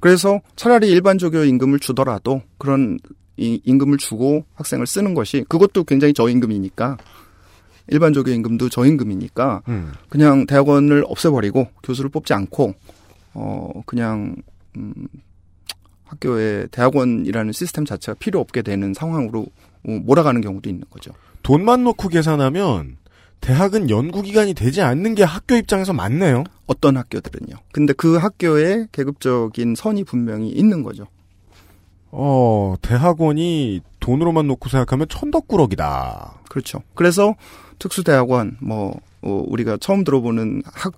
예. 0.08 0.10
그래서 0.10 0.40
차라리 0.56 0.90
일반 0.90 1.18
조교 1.18 1.44
임금을 1.44 1.80
주더라도 1.80 2.42
그런 2.58 2.98
이 3.36 3.62
임금을 3.66 3.98
주고 3.98 4.46
학생을 4.56 4.88
쓰는 4.88 5.14
것이 5.14 5.44
그것도 5.50 5.84
굉장히 5.84 6.14
저임금이니까 6.14 6.98
일반 7.90 8.14
조교 8.14 8.32
임금도 8.32 8.70
저임금이니까 8.70 9.64
음. 9.68 9.92
그냥 10.08 10.48
대학원을 10.48 11.04
없애버리고 11.08 11.68
교수를 11.84 12.10
뽑지 12.10 12.34
않고 12.34 12.74
어 13.34 13.82
그냥 13.86 14.36
음 14.78 14.94
학교에 16.06 16.68
대학원이라는 16.72 17.52
시스템 17.52 17.84
자체가 17.84 18.18
필요 18.18 18.40
없게 18.40 18.62
되는 18.62 18.94
상황으로 18.94 19.42
어, 19.86 19.92
몰아가는 19.92 20.40
경우도 20.40 20.70
있는 20.70 20.86
거죠. 20.90 21.12
돈만 21.44 21.84
놓고 21.84 22.08
계산하면 22.08 22.96
대학은 23.42 23.90
연구기관이 23.90 24.54
되지 24.54 24.82
않는 24.82 25.16
게 25.16 25.24
학교 25.24 25.56
입장에서 25.56 25.94
맞네요. 25.94 26.44
어떤 26.66 26.98
학교들은요. 26.98 27.56
근데 27.72 27.94
그 27.94 28.18
학교에 28.18 28.88
계급적인 28.92 29.76
선이 29.76 30.04
분명히 30.04 30.50
있는 30.50 30.84
거죠. 30.84 31.08
어, 32.12 32.76
대학원이 32.82 33.82
돈으로만 34.00 34.48
놓고 34.48 34.70
생각하면 34.70 35.08
천덕꾸러기다. 35.10 36.42
그렇죠. 36.50 36.82
그래서 36.94 37.36
특수대학원, 37.80 38.58
뭐, 38.62 39.00
어, 39.22 39.44
우리가 39.48 39.78
처음 39.80 40.04
들어보는 40.04 40.64
학, 40.66 40.94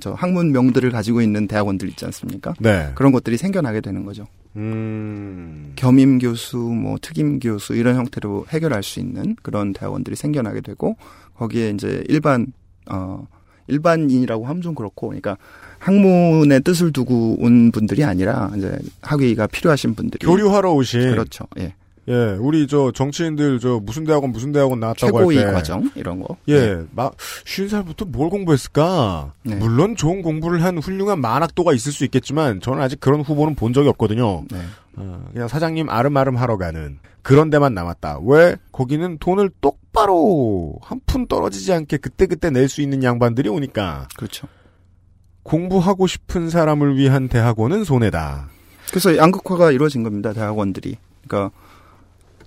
저 0.00 0.12
학문명들을 0.12 0.90
가지고 0.90 1.20
있는 1.20 1.46
대학원들 1.46 1.88
있지 1.88 2.04
않습니까? 2.04 2.54
네. 2.60 2.92
그런 2.94 3.12
것들이 3.12 3.36
생겨나게 3.36 3.80
되는 3.80 4.04
거죠. 4.04 4.26
음. 4.56 5.72
겸임 5.76 6.18
교수, 6.18 6.56
뭐, 6.56 6.98
특임 7.00 7.38
교수, 7.38 7.74
이런 7.74 7.96
형태로 7.96 8.46
해결할 8.48 8.82
수 8.82 9.00
있는 9.00 9.36
그런 9.42 9.72
대학원들이 9.72 10.16
생겨나게 10.16 10.60
되고, 10.62 10.96
거기에 11.34 11.70
이제 11.70 12.02
일반, 12.08 12.46
어, 12.90 13.26
일반인이라고 13.68 14.46
하면 14.46 14.62
좀 14.62 14.74
그렇고, 14.74 15.08
그러니까 15.08 15.36
학문의 15.78 16.62
뜻을 16.62 16.92
두고 16.92 17.36
온 17.38 17.70
분들이 17.70 18.04
아니라, 18.04 18.50
이제 18.56 18.78
학위가 19.02 19.48
필요하신 19.48 19.94
분들이. 19.94 20.26
교류하러 20.26 20.72
오신. 20.72 21.00
그렇죠. 21.10 21.46
예. 21.58 21.74
예, 22.08 22.36
우리 22.38 22.66
저 22.68 22.92
정치인들 22.92 23.58
저 23.58 23.80
무슨 23.82 24.04
대학원 24.04 24.30
무슨 24.30 24.52
대학원 24.52 24.78
나왔다고 24.80 25.18
최고위 25.18 25.36
할 25.38 25.46
때. 25.46 25.52
과정, 25.52 25.90
이런 25.96 26.20
거. 26.20 26.36
예, 26.48 26.80
막 26.92 27.16
쉬운 27.44 27.68
살부터 27.68 28.04
뭘 28.06 28.30
공부했을까? 28.30 29.32
네. 29.42 29.56
물론 29.56 29.96
좋은 29.96 30.22
공부를 30.22 30.62
한 30.62 30.78
훌륭한 30.78 31.20
만학도가 31.20 31.72
있을 31.72 31.90
수 31.92 32.04
있겠지만 32.04 32.60
저는 32.60 32.80
아직 32.80 33.00
그런 33.00 33.22
후보는 33.22 33.56
본 33.56 33.72
적이 33.72 33.88
없거든요. 33.88 34.44
네. 34.50 34.58
어, 34.96 35.24
그냥 35.32 35.48
사장님 35.48 35.88
아름아름 35.90 36.36
하러 36.36 36.56
가는 36.56 36.98
그런 37.22 37.50
데만 37.50 37.74
남았다. 37.74 38.20
왜? 38.24 38.54
거기는 38.70 39.18
돈을 39.18 39.50
똑바로 39.60 40.74
한 40.82 41.00
푼 41.06 41.26
떨어지지 41.26 41.72
않게 41.72 41.96
그때 41.96 42.26
그때 42.26 42.50
낼 42.50 42.68
수 42.68 42.82
있는 42.82 43.02
양반들이 43.02 43.48
오니까. 43.48 44.06
그렇죠. 44.16 44.46
공부하고 45.42 46.06
싶은 46.06 46.50
사람을 46.50 46.96
위한 46.96 47.28
대학원은 47.28 47.84
손해다. 47.84 48.48
그래서 48.90 49.16
양극화가 49.16 49.72
이루어진 49.72 50.02
겁니다. 50.02 50.32
대학원들이. 50.32 50.96
그러니까 51.26 51.56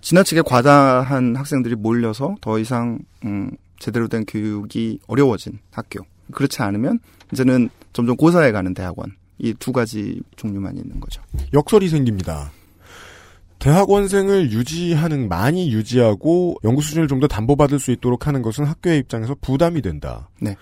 지나치게 0.01 0.43
과다한 0.43 1.35
학생들이 1.35 1.75
몰려서 1.75 2.35
더 2.41 2.59
이상 2.59 2.99
음, 3.25 3.51
제대로 3.79 4.07
된 4.07 4.25
교육이 4.25 4.99
어려워진 5.07 5.59
학교. 5.71 6.05
그렇지 6.31 6.61
않으면 6.61 6.99
이제는 7.33 7.69
점점 7.93 8.15
고사해 8.17 8.51
가는 8.51 8.73
대학원. 8.73 9.11
이 9.39 9.53
두 9.53 9.71
가지 9.71 10.21
종류만 10.35 10.75
있는 10.77 10.99
거죠. 10.99 11.21
역설이 11.53 11.87
생깁니다. 11.87 12.51
대학원생을 13.59 14.51
유지하는 14.51 15.27
많이 15.29 15.71
유지하고 15.71 16.57
연구 16.63 16.81
수준을 16.81 17.07
좀 17.07 17.19
더 17.19 17.27
담보받을 17.27 17.79
수 17.79 17.91
있도록 17.91 18.27
하는 18.27 18.41
것은 18.41 18.63
학교의 18.65 18.99
입장에서 18.99 19.35
부담이 19.41 19.81
된다. 19.81 20.29
네. 20.39 20.55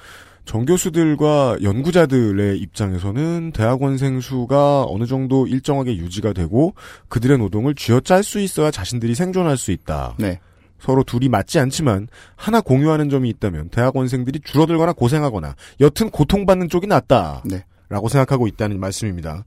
정교수들과 0.47 1.57
연구자들의 1.61 2.57
입장에서는 2.57 3.51
대학원생 3.51 4.21
수가 4.21 4.85
어느 4.87 5.05
정도 5.05 5.45
일정하게 5.45 5.97
유지가 5.97 6.33
되고 6.33 6.73
그들의 7.09 7.37
노동을 7.37 7.75
쥐어짤 7.75 8.23
수 8.23 8.39
있어야 8.39 8.71
자신들이 8.71 9.13
생존할 9.13 9.57
수 9.57 9.71
있다. 9.71 10.15
네. 10.17 10.39
서로 10.79 11.03
둘이 11.03 11.27
맞지 11.27 11.59
않지만 11.59 12.07
하나 12.35 12.61
공유하는 12.61 13.09
점이 13.09 13.29
있다면 13.29 13.69
대학원생들이 13.69 14.39
줄어들거나 14.43 14.93
고생하거나 14.93 15.55
여튼 15.81 16.09
고통받는 16.09 16.69
쪽이 16.69 16.87
낫다. 16.87 17.43
네. 17.45 17.65
라고 17.89 18.07
생각하고 18.07 18.47
있다는 18.47 18.79
말씀입니다. 18.79 19.43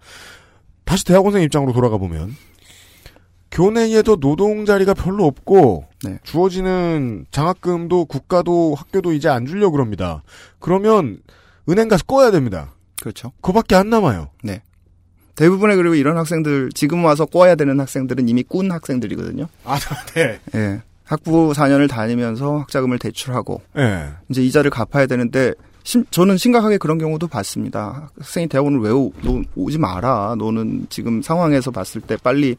다시 0.84 1.04
대학원생 1.04 1.42
입장으로 1.42 1.72
돌아가 1.72 1.96
보면 1.98 2.34
교내에도 3.50 4.16
노동 4.16 4.64
자리가 4.64 4.94
별로 4.94 5.26
없고 5.26 5.86
네. 6.04 6.18
주어지는 6.22 7.26
장학금도 7.30 8.06
국가도 8.06 8.74
학교도 8.76 9.12
이제 9.12 9.28
안 9.28 9.46
주려고 9.46 9.72
그럽니다. 9.72 10.22
그러면 10.58 11.18
은행 11.68 11.88
가서 11.88 12.04
꺼야 12.04 12.30
됩니다. 12.30 12.74
그렇죠. 13.00 13.32
그밖에 13.40 13.74
안 13.74 13.90
남아요. 13.90 14.28
네. 14.42 14.62
대부분의 15.34 15.76
그리고 15.76 15.94
이런 15.94 16.16
학생들 16.16 16.70
지금 16.74 17.04
와서 17.04 17.24
꿔야 17.24 17.54
되는 17.54 17.80
학생들은 17.80 18.28
이미 18.28 18.42
꾼 18.42 18.70
학생들이거든요. 18.70 19.46
아, 19.64 19.78
네. 20.14 20.38
예. 20.54 20.82
학부 21.04 21.52
4년을 21.52 21.88
다니면서 21.88 22.58
학자금을 22.58 22.98
대출하고 22.98 23.62
네. 23.74 24.10
이제 24.28 24.42
이자를 24.42 24.70
갚아야 24.70 25.06
되는데 25.06 25.54
심, 25.82 26.04
저는 26.10 26.36
심각하게 26.36 26.78
그런 26.78 26.98
경우도 26.98 27.26
봤습니다. 27.26 28.10
학생이 28.18 28.46
대학원을 28.48 28.80
왜 28.80 28.90
오, 28.90 29.10
너 29.22 29.42
오지 29.56 29.78
마라. 29.78 30.36
너는 30.38 30.86
지금 30.88 31.22
상황에서 31.22 31.70
봤을 31.70 32.00
때 32.00 32.16
빨리 32.22 32.56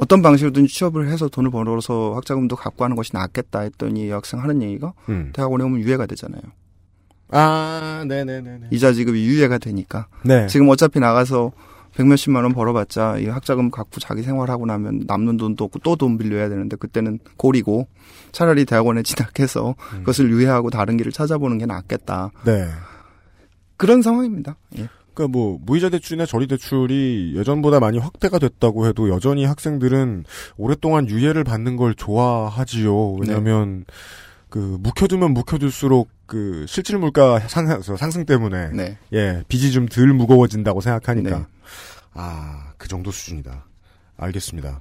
어떤 0.00 0.22
방식으로든 0.22 0.66
취업을 0.66 1.08
해서 1.08 1.28
돈을 1.28 1.50
벌어서 1.50 2.14
학자금도 2.16 2.56
갖고 2.56 2.84
하는 2.84 2.96
것이 2.96 3.10
낫겠다 3.12 3.60
했더니 3.60 4.06
이 4.06 4.10
학생 4.10 4.40
하는 4.40 4.62
얘기가 4.62 4.94
음. 5.10 5.30
대학원에 5.34 5.62
오면 5.64 5.80
유예가 5.80 6.06
되잖아요. 6.06 6.40
아, 7.32 8.04
네네네네. 8.08 8.68
이자 8.70 8.92
지급이 8.92 9.24
유예가 9.26 9.58
되니까. 9.58 10.08
네. 10.24 10.46
지금 10.46 10.68
어차피 10.70 10.98
나가서 11.00 11.52
백 11.94 12.06
몇십만 12.06 12.44
원 12.44 12.52
벌어봤자 12.54 13.18
이 13.18 13.26
학자금 13.26 13.70
갖고 13.70 14.00
자기 14.00 14.22
생활하고 14.22 14.64
나면 14.64 15.02
남는 15.06 15.36
돈도 15.36 15.64
없고 15.64 15.80
또 15.80 15.96
돈 15.96 16.16
빌려야 16.18 16.48
되는데 16.48 16.76
그때는 16.76 17.18
고리고 17.36 17.86
차라리 18.32 18.64
대학원에 18.64 19.02
진학해서 19.04 19.74
음. 19.92 19.98
그것을 19.98 20.30
유예하고 20.30 20.70
다른 20.70 20.96
길을 20.96 21.12
찾아보는 21.12 21.58
게 21.58 21.66
낫겠다. 21.66 22.30
네. 22.46 22.68
그런 23.76 24.02
상황입니다. 24.02 24.56
예. 24.78 24.88
그러니까 25.20 25.28
뭐 25.28 25.58
무이자 25.60 25.90
대출이나 25.90 26.24
저리 26.24 26.46
대출이 26.46 27.34
예전보다 27.36 27.78
많이 27.78 27.98
확대가 27.98 28.38
됐다고 28.38 28.86
해도 28.86 29.10
여전히 29.10 29.44
학생들은 29.44 30.24
오랫동안 30.56 31.08
유예를 31.08 31.44
받는 31.44 31.76
걸 31.76 31.94
좋아하지요. 31.94 33.12
왜냐하면 33.20 33.84
그 34.48 34.78
묵혀두면 34.80 35.32
묵혀둘수록 35.32 36.08
그 36.24 36.64
실질 36.66 36.96
물가 36.98 37.38
상승, 37.40 37.96
상승 37.96 38.24
때문에 38.24 38.70
네. 38.70 38.98
예 39.12 39.44
빚이 39.48 39.72
좀 39.72 39.86
덜 39.88 40.08
무거워진다고 40.14 40.80
생각하니까 40.80 41.38
네. 41.38 41.44
아그 42.14 42.88
정도 42.88 43.10
수준이다. 43.10 43.66
알겠습니다. 44.16 44.80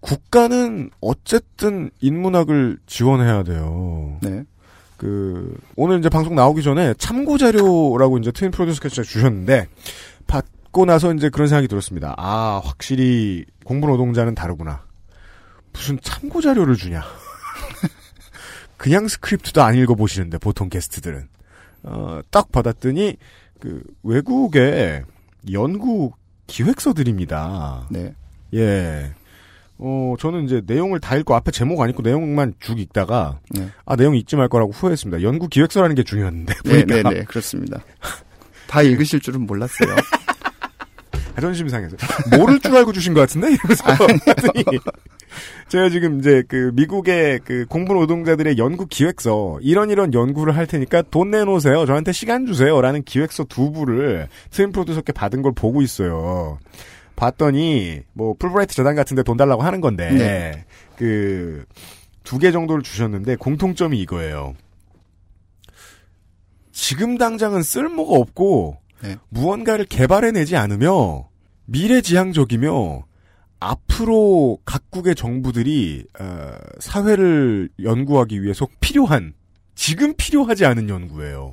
국가는 0.00 0.90
어쨌든 1.00 1.90
인문학을 2.00 2.78
지원해야 2.86 3.44
돼요. 3.44 4.18
네. 4.22 4.44
그 4.96 5.56
오늘 5.76 5.98
이제 5.98 6.08
방송 6.08 6.34
나오기 6.34 6.62
전에 6.62 6.94
참고 6.94 7.38
자료라고 7.38 8.18
이제 8.18 8.30
트윈 8.32 8.50
프로듀스께서 8.50 9.02
주셨는데 9.02 9.68
받고 10.26 10.84
나서 10.86 11.12
이제 11.12 11.28
그런 11.28 11.48
생각이 11.48 11.68
들었습니다. 11.68 12.14
아 12.16 12.60
확실히 12.64 13.44
공부 13.64 13.86
노동자는 13.88 14.34
다르구나. 14.34 14.84
무슨 15.72 15.98
참고 16.00 16.40
자료를 16.40 16.76
주냐? 16.76 17.02
그냥 18.78 19.08
스크립트도 19.08 19.62
안 19.62 19.74
읽어보시는데 19.74 20.38
보통 20.38 20.68
게스트들은 20.68 21.28
어, 21.84 22.20
딱 22.30 22.50
받았더니 22.50 23.16
그 23.60 23.82
외국의 24.02 25.04
연구 25.52 26.12
기획서들입니다. 26.46 27.88
네. 27.90 28.14
예. 28.54 29.14
어, 29.78 30.14
저는 30.18 30.44
이제 30.44 30.62
내용을 30.66 31.00
다 31.00 31.16
읽고 31.16 31.34
앞에 31.34 31.50
제목 31.50 31.80
안 31.80 31.90
읽고 31.90 32.02
내용만 32.02 32.54
쭉 32.60 32.78
읽다가 32.78 33.38
네. 33.50 33.68
아 33.84 33.96
내용 33.96 34.16
잊지 34.16 34.36
말 34.36 34.48
거라고 34.48 34.72
후회했습니다. 34.72 35.22
연구 35.22 35.48
기획서라는 35.48 35.94
게 35.94 36.02
중요한데 36.02 36.54
네, 36.64 36.84
보니까 36.84 37.10
네, 37.10 37.18
네, 37.18 37.24
그렇습니다. 37.24 37.80
다 38.66 38.82
읽으실 38.82 39.20
줄은 39.20 39.46
몰랐어요. 39.46 39.94
자존심 41.36 41.68
상해서 41.68 41.96
모를 42.36 42.58
줄 42.60 42.74
알고 42.74 42.92
주신 42.92 43.12
것 43.12 43.20
같은데 43.20 43.48
이러면서 43.52 43.84
했더니 44.26 44.64
제가 45.68 45.90
지금 45.90 46.18
이제 46.18 46.42
그 46.48 46.70
미국의 46.74 47.40
그 47.44 47.66
공부 47.68 47.92
노동자들의 47.92 48.56
연구 48.56 48.86
기획서 48.86 49.58
이런 49.60 49.90
이런 49.90 50.14
연구를 50.14 50.56
할 50.56 50.66
테니까 50.66 51.02
돈 51.10 51.30
내놓으세요. 51.30 51.84
저한테 51.84 52.12
시간 52.12 52.46
주세요라는 52.46 53.02
기획서 53.02 53.44
두 53.44 53.70
부를 53.70 54.28
트윈 54.50 54.72
프로듀서께 54.72 55.12
받은 55.12 55.42
걸 55.42 55.52
보고 55.54 55.82
있어요. 55.82 56.58
봤더니 57.16 58.02
뭐 58.12 58.34
풀브라이트 58.38 58.74
재단 58.74 58.94
같은데 58.94 59.22
돈 59.22 59.36
달라고 59.36 59.62
하는 59.62 59.80
건데 59.80 60.10
네. 60.10 60.64
그두 60.96 62.38
개 62.38 62.52
정도를 62.52 62.82
주셨는데 62.82 63.36
공통점이 63.36 63.98
이거예요. 64.00 64.54
지금 66.72 67.16
당장은 67.18 67.62
쓸모가 67.62 68.16
없고 68.16 68.78
네. 69.02 69.16
무언가를 69.30 69.86
개발해내지 69.86 70.56
않으며 70.56 71.28
미래지향적이며 71.64 73.04
앞으로 73.58 74.58
각국의 74.64 75.14
정부들이 75.14 76.04
어, 76.20 76.52
사회를 76.78 77.70
연구하기 77.82 78.42
위해서 78.42 78.68
필요한 78.80 79.34
지금 79.74 80.14
필요하지 80.16 80.66
않은 80.66 80.88
연구예요. 80.88 81.52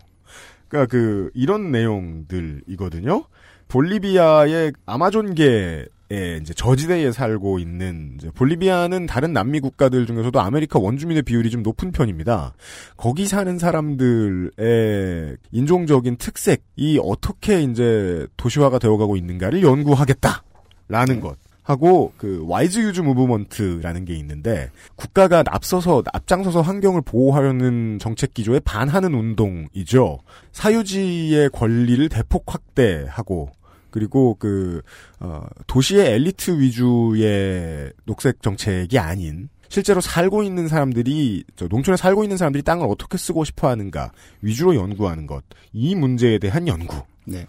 그러니까 0.67 0.91
그 0.91 1.29
이런 1.33 1.71
내용들이거든요. 1.71 3.25
볼리비아의 3.73 4.71
아마존계 4.85 5.85
에 6.11 6.37
이제 6.37 6.53
저지대에 6.53 7.11
살고 7.11 7.57
있는 7.57 8.19
볼리비아는 8.35 9.07
다른 9.07 9.33
남미 9.33 9.61
국가들 9.61 10.05
중에서도 10.05 10.39
아메리카 10.39 10.77
원주민의 10.77 11.23
비율이 11.23 11.49
좀 11.49 11.63
높은 11.63 11.91
편입니다. 11.91 12.53
거기 12.97 13.25
사는 13.25 13.57
사람들의 13.57 15.37
인종적인 15.51 16.17
특색이 16.17 16.99
어떻게 17.01 17.63
이제 17.63 18.27
도시화가 18.37 18.77
되어가고 18.77 19.15
있는가를 19.15 19.63
연구하겠다라는 19.63 21.19
것. 21.19 21.37
하고 21.63 22.11
그 22.17 22.43
Wise 22.45 22.79
Use 22.79 23.01
Movement라는 23.01 24.05
게 24.05 24.13
있는데 24.15 24.69
국가가 24.95 25.43
앞서서 25.47 26.03
앞장서서 26.11 26.61
환경을 26.61 27.01
보호하려는 27.01 27.99
정책 27.99 28.33
기조에 28.33 28.59
반하는 28.59 29.13
운동이죠. 29.13 30.19
사유지의 30.51 31.49
권리를 31.51 32.09
대폭 32.09 32.43
확대하고 32.53 33.49
그리고 33.93 34.35
그 34.39 34.81
어, 35.19 35.45
도시의 35.67 36.13
엘리트 36.13 36.59
위주의 36.59 37.91
녹색 38.05 38.41
정책이 38.41 38.97
아닌 38.97 39.49
실제로 39.69 40.01
살고 40.01 40.41
있는 40.43 40.67
사람들이 40.67 41.43
저 41.55 41.67
농촌에 41.67 41.95
살고 41.95 42.23
있는 42.23 42.37
사람들이 42.37 42.63
땅을 42.63 42.87
어떻게 42.89 43.17
쓰고 43.19 43.43
싶어 43.43 43.69
하는가 43.69 44.11
위주로 44.41 44.73
연구하는 44.75 45.27
것 45.27 45.43
이 45.73 45.93
문제에 45.95 46.37
대한 46.39 46.67
연구. 46.67 47.01
네. 47.25 47.45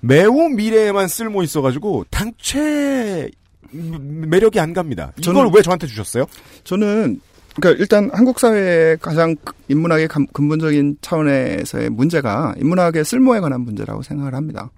매우 0.00 0.48
미래에만 0.48 1.06
쓸모 1.08 1.42
있어가지고 1.42 2.06
당최 2.10 3.30
매력이 3.72 4.58
안 4.60 4.72
갑니다. 4.72 5.12
이걸 5.18 5.34
저는- 5.34 5.54
왜 5.54 5.62
저한테 5.62 5.86
주셨어요? 5.86 6.26
저는 6.64 7.20
그러니까 7.56 7.80
일단 7.80 8.08
한국 8.12 8.38
사회의 8.38 8.96
가장 8.98 9.34
인문학의 9.68 10.06
감- 10.06 10.26
근본적인 10.32 10.98
차원에서의 11.00 11.90
문제가 11.90 12.54
인문학의 12.58 13.04
쓸모에 13.04 13.40
관한 13.40 13.62
문제라고 13.62 14.02
생각을 14.02 14.34
합니다. 14.34 14.70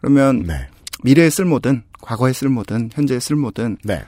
그러면 0.00 0.42
네. 0.42 0.68
미래의 1.04 1.30
쓸모든 1.30 1.82
과거의 2.00 2.34
쓸모든 2.34 2.90
현재의 2.92 3.20
쓸모든 3.20 3.78
네. 3.84 4.02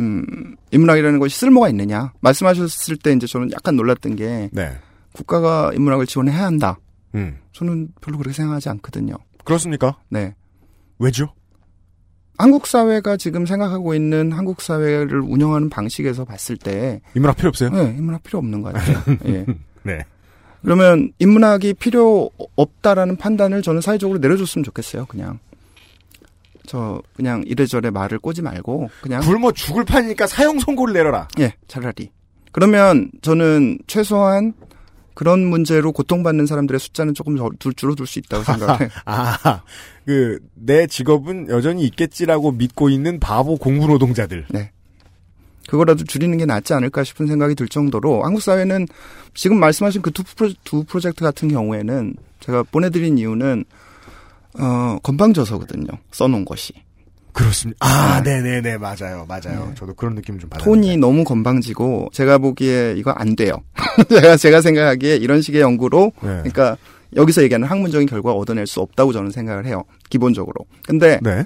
음, 0.00 0.56
인문학이라는 0.72 1.18
것이 1.18 1.38
쓸모가 1.38 1.68
있느냐 1.68 2.12
말씀하셨을 2.20 2.96
때 2.96 3.12
이제 3.12 3.26
저는 3.26 3.52
약간 3.52 3.76
놀랐던 3.76 4.16
게 4.16 4.50
네. 4.52 4.76
국가가 5.12 5.70
인문학을 5.74 6.06
지원해야 6.06 6.44
한다. 6.44 6.78
음. 7.14 7.38
저는 7.52 7.88
별로 8.00 8.18
그렇게 8.18 8.34
생각하지 8.34 8.68
않거든요. 8.70 9.14
그렇습니까? 9.44 9.96
네. 10.08 10.34
왜죠? 10.98 11.28
한국 12.36 12.66
사회가 12.66 13.16
지금 13.16 13.46
생각하고 13.46 13.94
있는 13.94 14.32
한국 14.32 14.60
사회를 14.60 15.20
운영하는 15.20 15.70
방식에서 15.70 16.24
봤을 16.24 16.56
때 16.56 17.00
인문학 17.14 17.36
필요 17.36 17.48
없어요? 17.48 17.70
네, 17.70 17.94
인문학 17.96 18.24
필요 18.24 18.40
없는 18.40 18.62
것 18.62 18.72
같아요. 18.72 18.98
예. 19.26 19.46
네. 19.84 20.04
그러면 20.64 21.12
인문학이 21.18 21.74
필요 21.74 22.30
없다라는 22.56 23.16
판단을 23.16 23.62
저는 23.62 23.80
사회적으로 23.80 24.18
내려줬으면 24.18 24.64
좋겠어요. 24.64 25.06
그냥 25.06 25.38
저 26.66 27.02
그냥 27.14 27.42
이래저래 27.46 27.90
말을 27.90 28.18
꼬지 28.18 28.40
말고 28.42 28.88
그냥 29.02 29.20
굶어 29.22 29.52
죽을 29.52 29.84
판이니까 29.84 30.26
사형 30.26 30.58
선고를 30.58 30.94
내려라. 30.94 31.28
예 31.38 31.52
차라리 31.68 32.10
그러면 32.52 33.10
저는 33.20 33.78
최소한 33.86 34.54
그런 35.12 35.44
문제로 35.46 35.92
고통받는 35.92 36.46
사람들의 36.46 36.80
숫자는 36.80 37.14
조금 37.14 37.36
더 37.36 37.48
줄- 37.60 37.74
줄어들 37.74 38.06
수 38.06 38.18
있다고 38.18 38.42
생각해요. 38.42 38.88
아, 39.06 39.62
그, 40.04 40.40
내 40.54 40.88
직업은 40.88 41.50
여전히 41.50 41.84
있겠지라고 41.84 42.50
믿고 42.50 42.88
있는 42.88 43.20
바보 43.20 43.56
공부 43.56 43.86
노동자들. 43.86 44.46
네. 44.50 44.72
그거라도 45.68 46.04
줄이는 46.04 46.38
게 46.38 46.46
낫지 46.46 46.74
않을까 46.74 47.04
싶은 47.04 47.26
생각이 47.26 47.54
들 47.54 47.68
정도로 47.68 48.22
한국 48.24 48.40
사회는 48.42 48.86
지금 49.34 49.58
말씀하신 49.58 50.02
그 50.02 50.10
두 50.10 50.22
프로, 50.22 50.50
두 50.64 50.84
프로젝트 50.84 51.24
같은 51.24 51.48
경우에는 51.48 52.14
제가 52.40 52.62
보내드린 52.64 53.18
이유는 53.18 53.64
어 54.58 54.98
건방져서거든요. 55.02 55.88
써놓은 56.12 56.44
것이 56.44 56.72
그렇습니다. 57.32 57.78
아, 57.84 58.22
네 58.22 58.40
네 58.42 58.60
네, 58.60 58.78
맞아요, 58.78 59.26
맞아요. 59.26 59.72
저도 59.76 59.94
그런 59.94 60.14
느낌 60.14 60.38
좀 60.38 60.48
받아요. 60.50 60.64
톤이 60.64 60.98
너무 60.98 61.24
건방지고 61.24 62.10
제가 62.12 62.38
보기에 62.38 62.94
이거 62.96 63.10
안 63.10 63.34
돼요. 63.34 63.54
제가 64.08 64.36
제가 64.36 64.60
생각하기에 64.60 65.16
이런 65.16 65.42
식의 65.42 65.60
연구로 65.60 66.12
네. 66.22 66.28
그러니까 66.28 66.76
여기서 67.16 67.42
얘기하는 67.42 67.66
학문적인 67.66 68.06
결과 68.06 68.32
얻어낼 68.32 68.66
수 68.68 68.80
없다고 68.80 69.12
저는 69.12 69.30
생각을 69.32 69.66
해요. 69.66 69.82
기본적으로. 70.10 70.64
근데 70.86 71.18
네. 71.22 71.44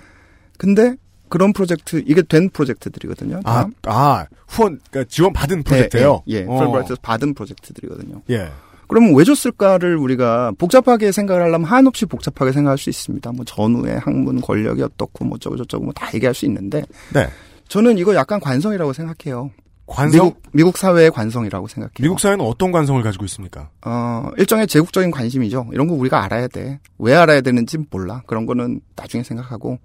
근데 0.58 0.94
그런 1.28 1.52
프로젝트 1.52 2.02
이게 2.06 2.22
된 2.22 2.48
프로젝트들이거든요. 2.50 3.40
아, 3.44 3.66
아, 3.86 4.26
후원, 4.46 4.80
그러니까 4.90 5.08
지원 5.10 5.32
받은 5.32 5.62
프로젝트예요 5.62 6.22
예, 6.28 6.36
예, 6.36 6.44
어. 6.48 6.58
풀브라이트에서 6.58 7.00
받은 7.02 7.34
프로젝트들이거든요. 7.34 8.22
예. 8.30 8.50
그러면 8.88 9.14
왜 9.14 9.22
줬을까를 9.24 9.96
우리가 9.98 10.52
복잡하게 10.56 11.12
생각을 11.12 11.42
하려면 11.42 11.64
한없이 11.68 12.06
복잡하게 12.06 12.52
생각할 12.52 12.78
수 12.78 12.88
있습니다. 12.88 13.32
뭐 13.32 13.44
전후의 13.44 13.98
학문 13.98 14.40
권력이 14.40 14.82
어떻고 14.82 15.26
뭐 15.26 15.36
저거 15.38 15.56
저쩌고 15.58 15.84
뭐 15.84 15.92
다 15.94 16.08
얘기할 16.14 16.34
수 16.34 16.46
있는데 16.46 16.82
네. 17.12 17.28
저는 17.68 17.98
이거 17.98 18.14
약간 18.14 18.40
관성이라고 18.40 18.94
생각해요. 18.94 19.50
관성? 19.86 20.10
미국 20.12 20.42
미국 20.52 20.78
사회의 20.78 21.10
관성이라고 21.10 21.66
생각해요. 21.68 21.92
미국 22.00 22.18
사회는 22.20 22.42
어떤 22.44 22.72
관성을 22.72 23.02
가지고 23.02 23.24
있습니까? 23.26 23.68
어, 23.84 24.30
일종의 24.38 24.66
제국적인 24.66 25.10
관성이죠. 25.10 25.68
이런 25.72 25.86
거 25.86 25.94
우리가 25.94 26.24
알아야 26.24 26.46
돼. 26.48 26.78
왜 26.98 27.14
알아야 27.14 27.42
되는지 27.42 27.78
몰라. 27.90 28.22
그런 28.26 28.46
거는 28.46 28.80
나중에 28.96 29.22
생각하고 29.22 29.78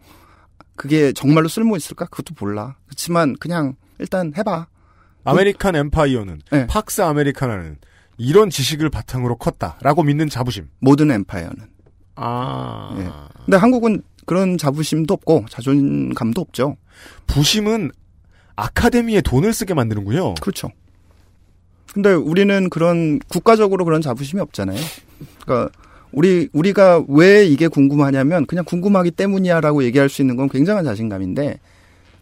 그게 0.75 1.13
정말로 1.13 1.47
쓸모 1.47 1.75
있을까? 1.75 2.05
그것도 2.05 2.35
몰라. 2.39 2.75
그렇지만 2.85 3.35
그냥 3.39 3.75
일단 3.99 4.33
해봐. 4.35 4.67
American 5.23 5.75
empire는 5.75 6.41
네. 6.51 6.67
팍스 6.67 7.01
아메리카나는 7.01 7.77
이런 8.17 8.49
지식을 8.49 8.89
바탕으로 8.89 9.37
컸다라고 9.37 10.03
믿는 10.03 10.29
자부심. 10.29 10.69
모든 10.79 11.11
empire는. 11.11 11.57
아. 12.15 12.95
예. 12.99 13.09
근데 13.45 13.57
한국은 13.57 14.03
그런 14.25 14.57
자부심도 14.57 15.13
없고 15.13 15.45
자존감도 15.49 16.41
없죠. 16.41 16.77
부심은 17.27 17.91
아카데미에 18.55 19.21
돈을 19.21 19.53
쓰게 19.53 19.73
만드는군요. 19.73 20.35
그렇죠. 20.35 20.69
근데 21.91 22.11
우리는 22.11 22.69
그런 22.69 23.19
국가적으로 23.27 23.85
그런 23.85 24.01
자부심이 24.01 24.41
없잖아요. 24.41 24.79
그러니까 25.41 25.71
우리 26.13 26.47
우리가 26.53 27.03
왜 27.07 27.45
이게 27.45 27.67
궁금하냐면 27.67 28.45
그냥 28.45 28.63
궁금하기 28.65 29.11
때문이야라고 29.11 29.83
얘기할 29.83 30.09
수 30.09 30.21
있는 30.21 30.35
건 30.35 30.47
굉장한 30.49 30.85
자신감인데 30.85 31.59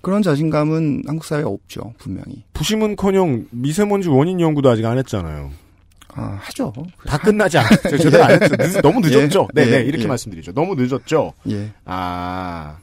그런 0.01 0.21
자신감은 0.23 1.03
한국 1.05 1.25
사회에 1.25 1.43
없죠 1.43 1.93
분명히. 1.97 2.43
부심은커녕 2.53 3.47
미세먼지 3.51 4.09
원인 4.09 4.39
연구도 4.39 4.69
아직 4.69 4.85
안 4.85 4.97
했잖아요. 4.97 5.51
아 6.13 6.37
하죠. 6.41 6.73
다 7.05 7.17
끝나지 7.17 7.57
않았죠. 7.57 7.97
제대로 7.97 8.23
안 8.23 8.31
했죠. 8.31 8.55
늦- 8.57 8.81
너무 8.81 8.99
늦었죠. 8.99 9.47
예, 9.55 9.63
네네 9.63 9.77
예, 9.77 9.81
이렇게 9.83 10.03
예. 10.03 10.07
말씀드리죠. 10.07 10.53
너무 10.53 10.75
늦었죠. 10.75 11.33
예. 11.49 11.71
아. 11.85 12.77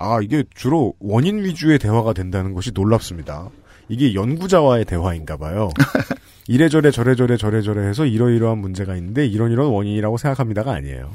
아, 0.00 0.20
이게 0.22 0.44
주로 0.54 0.94
원인 1.00 1.44
위주의 1.44 1.76
대화가 1.78 2.12
된다는 2.12 2.54
것이 2.54 2.70
놀랍습니다. 2.72 3.48
이게 3.88 4.14
연구자와의 4.14 4.84
대화인가 4.84 5.36
봐요. 5.36 5.70
이래저래 6.48 6.90
저래저래 6.90 7.36
저래저래 7.36 7.86
해서 7.86 8.06
이러이러한 8.06 8.58
문제가 8.58 8.96
있는데 8.96 9.26
이런 9.26 9.52
이런 9.52 9.68
원인이라고 9.68 10.16
생각합니다가 10.16 10.72
아니에요. 10.72 11.10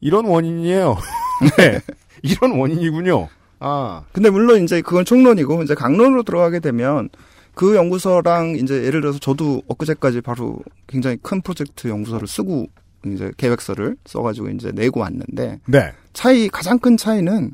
이런 0.00 0.24
원인이에요. 0.24 0.96
네. 1.58 1.80
이런 2.22 2.58
원인이군요. 2.58 3.28
아. 3.60 4.02
근데 4.10 4.30
물론 4.30 4.64
이제 4.64 4.80
그건 4.80 5.04
총론이고 5.04 5.62
이제 5.62 5.74
강론으로 5.74 6.22
들어가게 6.22 6.60
되면 6.60 7.10
그 7.54 7.76
연구소랑 7.76 8.56
이제 8.56 8.84
예를 8.84 9.02
들어서 9.02 9.18
저도 9.18 9.62
엊그제까지 9.68 10.22
바로 10.22 10.60
굉장히 10.86 11.18
큰 11.22 11.42
프로젝트 11.42 11.88
연구서를 11.88 12.26
쓰고 12.26 12.68
이제 13.06 13.30
계획서를 13.36 13.96
써가지고 14.06 14.48
이제 14.50 14.72
내고 14.72 15.00
왔는데 15.00 15.60
네. 15.66 15.92
차이 16.14 16.48
가장 16.48 16.78
큰 16.78 16.96
차이는 16.96 17.52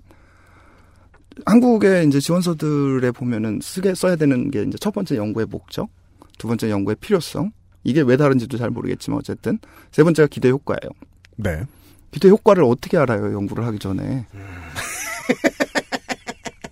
한국의 1.44 2.06
이제 2.06 2.20
지원서들에 2.20 3.10
보면은 3.10 3.58
쓰게 3.60 3.96
써야 3.96 4.14
되는 4.14 4.52
게 4.52 4.62
이제 4.62 4.78
첫 4.78 4.94
번째 4.94 5.16
연구의 5.16 5.48
목적, 5.50 5.88
두 6.38 6.48
번째 6.48 6.70
연구의 6.70 6.96
필요성. 6.96 7.52
이게 7.84 8.00
왜 8.00 8.16
다른지도 8.16 8.56
잘 8.56 8.70
모르겠지만 8.70 9.18
어쨌든 9.18 9.58
세 9.90 10.02
번째가 10.02 10.28
기대 10.28 10.48
효과예요. 10.50 10.90
네. 11.36 11.64
기대 12.10 12.28
효과를 12.28 12.64
어떻게 12.64 12.96
알아요? 12.96 13.32
연구를 13.32 13.66
하기 13.66 13.78
전에. 13.78 14.26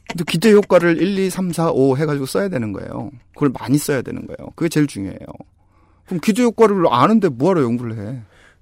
근데 0.09 0.25
기대 0.27 0.53
효과를 0.53 1.01
1, 1.01 1.19
2, 1.19 1.31
3, 1.31 1.53
4, 1.53 1.71
5 1.73 1.97
해가지고 1.97 2.27
써야 2.27 2.49
되는 2.49 2.73
거예요. 2.73 3.11
그걸 3.35 3.51
많이 3.59 3.79
써야 3.79 4.03
되는 4.03 4.27
거예요. 4.27 4.51
그게 4.55 4.69
제일 4.69 4.87
중요해요. 4.87 5.19
그럼 6.07 6.21
기대 6.21 6.43
효과를 6.43 6.85
아는데 6.91 7.29
뭐하러 7.29 7.63
연구를 7.63 7.99
해? 7.99 8.21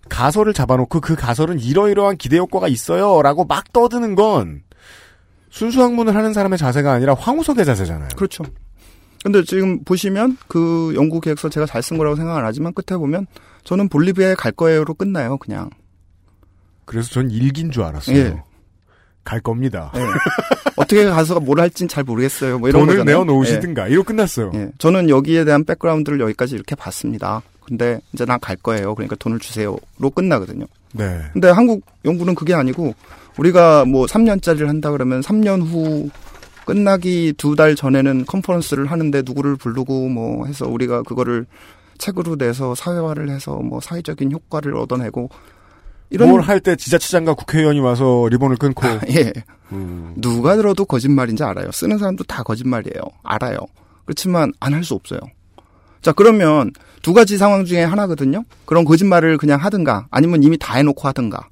가설을 0.08 0.52
잡아놓고 0.52 1.00
그 1.00 1.14
가설은 1.16 1.60
이러이러한 1.60 2.16
기대 2.16 2.38
효과가 2.38 2.68
있어요. 2.68 3.22
라고 3.22 3.44
막 3.44 3.72
떠드는 3.72 4.14
건 4.14 4.62
순수 5.50 5.82
학문을 5.82 6.14
하는 6.14 6.32
사람의 6.32 6.58
자세가 6.58 6.92
아니라 6.92 7.14
황우석의 7.14 7.64
자세잖아요. 7.64 8.10
그렇죠. 8.16 8.44
근데 9.22 9.42
지금 9.44 9.84
보시면 9.84 10.38
그 10.48 10.92
연구 10.96 11.20
계획서 11.20 11.48
제가 11.48 11.66
잘 11.66 11.82
쓴 11.82 11.98
거라고 11.98 12.16
생각 12.16 12.36
안 12.36 12.44
하지만 12.44 12.72
끝에 12.72 12.96
보면 12.96 13.26
저는 13.64 13.88
볼리비아에 13.88 14.34
갈 14.34 14.52
거예요로 14.52 14.94
끝나요, 14.94 15.36
그냥. 15.38 15.70
그래서 16.86 17.10
전 17.10 17.30
일기인 17.30 17.70
줄 17.70 17.82
알았어요. 17.82 18.16
예. 18.16 18.42
갈 19.22 19.40
겁니다. 19.40 19.92
예. 19.94 20.00
어떻게 20.76 21.04
가서 21.04 21.38
뭘 21.40 21.60
할진 21.60 21.86
잘 21.86 22.02
모르겠어요. 22.04 22.58
뭐 22.58 22.68
이런 22.68 22.80
돈을 22.82 22.94
거잖아요. 22.94 23.24
내어놓으시든가. 23.24 23.88
이러고 23.88 24.04
끝났어요. 24.04 24.50
예. 24.54 24.58
예. 24.58 24.70
저는 24.78 25.10
여기에 25.10 25.44
대한 25.44 25.64
백그라운드를 25.64 26.20
여기까지 26.20 26.54
이렇게 26.54 26.74
봤습니다. 26.74 27.42
근데 27.64 28.00
이제 28.12 28.24
난갈 28.24 28.56
거예요. 28.56 28.94
그러니까 28.94 29.14
돈을 29.16 29.38
주세요로 29.38 30.10
끝나거든요. 30.14 30.66
네. 30.92 31.20
근데 31.32 31.50
한국 31.50 31.84
연구는 32.04 32.34
그게 32.34 32.54
아니고 32.54 32.94
우리가 33.38 33.84
뭐 33.84 34.06
3년짜리를 34.06 34.66
한다 34.66 34.90
그러면 34.90 35.20
3년 35.20 35.62
후 35.62 36.10
끝나기 36.70 37.34
두 37.36 37.56
달 37.56 37.74
전에는 37.74 38.26
컨퍼런스를 38.26 38.86
하는데 38.86 39.22
누구를 39.26 39.56
부르고 39.56 40.08
뭐 40.08 40.46
해서 40.46 40.68
우리가 40.68 41.02
그거를 41.02 41.46
책으로 41.98 42.36
내서 42.36 42.74
사회화를 42.76 43.28
해서 43.28 43.56
뭐 43.56 43.80
사회적인 43.80 44.30
효과를 44.32 44.76
얻어내고 44.76 45.28
이런 46.10 46.28
뭘 46.30 46.40
할 46.42 46.60
때 46.60 46.76
지자체장과 46.76 47.34
국회의원이 47.34 47.80
와서 47.80 48.28
리본을 48.30 48.56
끊고. 48.56 48.86
예. 49.10 49.32
음. 49.72 50.14
누가 50.16 50.56
들어도 50.56 50.84
거짓말인지 50.84 51.42
알아요. 51.42 51.70
쓰는 51.72 51.98
사람도 51.98 52.24
다 52.24 52.42
거짓말이에요. 52.44 53.02
알아요. 53.24 53.58
그렇지만 54.04 54.52
안 54.60 54.72
할 54.72 54.82
수 54.84 54.94
없어요. 54.94 55.20
자, 56.02 56.12
그러면 56.12 56.70
두 57.02 57.12
가지 57.12 57.36
상황 57.36 57.64
중에 57.64 57.82
하나거든요. 57.84 58.44
그런 58.64 58.84
거짓말을 58.84 59.38
그냥 59.38 59.60
하든가 59.60 60.06
아니면 60.10 60.42
이미 60.42 60.56
다 60.58 60.74
해놓고 60.76 61.06
하든가. 61.08 61.48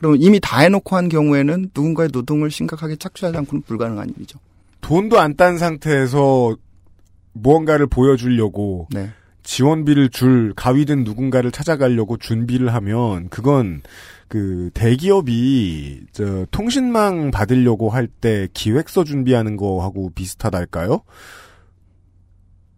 그러면 0.00 0.20
이미 0.22 0.40
다 0.40 0.60
해놓고 0.60 0.96
한 0.96 1.10
경우에는 1.10 1.70
누군가의 1.76 2.08
노동을 2.10 2.50
심각하게 2.50 2.96
착취하지 2.96 3.36
않고는 3.36 3.62
불가능한 3.62 4.14
일이죠. 4.16 4.38
돈도 4.80 5.20
안 5.20 5.36
딴 5.36 5.58
상태에서 5.58 6.56
무언가를 7.34 7.86
보여주려고 7.86 8.88
네. 8.90 9.10
지원비를 9.42 10.08
줄 10.08 10.54
가위든 10.56 11.04
누군가를 11.04 11.50
찾아가려고 11.52 12.16
준비를 12.16 12.72
하면 12.74 13.28
그건 13.28 13.82
그 14.26 14.70
대기업이 14.74 16.00
저 16.12 16.46
통신망 16.50 17.30
받으려고 17.30 17.90
할 17.90 18.06
때 18.06 18.48
기획서 18.54 19.04
준비하는 19.04 19.56
거하고 19.58 20.10
비슷하달까요? 20.14 21.02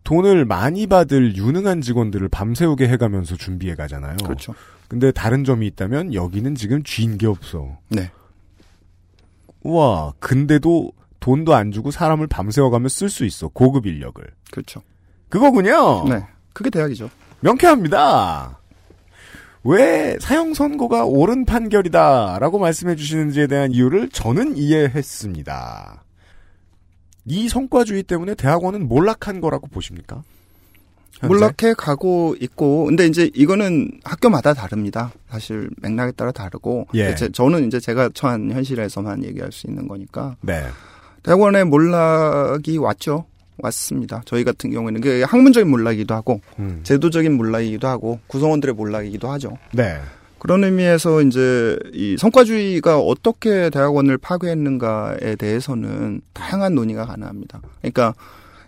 돈을 0.05 0.45
많이 0.45 0.87
받을 0.87 1.37
유능한 1.37 1.81
직원들을 1.81 2.29
밤새우게 2.29 2.89
해가면서 2.89 3.37
준비해 3.37 3.75
가잖아요. 3.75 4.17
그렇죠. 4.25 4.55
근데 4.89 5.11
다른 5.13 5.45
점이 5.45 5.67
있다면 5.69 6.13
여기는 6.13 6.55
지금 6.55 6.83
쥐인 6.83 7.19
게 7.19 7.27
없어. 7.27 7.79
네. 7.89 8.11
우와, 9.63 10.13
근데도 10.19 10.93
돈도 11.21 11.55
안 11.55 11.71
주고 11.71 11.91
사람을 11.91 12.27
밤새워가며 12.27 12.89
쓸 12.89 13.09
수 13.09 13.25
있어. 13.25 13.49
고급 13.49 13.87
인력을. 13.87 14.23
그렇죠. 14.51 14.83
그거군요. 15.29 16.05
네. 16.09 16.27
그게 16.53 16.69
대학이죠. 16.69 17.09
명쾌합니다. 17.41 18.59
왜 19.65 20.19
사형 20.21 20.55
선고가 20.55 21.05
옳은 21.05 21.45
판결이다라고 21.45 22.59
말씀해 22.59 22.97
주시는지에 22.97 23.47
대한 23.47 23.71
이유를 23.71 24.09
저는 24.11 24.57
이해했습니다. 24.57 26.05
이 27.27 27.49
성과주의 27.49 28.03
때문에 28.03 28.35
대학원은 28.35 28.89
몰락한 28.89 29.41
거라고 29.41 29.67
보십니까? 29.69 30.23
현재? 31.21 31.27
몰락해 31.29 31.75
가고 31.77 32.35
있고, 32.41 32.87
근데 32.87 33.07
이제 33.07 33.31
이거는 33.35 34.01
학교마다 34.03 34.55
다릅니다. 34.55 35.13
사실 35.31 35.71
맥락에 35.81 36.13
따라 36.13 36.33
다르고, 36.33 36.89
예. 36.95 37.15
제- 37.15 37.29
저는 37.31 37.67
이제 37.69 37.79
제가 37.79 38.11
처한 38.15 38.51
현실에서만 38.51 39.23
얘기할 39.25 39.53
수 39.53 39.69
있는 39.69 39.87
거니까 39.87 40.35
네. 40.41 40.65
대학원에 41.23 41.63
몰락이 41.65 42.79
왔죠. 42.79 43.27
왔습니다. 43.59 44.23
저희 44.25 44.43
같은 44.43 44.71
경우에는 44.73 45.01
그게 45.01 45.23
학문적인 45.23 45.71
몰락이기도 45.71 46.15
하고, 46.15 46.41
음. 46.59 46.81
제도적인 46.83 47.37
몰락이기도 47.37 47.87
하고, 47.87 48.19
구성원들의 48.27 48.75
몰락이기도 48.75 49.31
하죠. 49.31 49.57
네. 49.73 50.01
그런 50.43 50.65
의미에서 50.65 51.23
이제 51.23 51.79
이 51.93 52.17
성과주의가 52.19 52.99
어떻게 52.99 53.71
대학원을 53.71 54.19
파괴했는가에 54.19 55.37
대해서는 55.37 56.21
다양한 56.33 56.75
논의가 56.75 57.07
가능합니다. 57.07 57.61
그러니까 57.81 58.13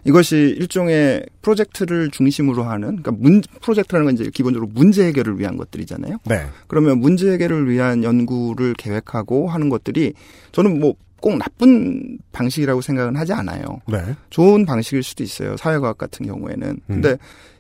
이것이 0.05 0.37
일종의 0.57 1.27
프로젝트를 1.43 2.13
중심으로 2.13 2.63
하는 2.63 3.03
그러니까 3.03 3.11
문 3.11 3.43
프로젝트라는 3.61 4.05
건 4.05 4.15
이제 4.15 4.31
기본적으로 4.33 4.71
문제 4.73 5.05
해결을 5.05 5.41
위한 5.41 5.57
것들이잖아요. 5.57 6.19
네. 6.27 6.47
그러면 6.69 7.01
문제 7.01 7.33
해결을 7.33 7.69
위한 7.69 8.05
연구를 8.05 8.75
계획하고 8.75 9.49
하는 9.49 9.69
것들이 9.69 10.13
저는 10.53 10.79
뭐 10.79 10.95
꼭 11.25 11.39
나쁜 11.39 12.19
방식이라고 12.33 12.83
생각은 12.83 13.17
하지 13.17 13.33
않아요. 13.33 13.81
네. 13.89 14.15
좋은 14.29 14.67
방식일 14.67 15.03
수도 15.03 15.25
있어요. 15.25 15.57
사회과학 15.57 15.97
같은 15.97 16.27
경우에는. 16.27 16.81
근데 16.87 17.17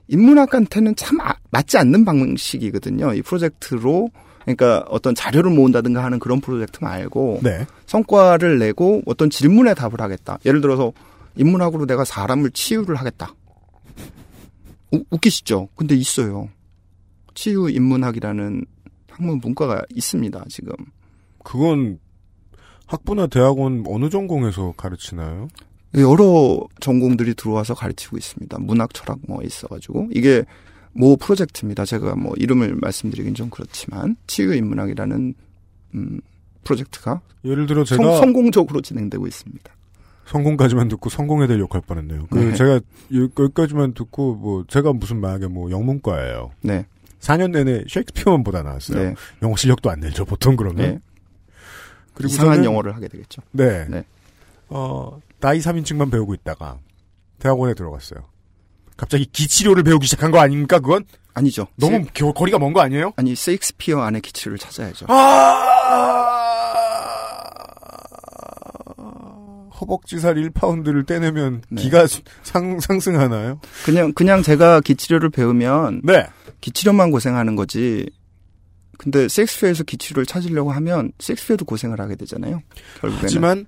인문학한테는 0.09 0.96
참 0.96 1.20
아- 1.20 1.34
맞지 1.50 1.78
않는 1.78 2.05
방식이거든요. 2.05 3.14
이 3.14 3.22
프로젝트로 3.22 4.11
그러니까 4.42 4.84
어떤 4.90 5.14
자료를 5.14 5.50
모은다든가 5.50 6.05
하는 6.05 6.18
그런 6.18 6.40
프로젝트 6.40 6.78
말고 6.84 7.40
네. 7.42 7.66
성과를 7.86 8.59
내고 8.59 9.00
어떤 9.07 9.30
질문에 9.30 9.72
답을 9.74 10.00
하겠다. 10.00 10.38
예를 10.44 10.61
들어서 10.61 10.92
인문학으로 11.36 11.86
내가 11.86 12.05
사람을 12.05 12.50
치유를 12.50 12.96
하겠다. 12.96 13.34
우- 14.92 15.05
웃기시죠? 15.11 15.68
근데 15.74 15.94
있어요. 15.96 16.48
치유 17.34 17.70
인문학이라는 17.70 18.64
학문 19.11 19.38
문과가 19.42 19.82
있습니다. 19.94 20.44
지금. 20.48 20.72
그건 21.42 21.98
학부나 22.86 23.26
대학원 23.28 23.82
어느 23.88 24.11
전공에서 24.11 24.74
가르치나요? 24.76 25.48
여러 25.97 26.61
전공들이 26.80 27.34
들어와서 27.34 27.74
가르치고 27.74 28.16
있습니다. 28.16 28.59
문학, 28.61 28.92
철학 28.95 29.18
뭐 29.28 29.42
있어가지고 29.42 30.09
이게 30.12 30.45
모 30.92 31.16
프로젝트입니다. 31.16 31.84
제가 31.84 32.16
뭐 32.16 32.34
이름을 32.36 32.76
말씀드리긴 32.80 33.34
좀 33.34 33.51
그렇지만 33.51 34.16
치유 34.26 34.55
인문학이라는 34.55 35.34
음, 35.95 36.20
프로젝트가 36.64 37.20
예를 37.45 37.66
들어 37.66 37.84
제가 37.84 38.03
성, 38.03 38.16
성공적으로 38.16 38.80
진행되고 38.80 39.26
있습니다. 39.26 39.72
성공까지만 40.26 40.88
듣고 40.88 41.11
성공에 41.11 41.47
대해 41.47 41.59
욕할 41.61 41.82
뻔했네요. 41.82 42.26
그 42.30 42.38
네. 42.38 42.55
제가 42.55 42.74
여- 42.76 42.80
여기까지만 43.38 43.92
듣고 43.92 44.34
뭐 44.36 44.64
제가 44.68 44.92
무슨 44.95 45.20
만약에 45.20 45.47
뭐 45.49 45.70
영문과예요. 45.70 46.53
네. 46.62 46.86
4년 47.20 47.51
내내 47.51 47.84
셰익스피어만 47.88 48.42
보다 48.42 48.62
나왔어요. 48.62 48.99
네. 49.03 49.14
영어 49.42 49.55
실력도 49.57 49.90
안 49.90 50.01
늘죠 50.01 50.24
보통 50.24 50.57
그러면. 50.57 50.76
네. 50.92 50.99
그리고 52.14 52.32
이상한 52.32 52.64
영어를 52.64 52.95
하게 52.97 53.09
되겠죠. 53.09 53.42
네. 53.53 53.86
네. 53.88 54.05
어 54.68 55.20
나이 55.45 55.59
3인칭만 55.59 56.11
배우고 56.11 56.32
있다가 56.32 56.78
대학원에 57.38 57.74
들어갔어요. 57.74 58.20
갑자기 58.97 59.26
기치료를 59.26 59.82
배우기 59.82 60.07
시작한 60.07 60.30
거 60.30 60.38
아닙니까 60.40 60.78
그건? 60.80 61.05
아니죠. 61.34 61.66
너무 61.76 61.99
세- 61.99 62.07
겨- 62.14 62.32
거리가 62.32 62.59
먼 62.59 62.72
거 62.72 62.80
아니에요? 62.80 63.12
아니 63.16 63.34
세익스피어 63.34 64.01
안에 64.01 64.20
기치를 64.20 64.57
찾아야죠. 64.57 65.05
아 65.09 65.61
허벅지살 69.80 70.36
1파운드를 70.36 71.07
떼내면 71.07 71.61
네. 71.68 71.82
기가 71.82 72.07
상, 72.42 72.80
상승하나요? 72.80 73.61
그냥 73.84 74.14
그냥 74.14 74.42
제가 74.42 74.80
기치료를 74.80 75.28
배우면 75.28 76.01
네. 76.05 76.26
기치료만 76.62 77.11
고생하는 77.11 77.55
거지. 77.55 78.09
근데 78.97 79.28
섹스피어에서 79.28 79.82
기치료를 79.82 80.24
찾으려고 80.24 80.72
하면 80.72 81.12
섹스피어도 81.18 81.66
고생을 81.66 82.01
하게 82.01 82.16
되잖아요. 82.16 82.62
결국에는. 83.01 83.18
하지만 83.22 83.66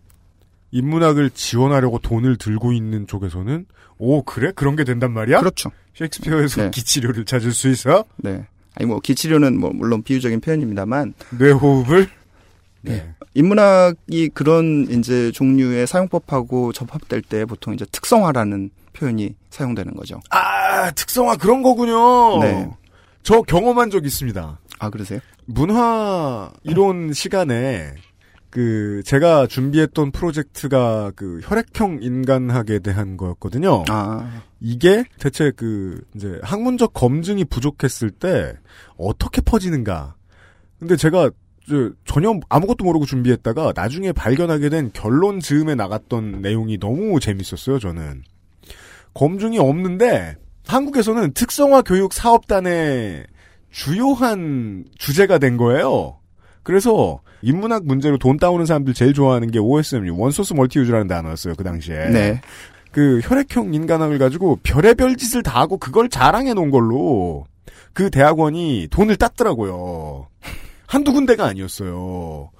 인문학을 0.77 1.31
지원하려고 1.31 1.99
돈을 1.99 2.37
들고 2.37 2.72
있는 2.72 3.07
쪽에서는 3.07 3.66
오 3.99 4.22
그래 4.22 4.53
그런 4.55 4.77
게 4.77 4.85
된단 4.85 5.12
말이야? 5.12 5.41
그렇죠. 5.41 5.70
셰익스피어에서 5.95 6.64
네. 6.64 6.70
기치료를 6.70 7.24
찾을 7.24 7.53
수 7.53 7.68
있어? 7.68 8.05
네. 8.16 8.47
아니 8.74 8.87
뭐 8.87 9.01
기치료는 9.01 9.59
뭐 9.59 9.70
물론 9.72 10.03
비유적인 10.03 10.41
표현입니다만 10.41 11.14
뇌호흡을 11.39 12.09
네. 12.83 13.14
인문학이 13.33 14.29
그런 14.35 14.87
이제 14.91 15.33
종류의 15.33 15.87
사용법하고 15.87 16.72
접합될 16.72 17.22
때 17.22 17.47
보통 17.47 17.72
이제 17.72 17.87
특성화라는 17.91 18.70
표현이 18.93 19.35
사용되는 19.51 19.95
거죠. 19.95 20.20
아 20.31 20.91
특성화 20.91 21.37
그런 21.37 21.62
거군요. 21.62 22.39
네. 22.41 22.70
저 23.22 23.41
경험한 23.41 23.91
적 23.91 24.05
있습니다. 24.05 24.59
아 24.79 24.91
그러세요? 24.91 25.20
문화 25.47 26.51
이론 26.64 27.14
시간에 27.14 27.95
그 28.57 29.03
제가 29.05 29.47
준비했던 29.47 30.13
프로젝트가 30.13 31.13
그 31.15 31.41
혈액형 31.43 31.99
인간학에 32.01 32.79
대한 32.79 33.19
거였거든요. 33.19 33.85
아 33.91 34.41
이게 34.61 35.05
대체 35.19 35.53
그 35.55 36.01
이제 36.15 36.41
학문적 36.43 36.95
검증이 36.95 37.45
부족했을 37.45 38.11
때 38.11 38.55
어떻게 38.97 39.43
퍼지는가. 39.43 40.15
근데 40.79 40.97
제가 40.97 41.31
저 41.69 41.91
전혀 42.07 42.41
아무것도 42.49 42.83
모르고 42.83 43.05
준비했다가 43.05 43.75
나중에 43.77 44.13
발견하게 44.13 44.71
된 44.71 44.91
결론 44.95 45.41
즈음에 45.41 45.75
나갔던 45.75 46.41
내용이 46.41 46.79
너무 46.79 47.21
재밌었어요, 47.21 47.79
저는. 47.79 48.23
검증이 49.13 49.59
없는데 49.59 50.37
한국에서는 50.67 51.35
특성화 51.35 51.83
교육 51.83 52.15
사업단의 52.15 53.27
주요한 53.71 54.87
주제가 54.97 55.37
된 55.37 55.59
거예요. 55.59 56.21
그래서 56.67 57.21
인문학 57.43 57.87
문제로 57.87 58.19
돈 58.19 58.39
따오는 58.39 58.67
사람들 58.67 58.93
제일 58.93 59.14
좋아하는 59.14 59.53
게 59.53 59.61
OSMU, 59.61 60.19
원소스 60.19 60.55
멀티유즈라는 60.55 61.07
단어였어요, 61.07 61.55
그 61.55 61.62
당시에. 61.62 62.09
네. 62.09 62.41
그 62.91 63.21
혈액형 63.23 63.73
인간학을 63.73 64.19
가지고 64.19 64.59
별의별 64.64 65.17
짓을 65.17 65.45
다 65.45 65.61
하고 65.61 65.79
그걸 65.79 66.09
자랑해 66.09 66.55
놓은 66.55 66.73
걸로 66.73 67.45
그 67.93 68.11
대학원이 68.11 68.89
돈을 68.91 69.14
땄더라고요. 69.14 70.27
한두 70.89 71.12
군데가 71.12 71.45
아니었어요. 71.45 72.51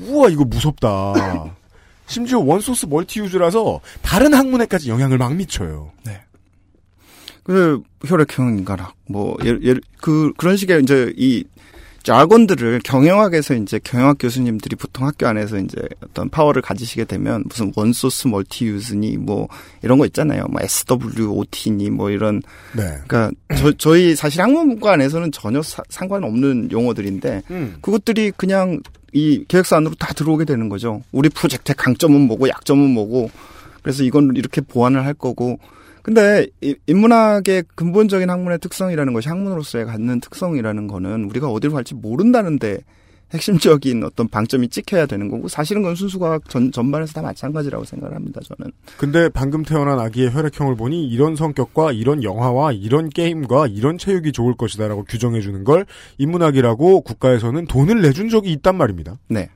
우와 0.00 0.28
이거 0.28 0.44
무섭다. 0.44 1.14
심지어 2.04 2.40
원소스 2.40 2.86
멀티유즈라서 2.86 3.80
다른 4.02 4.34
학문에까지 4.34 4.90
영향을 4.90 5.16
막 5.16 5.34
미쳐요. 5.34 5.92
그 7.42 7.82
혈액형 8.04 8.58
인간학 8.58 8.94
뭐 9.08 9.34
예를, 9.42 9.62
예를 9.64 9.80
그 10.02 10.34
그런 10.36 10.58
식의 10.58 10.82
이제 10.82 11.14
이 11.16 11.42
자건들을 12.06 12.82
경영학에서 12.84 13.54
이제 13.54 13.80
경영학 13.82 14.18
교수님들이 14.20 14.76
보통 14.76 15.08
학교 15.08 15.26
안에서 15.26 15.58
이제 15.58 15.76
어떤 16.04 16.28
파워를 16.28 16.62
가지시게 16.62 17.04
되면 17.04 17.42
무슨 17.48 17.72
원소스 17.74 18.28
멀티유즈니 18.28 19.16
뭐 19.16 19.48
이런 19.82 19.98
거 19.98 20.06
있잖아요. 20.06 20.44
뭐 20.48 20.60
SWOT니 20.62 21.90
뭐 21.90 22.10
이런 22.10 22.42
네. 22.76 22.82
그러니까 23.08 23.32
저, 23.58 23.72
저희 23.72 24.14
사실 24.14 24.40
학문과 24.40 24.92
안에서는 24.92 25.32
전혀 25.32 25.60
사- 25.62 25.82
상관없는 25.88 26.70
용어들인데 26.70 27.42
음. 27.50 27.76
그것들이 27.80 28.30
그냥 28.36 28.80
이 29.12 29.44
계획서 29.48 29.74
안으로 29.74 29.96
다 29.98 30.14
들어오게 30.14 30.44
되는 30.44 30.68
거죠. 30.68 31.02
우리 31.10 31.28
프로젝트의 31.28 31.74
강점은 31.76 32.20
뭐고 32.20 32.48
약점은 32.48 32.88
뭐고 32.88 33.30
그래서 33.82 34.04
이건 34.04 34.30
이렇게 34.36 34.60
보완을 34.60 35.04
할 35.04 35.12
거고 35.12 35.58
근데 36.06 36.46
이- 36.60 36.76
인문학의 36.86 37.64
근본적인 37.74 38.30
학문의 38.30 38.60
특성이라는 38.60 39.12
것이 39.12 39.28
학문으로서의 39.28 39.86
갖는 39.86 40.20
특성이라는 40.20 40.86
거는 40.86 41.24
우리가 41.24 41.48
어디로 41.48 41.72
갈지 41.72 41.94
모른다는데 41.96 42.78
핵심적인 43.34 44.04
어떤 44.04 44.28
방점이 44.28 44.68
찍혀야 44.68 45.06
되는 45.06 45.28
거고 45.28 45.48
사실은 45.48 45.82
그건 45.82 45.96
순수과학 45.96 46.48
전, 46.48 46.70
전반에서 46.70 47.12
다 47.14 47.22
마찬가지라고 47.22 47.84
생각을 47.84 48.14
합니다 48.14 48.40
저는. 48.44 48.70
근데 48.98 49.28
방금 49.30 49.64
태어난 49.64 49.98
아기의 49.98 50.32
혈액형을 50.32 50.76
보니 50.76 51.08
이런 51.08 51.34
성격과 51.34 51.90
이런 51.90 52.22
영화와 52.22 52.70
이런 52.70 53.08
게임과 53.10 53.66
이런 53.66 53.98
체육이 53.98 54.30
좋을 54.30 54.54
것이다라고 54.56 55.02
규정해 55.08 55.40
주는 55.40 55.64
걸 55.64 55.86
인문학이라고 56.18 57.00
국가에서는 57.00 57.66
돈을 57.66 58.00
내준 58.00 58.28
적이 58.28 58.52
있단 58.52 58.76
말입니다. 58.76 59.18
네. 59.28 59.50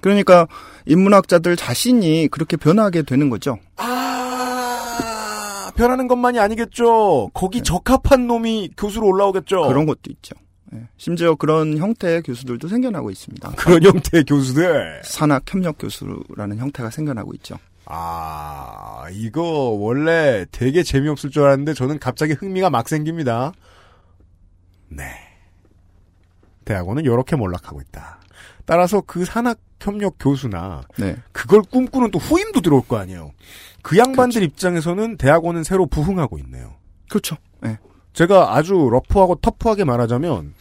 그러니까 0.00 0.48
인문학자들 0.86 1.54
자신이 1.54 2.26
그렇게 2.32 2.56
변하게 2.56 3.02
되는 3.02 3.30
거죠. 3.30 3.58
아, 3.76 4.21
변하는 5.74 6.08
것만이 6.08 6.38
아니겠죠. 6.38 7.30
거기 7.34 7.62
적합한 7.62 8.26
놈이 8.26 8.70
교수로 8.76 9.06
올라오겠죠. 9.06 9.62
네. 9.62 9.68
그런 9.68 9.86
것도 9.86 10.00
있죠 10.10 10.34
예. 10.74 10.88
심지어 10.96 11.34
그런 11.34 11.76
형태의 11.76 12.22
교수들도 12.22 12.66
생겨나고 12.68 13.10
있습니다 13.10 13.50
그런 13.56 13.82
형태의 13.82 14.24
교수들. 14.24 15.02
산학 15.04 15.42
협력 15.52 15.78
교수라는 15.78 16.58
형태가 16.58 16.90
생겨나고 16.90 17.34
있죠. 17.34 17.56
아, 17.84 19.04
이거 19.10 19.42
원래 19.42 20.46
되게 20.50 20.82
재미없을 20.82 21.30
줄 21.30 21.42
알았는데 21.42 21.74
저는 21.74 21.98
갑자기 21.98 22.32
흥미가 22.32 22.70
막 22.70 22.88
생깁니다. 22.88 23.52
네. 24.88 25.04
대학원은 26.64 27.04
이렇게 27.04 27.36
몰락하고 27.36 27.80
있다. 27.80 28.20
따라서 28.64 29.02
그 29.02 29.24
산학 29.24 29.58
협력 29.80 30.14
교수나 30.20 30.82
네. 30.96 31.16
그걸 31.32 31.62
꿈꾸는 31.62 32.12
또 32.12 32.18
후임도 32.20 32.60
들어올 32.60 32.86
거 32.86 32.98
아니에요. 32.98 33.32
그 33.82 33.98
양반들 33.98 34.42
입장에서는 34.42 35.16
대학원은 35.16 35.64
새로 35.64 35.86
부흥하고 35.86 36.38
있네요. 36.38 36.74
그렇죠. 37.08 37.36
네. 37.60 37.78
제가 38.12 38.54
아주 38.56 38.88
러프하고 38.90 39.36
터프하게 39.36 39.84
말하자면 39.84 40.54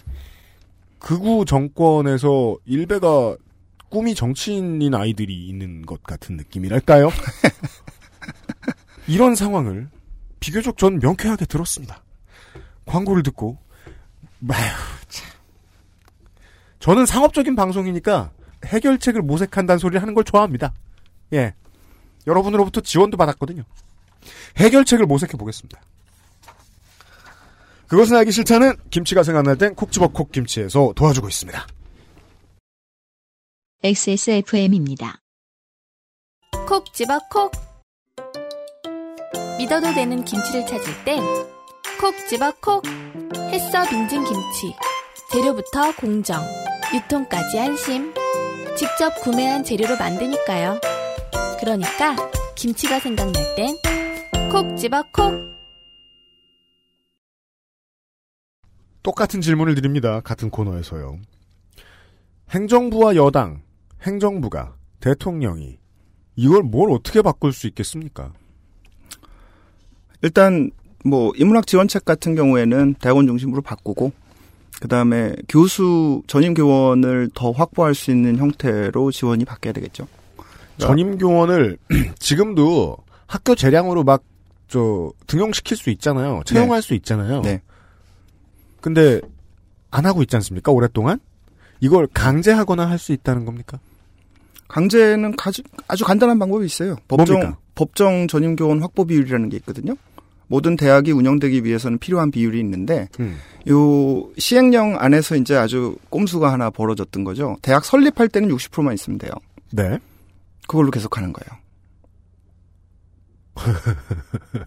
극우 0.99 1.45
정권에서 1.45 2.57
일베가 2.65 3.37
꿈이 3.89 4.15
정치인인 4.15 4.95
아이들이 4.95 5.47
있는 5.47 5.85
것 5.85 6.01
같은 6.03 6.37
느낌이랄까요? 6.37 7.09
이런 9.07 9.35
상황을 9.35 9.89
비교적 10.39 10.77
전 10.77 10.99
명쾌하게 10.99 11.45
들었습니다. 11.45 12.01
광고를 12.85 13.23
듣고 13.23 13.57
아휴 14.49 15.07
참. 15.09 15.29
저는 16.79 17.05
상업적인 17.05 17.55
방송이니까 17.55 18.31
해결책을 18.65 19.21
모색한다는 19.21 19.77
소리를 19.79 20.01
하는 20.01 20.13
걸 20.13 20.23
좋아합니다. 20.23 20.73
예. 21.33 21.53
여러분으로부터 22.27 22.81
지원도 22.81 23.17
받았거든요. 23.17 23.63
해결책을 24.57 25.05
모색해 25.05 25.37
보겠습니다. 25.37 25.81
그것은 27.87 28.15
알기 28.15 28.31
싫다는 28.31 28.77
김치가 28.89 29.23
생각날 29.23 29.57
땐콕 29.57 29.91
집어 29.91 30.07
콕 30.07 30.31
김치에서 30.31 30.93
도와주고 30.95 31.27
있습니다. 31.27 31.67
XSFM입니다. 33.83 35.19
콕 36.67 36.93
집어 36.93 37.19
콕. 37.29 37.51
믿어도 39.57 39.93
되는 39.93 40.23
김치를 40.23 40.65
찾을 40.65 41.03
땐 41.03 41.21
콕 42.01 42.15
집어 42.27 42.51
콕. 42.59 42.83
햇서 43.51 43.83
빙진 43.87 44.23
김치. 44.23 44.75
재료부터 45.31 45.95
공정, 45.97 46.41
유통까지 46.91 47.59
안심. 47.59 48.11
직접 48.75 49.13
구매한 49.21 49.63
재료로 49.63 49.97
만드니까요. 49.97 50.79
그러니까 51.61 52.15
김치가 52.55 52.99
생각날 52.99 53.33
땐 53.55 53.75
콕 54.51 54.75
집어 54.75 55.01
콕. 55.13 55.33
똑같은 59.01 59.39
질문을 59.39 59.75
드립니다. 59.75 60.19
같은 60.19 60.49
코너에서요. 60.49 61.19
행정부와 62.49 63.15
여당, 63.15 63.61
행정부가, 64.01 64.75
대통령이 64.99 65.77
이걸 66.35 66.63
뭘 66.63 66.91
어떻게 66.91 67.21
바꿀 67.21 67.53
수 67.53 67.65
있겠습니까? 67.67 68.33
일단 70.21 70.71
뭐 71.05 71.31
인문학 71.37 71.65
지원책 71.65 72.03
같은 72.03 72.35
경우에는 72.35 72.95
대학원 72.95 73.25
중심으로 73.27 73.61
바꾸고 73.61 74.11
그다음에 74.81 75.33
교수 75.47 76.23
전임 76.27 76.53
교원을 76.53 77.29
더 77.33 77.51
확보할 77.51 77.95
수 77.95 78.11
있는 78.11 78.37
형태로 78.37 79.11
지원이 79.11 79.45
바뀌어야 79.45 79.71
되겠죠. 79.71 80.07
전임 80.87 81.17
교원을 81.17 81.77
지금도 82.19 82.97
학교 83.27 83.55
재량으로 83.55 84.03
막 84.03 84.23
저 84.71 85.11
등용시킬 85.27 85.75
수 85.75 85.89
있잖아요. 85.89 86.43
채용할 86.45 86.81
수 86.81 86.93
있잖아요. 86.93 87.41
네. 87.41 87.61
근데 88.79 89.19
안 89.91 90.05
하고 90.05 90.21
있지 90.21 90.33
않습니까? 90.37 90.71
오랫동안 90.71 91.19
이걸 91.81 92.07
강제하거나 92.07 92.89
할 92.89 92.97
수 92.97 93.11
있다는 93.11 93.43
겁니까? 93.43 93.79
강제는 94.69 95.33
아주, 95.43 95.61
아주 95.89 96.05
간단한 96.05 96.39
방법이 96.39 96.65
있어요. 96.65 96.95
법정 97.09 97.35
뭡니까? 97.39 97.59
법정 97.75 98.29
전임 98.29 98.55
교원 98.55 98.81
확보 98.81 99.03
비율이라는 99.03 99.49
게 99.49 99.57
있거든요. 99.57 99.95
모든 100.47 100.77
대학이 100.77 101.11
운영되기 101.11 101.65
위해서는 101.65 101.97
필요한 101.97 102.31
비율이 102.31 102.57
있는데 102.61 103.09
음. 103.19 103.37
요 103.69 104.29
시행령 104.37 104.95
안에서 104.97 105.35
이제 105.35 105.53
아주 105.57 105.97
꼼수가 106.09 106.49
하나 106.49 106.69
벌어졌던 106.69 107.25
거죠. 107.25 107.57
대학 107.61 107.83
설립할 107.83 108.29
때는 108.29 108.47
60%만 108.55 108.93
있으면 108.93 109.19
돼요. 109.19 109.31
네. 109.71 109.99
그걸로 110.71 110.89
계속 110.89 111.17
하는 111.17 111.33
거예요. 111.33 111.51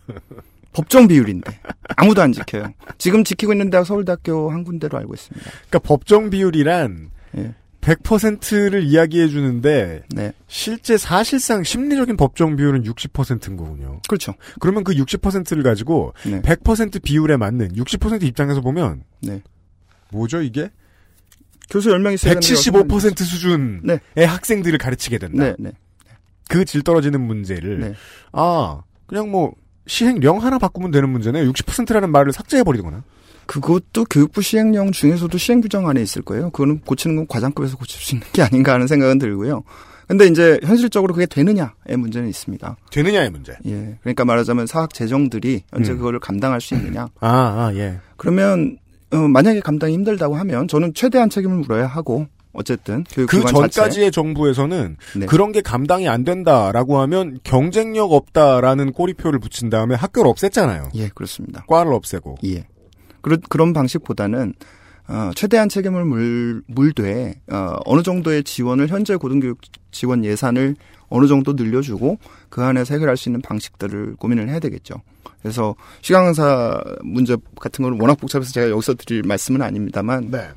법정 0.74 1.08
비율인데 1.08 1.58
아무도 1.96 2.20
안 2.20 2.30
지켜요. 2.32 2.74
지금 2.98 3.24
지키고 3.24 3.54
있는 3.54 3.70
대학 3.70 3.84
서울대학교 3.86 4.50
한 4.50 4.64
군데로 4.64 4.98
알고 4.98 5.14
있습니다. 5.14 5.50
그러니까 5.50 5.78
법정 5.78 6.28
비율이란 6.28 7.10
예. 7.38 7.54
100%를 7.80 8.82
이야기해 8.82 9.28
주는데 9.28 10.02
네. 10.10 10.34
실제 10.46 10.98
사실상 10.98 11.64
심리적인 11.64 12.18
법정 12.18 12.56
비율은 12.56 12.82
60%인 12.82 13.56
거군요. 13.56 14.02
그렇죠. 14.06 14.34
그러면 14.60 14.84
그 14.84 14.92
60%를 14.92 15.62
가지고 15.62 16.12
네. 16.26 16.42
100% 16.42 17.02
비율에 17.02 17.38
맞는 17.38 17.72
60% 17.76 18.24
입장에서 18.24 18.60
보면 18.60 19.04
네. 19.22 19.42
뭐죠 20.10 20.42
이게? 20.42 20.70
교수 21.70 21.88
10명 21.88 22.12
있어야 22.12 22.34
되는 22.34 22.40
게175% 22.40 23.18
수준의 23.24 24.00
네. 24.14 24.24
학생들을 24.24 24.78
가르치게 24.78 25.16
된다. 25.16 25.44
네, 25.44 25.54
네. 25.58 25.72
그 26.48 26.64
질 26.64 26.82
떨어지는 26.82 27.20
문제를 27.20 27.80
네. 27.80 27.94
아 28.32 28.82
그냥 29.06 29.30
뭐 29.30 29.52
시행령 29.86 30.38
하나 30.42 30.58
바꾸면 30.58 30.90
되는 30.90 31.08
문제네. 31.08 31.44
60%라는 31.46 32.10
말을 32.10 32.32
삭제해 32.32 32.62
버리거나. 32.62 33.02
그것도 33.46 34.06
교육부 34.08 34.40
시행령 34.40 34.90
중에서도 34.92 35.36
시행 35.36 35.60
규정 35.60 35.86
안에 35.88 36.00
있을 36.00 36.22
거예요. 36.22 36.50
그거는 36.50 36.80
고치는 36.80 37.16
건 37.16 37.26
과장급에서 37.28 37.76
고칠 37.76 38.00
수 38.00 38.14
있는 38.14 38.26
게 38.32 38.42
아닌가 38.42 38.72
하는 38.72 38.86
생각은 38.86 39.18
들고요. 39.18 39.62
근데 40.08 40.26
이제 40.26 40.58
현실적으로 40.62 41.12
그게 41.12 41.26
되느냐의 41.26 41.96
문제는 41.98 42.28
있습니다. 42.28 42.76
되느냐의 42.90 43.30
문제. 43.30 43.54
예. 43.66 43.98
그러니까 44.02 44.24
말하자면 44.24 44.66
사학 44.66 44.92
재정들이 44.92 45.62
언제 45.72 45.92
음. 45.92 45.98
그거를 45.98 46.20
감당할 46.20 46.60
수 46.60 46.74
있느냐. 46.74 47.08
아, 47.20 47.28
아 47.28 47.72
예. 47.74 47.98
그러면 48.16 48.78
어, 49.12 49.16
만약에 49.16 49.60
감당이 49.60 49.94
힘들다고 49.94 50.34
하면 50.36 50.68
저는 50.68 50.94
최대한 50.94 51.30
책임을 51.30 51.58
물어야 51.58 51.86
하고 51.86 52.26
어쨌든 52.54 53.04
그 53.14 53.26
교육기관 53.26 53.70
전까지의 53.72 54.10
정부에서는 54.12 54.96
네. 55.16 55.26
그런 55.26 55.52
게 55.52 55.60
감당이 55.60 56.08
안 56.08 56.24
된다라고 56.24 56.98
하면 57.00 57.38
경쟁력 57.44 58.12
없다라는 58.12 58.92
꼬리표를 58.92 59.38
붙인 59.40 59.70
다음에 59.70 59.94
학교를 59.94 60.30
없앴잖아요. 60.30 60.90
예 60.94 61.08
그렇습니다. 61.08 61.64
과를 61.66 61.92
없애고. 61.92 62.36
예. 62.44 62.66
그런 63.20 63.40
그런 63.48 63.72
방식보다는 63.72 64.54
어, 65.06 65.30
최대한 65.34 65.68
책임을 65.68 66.04
물, 66.04 66.62
물되 66.66 67.34
어, 67.50 67.76
어느 67.84 68.02
정도의 68.02 68.42
지원을 68.44 68.88
현재 68.88 69.16
고등교육 69.16 69.58
지원 69.90 70.24
예산을 70.24 70.76
어느 71.08 71.26
정도 71.26 71.52
늘려주고 71.52 72.18
그 72.48 72.62
안에서 72.62 72.94
해결할 72.94 73.16
수 73.16 73.28
있는 73.28 73.42
방식들을 73.42 74.16
고민을 74.16 74.48
해야 74.48 74.58
되겠죠. 74.58 74.94
그래서 75.42 75.74
시간 76.00 76.24
강사 76.24 76.82
문제 77.02 77.36
같은 77.60 77.82
거는 77.82 78.00
워낙 78.00 78.18
복잡해서 78.18 78.50
제가 78.52 78.70
여기서 78.70 78.94
드릴 78.94 79.22
말씀은 79.24 79.60
아닙니다만 79.60 80.30
네. 80.30 80.48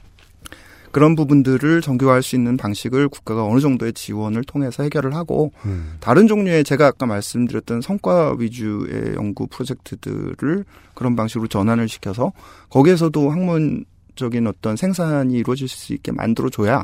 그런 0.98 1.16
부분들을 1.16 1.82
정교화할 1.82 2.24
수 2.24 2.36
있는 2.36 2.58
방식을 2.58 3.08
국가가 3.10 3.46
어느 3.46 3.60
정도의 3.60 3.94
지원을 3.94 4.44
통해서 4.44 4.82
해결을 4.82 5.14
하고 5.14 5.52
음. 5.64 5.94
다른 6.00 6.26
종류의 6.28 6.64
제가 6.64 6.88
아까 6.88 7.06
말씀드렸던 7.06 7.82
성과 7.82 8.36
위주의 8.36 9.14
연구 9.16 9.46
프로젝트들을 9.46 10.66
그런 10.96 11.16
방식으로 11.16 11.50
전환을 11.50 11.88
시켜서 11.88 12.34
거기에서도 12.72 13.30
학문적인 13.30 14.48
어떤 14.48 14.76
생산이 14.76 15.36
이루어질 15.36 15.68
수 15.68 15.94
있게 15.94 16.12
만들어 16.12 16.50
줘야 16.50 16.84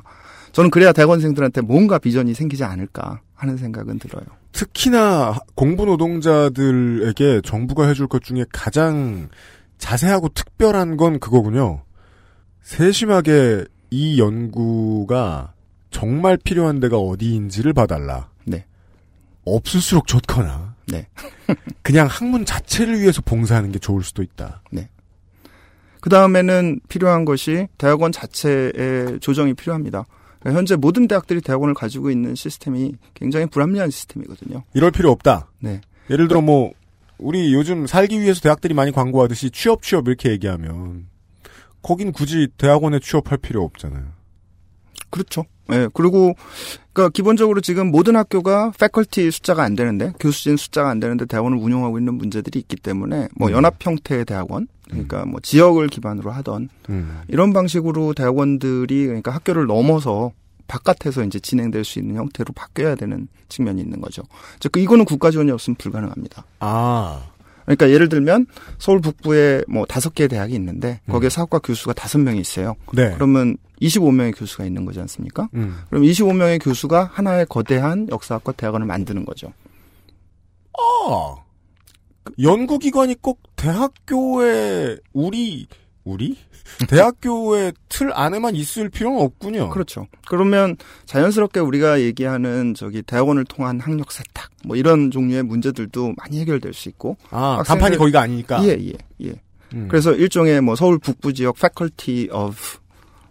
저는 0.51 0.69
그래야 0.69 0.91
대학원생들한테 0.91 1.61
뭔가 1.61 1.97
비전이 1.97 2.35
생기지 2.35 2.63
않을까 2.63 3.21
하는 3.33 3.57
생각은 3.57 3.97
들어요. 3.97 4.25
특히나 4.51 5.39
공부 5.55 5.85
노동자들에게 5.85 7.41
정부가 7.43 7.87
해줄 7.87 8.05
것 8.05 8.21
중에 8.21 8.45
가장 8.53 9.29
자세하고 9.79 10.29
특별한 10.35 10.97
건 10.97 11.19
그거군요. 11.19 11.81
세심하게 12.61 13.65
이 13.93 14.17
연구가 14.17 15.53
정말 15.91 16.35
필요한 16.35 16.79
데가 16.79 16.97
어디인지를 16.97 17.73
봐달라. 17.73 18.31
네. 18.43 18.65
없을수록 19.45 20.07
좋거나. 20.07 20.73
네. 20.87 21.07
그냥 21.83 22.07
학문 22.07 22.43
자체를 22.43 22.99
위해서 22.99 23.21
봉사하는 23.21 23.71
게 23.71 23.77
좋을 23.77 24.03
수도 24.03 24.23
있다. 24.23 24.63
네. 24.71 24.89
그 26.01 26.09
다음에는 26.09 26.79
필요한 26.89 27.23
것이 27.23 27.67
대학원 27.77 28.11
자체의 28.11 29.19
조정이 29.21 29.53
필요합니다. 29.53 30.05
그러니까 30.39 30.57
현재 30.57 30.75
모든 30.75 31.07
대학들이 31.07 31.41
대학원을 31.41 31.75
가지고 31.75 32.09
있는 32.09 32.33
시스템이 32.33 32.95
굉장히 33.13 33.45
불합리한 33.45 33.91
시스템이거든요. 33.91 34.63
이럴 34.73 34.89
필요 34.89 35.11
없다. 35.11 35.51
네. 35.59 35.81
예를 36.09 36.27
들어 36.27 36.41
뭐 36.41 36.71
우리 37.19 37.53
요즘 37.53 37.85
살기 37.85 38.19
위해서 38.19 38.41
대학들이 38.41 38.73
많이 38.73 38.91
광고하듯이 38.91 39.51
취업 39.51 39.83
취업 39.83 40.07
이렇게 40.07 40.31
얘기하면 40.31 41.12
거긴 41.83 42.11
굳이 42.11 42.47
대학원에 42.57 42.99
취업할 42.99 43.37
필요 43.37 43.63
없잖아요. 43.63 44.05
그렇죠. 45.11 45.45
예, 45.71 45.87
그리고, 45.93 46.33
그니까, 46.91 47.09
기본적으로 47.09 47.61
지금 47.61 47.91
모든 47.91 48.15
학교가 48.15 48.71
패컬티 48.79 49.29
숫자가 49.31 49.63
안 49.63 49.75
되는데, 49.75 50.11
교수진 50.19 50.57
숫자가 50.57 50.89
안 50.89 50.99
되는데 50.99 51.25
대학원을 51.25 51.57
운영하고 51.57 51.99
있는 51.99 52.15
문제들이 52.15 52.59
있기 52.59 52.75
때문에, 52.77 53.29
뭐, 53.35 53.49
음. 53.49 53.53
연합 53.53 53.75
형태의 53.79 54.25
대학원, 54.25 54.67
그러니까 54.89 55.25
뭐, 55.25 55.39
지역을 55.39 55.87
기반으로 55.87 56.31
하던, 56.31 56.69
음. 56.89 57.21
이런 57.27 57.53
방식으로 57.53 58.13
대학원들이, 58.13 59.05
그러니까 59.05 59.31
학교를 59.31 59.67
넘어서, 59.67 60.31
바깥에서 60.67 61.23
이제 61.23 61.39
진행될 61.39 61.85
수 61.85 61.99
있는 61.99 62.15
형태로 62.15 62.53
바뀌어야 62.53 62.95
되는 62.95 63.27
측면이 63.49 63.81
있는 63.81 64.01
거죠. 64.01 64.23
즉, 64.59 64.71
그 64.71 64.79
이거는 64.79 65.05
국가 65.05 65.29
지원이 65.29 65.51
없으면 65.51 65.75
불가능합니다. 65.75 66.45
아. 66.59 67.21
그러니까 67.65 67.89
예를 67.89 68.09
들면 68.09 68.47
서울 68.77 68.99
북부에 68.99 69.63
뭐 69.67 69.85
다섯 69.85 70.13
개의 70.13 70.27
대학이 70.27 70.53
있는데 70.55 71.01
거기에 71.09 71.29
사학과 71.29 71.59
교수가 71.59 71.93
다섯 71.93 72.19
명이 72.19 72.39
있어요. 72.39 72.75
네. 72.93 73.13
그러면 73.15 73.57
25명의 73.81 74.37
교수가 74.37 74.65
있는 74.65 74.85
거지 74.85 74.99
않습니까? 74.99 75.49
음. 75.55 75.77
그럼 75.89 76.03
25명의 76.03 76.63
교수가 76.63 77.11
하나의 77.13 77.45
거대한 77.47 78.07
역사학과 78.09 78.51
대학원을 78.53 78.87
만드는 78.87 79.25
거죠. 79.25 79.53
아. 80.77 81.35
연구기관이 82.41 83.15
꼭 83.21 83.41
대학교에 83.55 84.97
우리 85.11 85.67
우리 86.03 86.37
대학교의 86.87 87.73
틀 87.89 88.11
안에만 88.13 88.55
있을 88.55 88.89
필요는 88.89 89.19
없군요. 89.21 89.69
그렇죠. 89.69 90.07
그러면 90.27 90.77
자연스럽게 91.05 91.59
우리가 91.59 92.01
얘기하는 92.01 92.73
저기 92.73 93.01
대학원을 93.01 93.45
통한 93.45 93.79
학력 93.79 94.11
세탁 94.11 94.49
뭐 94.65 94.75
이런 94.75 95.11
종류의 95.11 95.43
문제들도 95.43 96.13
많이 96.17 96.39
해결될 96.39 96.73
수 96.73 96.89
있고. 96.89 97.17
아, 97.29 97.57
학생들- 97.61 97.67
간판이 97.67 97.97
거기가 97.97 98.21
아니니까. 98.21 98.63
예, 98.65 98.69
예, 98.69 98.93
예. 99.25 99.33
음. 99.73 99.87
그래서 99.89 100.13
일종의 100.13 100.61
뭐 100.61 100.75
서울 100.75 100.99
북부 100.99 101.33
지역 101.33 101.55
faculty 101.57 102.29
of 102.31 102.55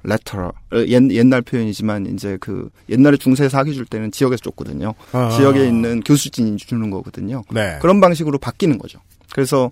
letter 0.04 0.48
어, 0.72 0.76
옛, 0.88 1.10
옛날 1.12 1.42
표현이지만 1.42 2.06
이제 2.06 2.36
그 2.40 2.68
옛날에 2.88 3.16
중세에서 3.16 3.56
학위 3.58 3.72
줄 3.74 3.86
때는 3.86 4.10
지역에서 4.10 4.40
줬거든요. 4.42 4.94
아. 5.12 5.30
지역에 5.30 5.66
있는 5.66 6.00
교수진이 6.00 6.56
주는 6.56 6.90
거거든요. 6.90 7.42
네. 7.52 7.78
그런 7.80 8.00
방식으로 8.00 8.38
바뀌는 8.38 8.78
거죠. 8.78 8.98
그래서 9.32 9.70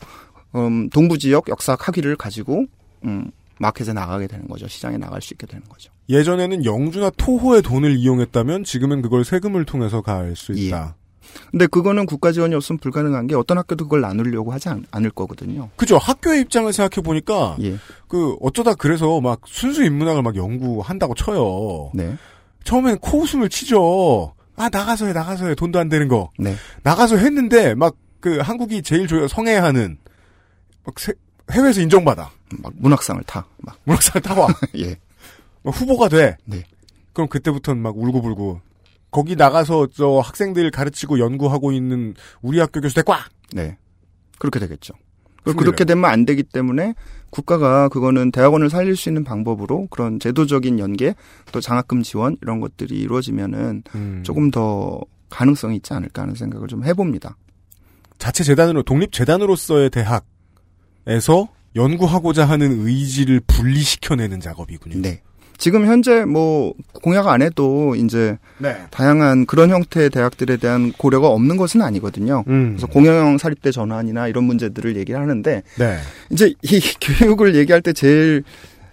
음, 0.55 0.89
동부 0.91 1.19
지역 1.19 1.49
역사학 1.49 1.87
학위를 1.89 2.17
가지고 2.17 2.67
음, 3.05 3.31
마켓에 3.59 3.93
나가게 3.93 4.27
되는 4.27 4.47
거죠. 4.49 4.67
시장에 4.69 4.97
나갈 4.97 5.21
수 5.21 5.35
있게 5.35 5.47
되는 5.47 5.63
거죠. 5.69 5.91
예전에는 6.09 6.65
영주나 6.65 7.11
토호의 7.17 7.63
돈을 7.63 7.97
이용했다면 7.97 8.65
지금은 8.65 9.03
그걸 9.03 9.25
세금을 9.25 9.65
통해서 9.65 10.01
갈수 10.03 10.55
예. 10.57 10.63
있다. 10.63 10.97
근데 11.53 11.67
그거는 11.69 12.07
국가 12.07 12.33
지원이 12.33 12.55
없으면 12.57 12.79
불가능한 12.79 13.29
게 13.29 13.37
어떤 13.37 13.59
학교도 13.59 13.85
그걸 13.85 14.01
나누려고 14.01 14.53
하지 14.53 14.69
않, 14.69 14.85
을 14.97 15.11
거거든요. 15.11 15.69
그죠? 15.77 15.97
학교의 15.99 16.41
입장을 16.41 16.73
생각해 16.73 17.03
보니까 17.05 17.57
예. 17.63 17.77
그 18.09 18.35
어쩌다 18.41 18.75
그래서 18.75 19.21
막 19.21 19.43
순수 19.47 19.85
인문학을 19.85 20.23
막 20.23 20.35
연구한다고 20.35 21.15
쳐요. 21.15 21.91
네. 21.95 22.17
처음엔 22.65 22.99
코웃음을 22.99 23.49
치죠. 23.49 24.35
아 24.57 24.69
나가서 24.71 25.07
해 25.07 25.13
나가서 25.13 25.47
해 25.47 25.55
돈도 25.55 25.79
안 25.79 25.89
되는 25.89 26.09
거. 26.09 26.31
네. 26.39 26.55
나가서 26.83 27.17
했는데 27.17 27.75
막 27.75 27.95
그 28.21 28.37
한국이 28.41 28.83
제일 28.83 29.07
조- 29.07 29.27
성애하는 29.27 29.97
막 30.85 30.99
세- 30.99 31.15
해외에서 31.51 31.81
인정받아. 31.81 32.31
막 32.63 32.73
문학상을 32.77 33.23
타. 33.25 33.47
막. 33.59 33.79
문학상 33.85 34.23
타와. 34.23 34.49
예. 34.79 34.97
막 35.63 35.71
후보가 35.75 36.09
돼. 36.09 36.37
네. 36.45 36.65
그럼 37.13 37.29
그때부터는 37.29 37.83
막 37.83 37.97
울고불고. 37.97 38.61
거기 39.11 39.35
나가서 39.35 39.89
저 39.93 40.21
학생들 40.21 40.71
가르치고 40.71 41.19
연구하고 41.19 41.73
있는 41.73 42.15
우리 42.43 42.61
학교 42.61 42.81
교수 42.81 42.95
대꽉. 42.95 43.29
네. 43.53 43.77
그렇게 44.39 44.61
되겠죠. 44.61 44.95
그렇게 45.45 45.85
되면 45.85 46.05
안 46.05 46.27
되기 46.27 46.43
때문에 46.43 46.95
국가가 47.31 47.89
그거는 47.89 48.31
대학원을 48.31 48.69
살릴 48.71 48.97
수 48.97 49.09
있는 49.09 49.25
방법으로 49.25 49.87
그런 49.91 50.21
제도적인 50.21 50.79
연계 50.79 51.15
또 51.53 51.61
장학금 51.61 52.03
지원 52.03 52.37
이런 52.43 52.61
것들이 52.61 52.99
이루어지면은 52.99 53.83
음. 53.95 54.23
조금 54.25 54.51
더 54.51 55.01
가능성이 55.31 55.77
있지 55.77 55.95
않을까 55.95 56.23
하는 56.23 56.35
생각을 56.35 56.69
좀 56.69 56.85
해봅니다. 56.85 57.37
자체 58.19 58.45
재단으로 58.45 58.83
독립 58.83 59.13
재단으로서의 59.13 59.91
대학 59.91 60.27
에서 61.07 61.49
연구하고자 61.77 62.45
하는 62.45 62.87
의지를 62.87 63.41
분리시켜내는 63.47 64.41
작업이군요. 64.41 65.01
네. 65.01 65.23
지금 65.61 65.87
현재 65.87 66.25
뭐 66.25 66.73
공약 66.93 67.29
안 67.29 67.43
해도 67.43 67.95
이제 67.95 68.39
네. 68.59 68.77
다양한 68.91 69.45
그런 69.45 69.69
형태의 69.69 70.09
대학들에 70.09 70.57
대한 70.57 70.91
고려가 70.93 71.29
없는 71.29 71.59
것은 71.59 71.83
아니거든요. 71.83 72.45
음. 72.49 72.71
그래서 72.71 72.87
공영 72.87 73.37
사립대 73.37 73.71
전환이나 73.71 74.27
이런 74.27 74.45
문제들을 74.45 74.97
얘기를 74.97 75.21
하는데 75.21 75.63
네. 75.79 75.99
이제 76.31 76.55
이 76.63 76.81
교육을 77.21 77.55
얘기할 77.57 77.83
때 77.83 77.93
제일 77.93 78.43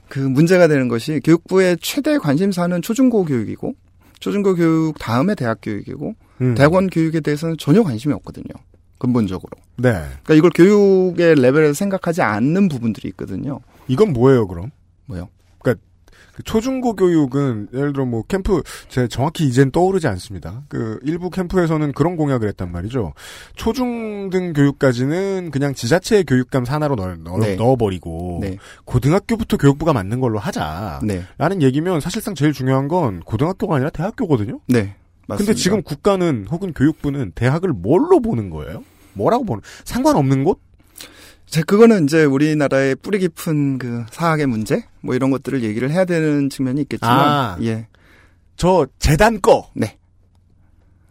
그 0.10 0.20
문제가 0.20 0.68
되는 0.68 0.90
것이 0.90 1.22
교육부의 1.24 1.78
최대 1.82 2.18
관심사는 2.18 2.82
초중고 2.82 3.24
교육이고 3.24 3.74
초중고 4.20 4.56
교육 4.56 5.00
다음에 5.00 5.36
대학 5.36 5.60
교육이고 5.62 6.16
음. 6.42 6.56
대학원 6.56 6.90
교육에 6.90 7.22
대해서는 7.22 7.56
전혀 7.58 7.82
관심이 7.82 8.14
없거든요. 8.14 8.54
근본적으로. 8.98 9.52
네. 9.78 9.92
그러니까 9.92 10.34
이걸 10.34 10.50
교육의 10.54 11.36
레벨에서 11.36 11.74
생각하지 11.74 12.22
않는 12.22 12.68
부분들이 12.68 13.10
있거든요. 13.10 13.60
이건 13.88 14.14
뭐예요, 14.14 14.48
그럼? 14.48 14.72
뭐요? 15.06 15.30
그러니까 15.60 15.84
그 16.34 16.44
초중고 16.44 16.96
교육은 16.96 17.70
예를 17.74 17.94
들어 17.94 18.06
뭐 18.06 18.24
캠프 18.28 18.62
제 18.90 19.08
정확히 19.08 19.48
이젠 19.48 19.72
떠오르지 19.72 20.08
않습니다. 20.08 20.64
그 20.68 21.00
일부 21.04 21.30
캠프에서는 21.30 21.94
그런 21.94 22.16
공약을 22.16 22.48
했단 22.50 22.72
말이죠. 22.72 23.14
초중등 23.56 24.54
교육까지는 24.54 25.50
그냥 25.52 25.74
지자체의 25.74 26.26
교육감 26.26 26.66
산하로 26.66 26.96
넣, 26.96 27.16
넣, 27.18 27.38
네. 27.40 27.56
넣어버리고 27.56 28.40
네. 28.42 28.58
고등학교부터 28.86 29.58
교육부가 29.58 29.94
맞는 29.94 30.20
걸로 30.20 30.38
하자. 30.38 31.00
네. 31.04 31.24
라는 31.38 31.62
얘기면 31.62 32.02
사실상 32.02 32.36
제일 32.36 32.54
중요한 32.54 32.88
건 32.88 33.22
고등학교가 33.22 33.76
아니라 33.76 33.90
대학교거든요. 33.90 34.60
네. 34.68 34.96
맞습니다. 35.28 35.36
근데 35.38 35.54
지금 35.54 35.82
국가는 35.84 36.48
혹은 36.50 36.74
교육부는 36.74 37.34
대학을 37.36 37.70
뭘로 37.70 38.22
보는 38.22 38.50
거예요? 38.50 38.84
뭐라고 39.14 39.44
보는? 39.46 39.62
상관없는 39.84 40.44
곳? 40.44 40.60
제 41.46 41.62
그거는 41.62 42.06
이제 42.06 42.24
우리나라의 42.26 42.96
뿌리 42.96 43.20
깊은 43.20 43.78
그 43.78 44.06
사학의 44.12 44.48
문제 44.48 44.84
뭐 45.02 45.16
이런 45.16 45.32
것들을 45.32 45.64
얘기를 45.64 45.92
해야 45.92 46.06
되는 46.06 46.50
측면이 46.50 46.82
있겠지만 46.82 47.20
아. 47.20 47.58
예. 47.62 47.88
저 48.58 48.88
재단 49.00 49.40
거. 49.42 49.70
네. 49.74 49.98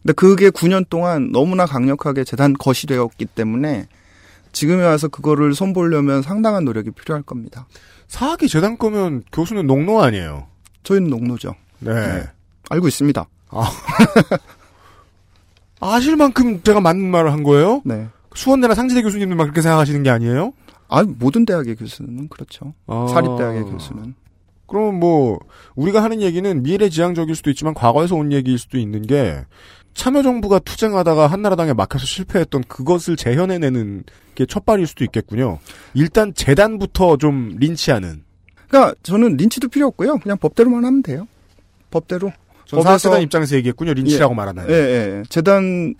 근데 0.02 0.12
그게 0.12 0.50
9년 0.50 0.88
동안 0.88 1.32
너무나 1.32 1.66
강력하게 1.66 2.24
재단 2.24 2.52
것이 2.52 2.86
되었기 2.86 3.26
때문에 3.26 3.86
지금에 4.52 4.84
와서 4.84 5.08
그거를 5.08 5.54
손보려면 5.54 6.22
상당한 6.22 6.64
노력이 6.64 6.90
필요할 6.90 7.22
겁니다. 7.22 7.66
사학이 8.08 8.48
재단 8.48 8.78
거면 8.78 9.24
교수는 9.32 9.66
농노 9.66 10.02
아니에요? 10.02 10.46
저희는 10.84 11.10
농노죠. 11.10 11.54
네. 11.80 11.92
네. 11.92 12.24
알고 12.70 12.88
있습니다. 12.88 13.26
아. 13.50 13.70
아실 15.80 16.16
만큼 16.16 16.62
제가 16.62 16.80
맞는 16.80 17.10
말을 17.10 17.32
한 17.32 17.42
거예요? 17.42 17.82
네. 17.84 18.06
수원대나 18.34 18.74
상지대 18.74 19.02
교수님들만 19.02 19.46
그렇게 19.46 19.62
생각하시는 19.62 20.02
게 20.02 20.10
아니에요? 20.10 20.52
아, 20.88 21.02
모든 21.02 21.44
대학의 21.44 21.76
교수는 21.76 22.28
그렇죠. 22.28 22.74
아. 22.86 23.06
사립대학의 23.10 23.64
교수는. 23.64 24.14
그럼 24.66 24.98
뭐 24.98 25.38
우리가 25.74 26.02
하는 26.02 26.20
얘기는 26.20 26.62
미래 26.62 26.88
지향적일 26.88 27.34
수도 27.36 27.50
있지만 27.50 27.72
과거에서 27.74 28.16
온 28.16 28.32
얘기일 28.32 28.58
수도 28.58 28.78
있는 28.78 29.02
게 29.02 29.44
참여정부가 29.94 30.58
투쟁하다가 30.60 31.26
한나라당에 31.28 31.72
막혀서 31.72 32.04
실패했던 32.04 32.64
그것을 32.68 33.16
재현해내는 33.16 34.04
게 34.34 34.44
첫발일 34.44 34.86
수도 34.86 35.04
있겠군요. 35.04 35.58
일단 35.94 36.34
재단부터 36.34 37.16
좀 37.16 37.56
린치하는. 37.58 38.22
그러니까 38.68 38.94
저는 39.02 39.36
린치도 39.36 39.68
필요 39.68 39.86
없고요. 39.86 40.18
그냥 40.18 40.36
법대로만 40.36 40.84
하면 40.84 41.02
돼요. 41.02 41.26
법대로. 41.90 42.32
전 42.66 42.82
사학재단 42.82 43.22
입장에서 43.22 43.56
얘기했군요. 43.56 43.94
린치라고 43.94 44.34
말하나요? 44.34 44.66
예, 44.68 44.74
예. 44.74 45.22
재단이 45.28 45.94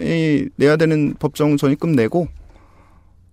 내야 0.57 0.77
되는 0.77 1.15
법정 1.19 1.57
전입금 1.57 1.93
내고 1.93 2.29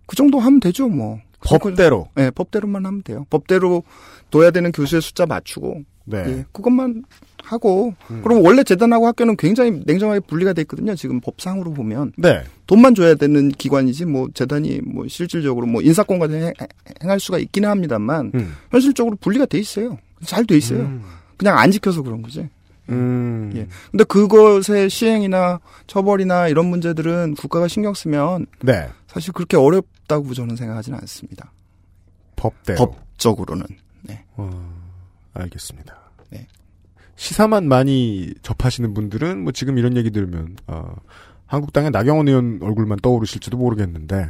그 0.06 0.16
정도 0.16 0.40
하면 0.40 0.60
되죠, 0.60 0.88
뭐. 0.88 1.20
법대로. 1.46 2.08
예, 2.20 2.30
법대로만 2.32 2.86
하면 2.86 3.04
돼요. 3.04 3.26
법대로 3.30 3.84
둬야 4.32 4.52
되는 4.52 4.72
교수의 4.72 5.02
숫자 5.02 5.26
맞추고. 5.26 5.82
네. 6.06 6.24
예, 6.28 6.46
그것만 6.52 7.04
하고. 7.44 7.94
음. 8.12 8.22
그럼 8.24 8.44
원래 8.46 8.64
재단하고 8.64 9.08
학교는 9.08 9.36
굉장히 9.38 9.82
냉정하게 9.86 10.22
분리가 10.22 10.54
돼 10.54 10.62
있거든요. 10.62 10.96
지금 10.96 11.20
법상으로 11.20 11.74
보면. 11.74 12.14
네. 12.18 12.44
돈만 12.68 12.96
줘야 12.96 13.16
되는 13.16 13.50
기관이지 13.50 14.06
뭐 14.06 14.30
재단이 14.34 14.80
뭐 14.86 15.08
실질적으로 15.08 15.66
뭐 15.66 15.82
인사권까지 15.82 16.34
행- 16.36 16.54
행할 17.04 17.20
수가 17.20 17.40
있기는 17.40 17.68
합니다만 17.70 18.32
음. 18.36 18.54
현실적으로 18.72 19.18
분리가 19.20 19.46
돼 19.46 19.60
있어요. 19.60 19.98
잘 20.24 20.46
돼 20.46 20.56
있어요. 20.58 20.80
음. 20.82 21.02
그냥 21.36 21.58
안 21.58 21.72
지켜서 21.72 22.02
그런 22.02 22.22
거지. 22.22 22.48
음. 22.90 23.52
예. 23.56 23.68
근데 23.92 24.04
그것의 24.04 24.90
시행이나 24.90 25.60
처벌이나 25.88 26.48
이런 26.48 26.66
문제들은 26.66 27.36
국가가 27.36 27.68
신경 27.68 27.94
쓰면 27.94 28.48
네. 28.62 28.90
사실 29.08 29.32
그렇게 29.34 29.58
어렵다고 29.58 30.34
저는 30.34 30.56
생각하지는 30.56 31.00
않습니다. 31.00 31.52
법대로. 32.36 32.92
법적으로는. 32.92 33.66
네. 34.02 34.26
어, 34.36 34.50
알겠습니다. 35.34 35.98
네. 36.30 36.48
시사만 37.16 37.68
많이 37.68 38.34
접하시는 38.42 38.94
분들은 38.94 39.44
뭐 39.44 39.52
지금 39.52 39.78
이런 39.78 39.96
얘기 39.96 40.12
들으면 40.12 40.58
어, 40.68 40.96
한국당의 41.46 41.92
나경원 41.92 42.28
의원 42.28 42.60
얼굴만 42.62 43.00
떠오르실지도 43.02 43.58
모르겠는데 43.58 44.30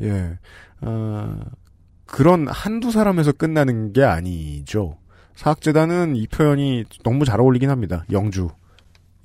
예 0.00 0.38
어, 0.80 1.40
그런 2.06 2.46
한두 2.48 2.90
사람에서 2.92 3.32
끝나는 3.32 3.92
게 3.92 4.04
아니죠. 4.04 4.96
사학재단은 5.36 6.16
이 6.16 6.26
표현이 6.26 6.84
너무 7.02 7.24
잘 7.24 7.40
어울리긴 7.40 7.70
합니다. 7.70 8.04
영주, 8.12 8.50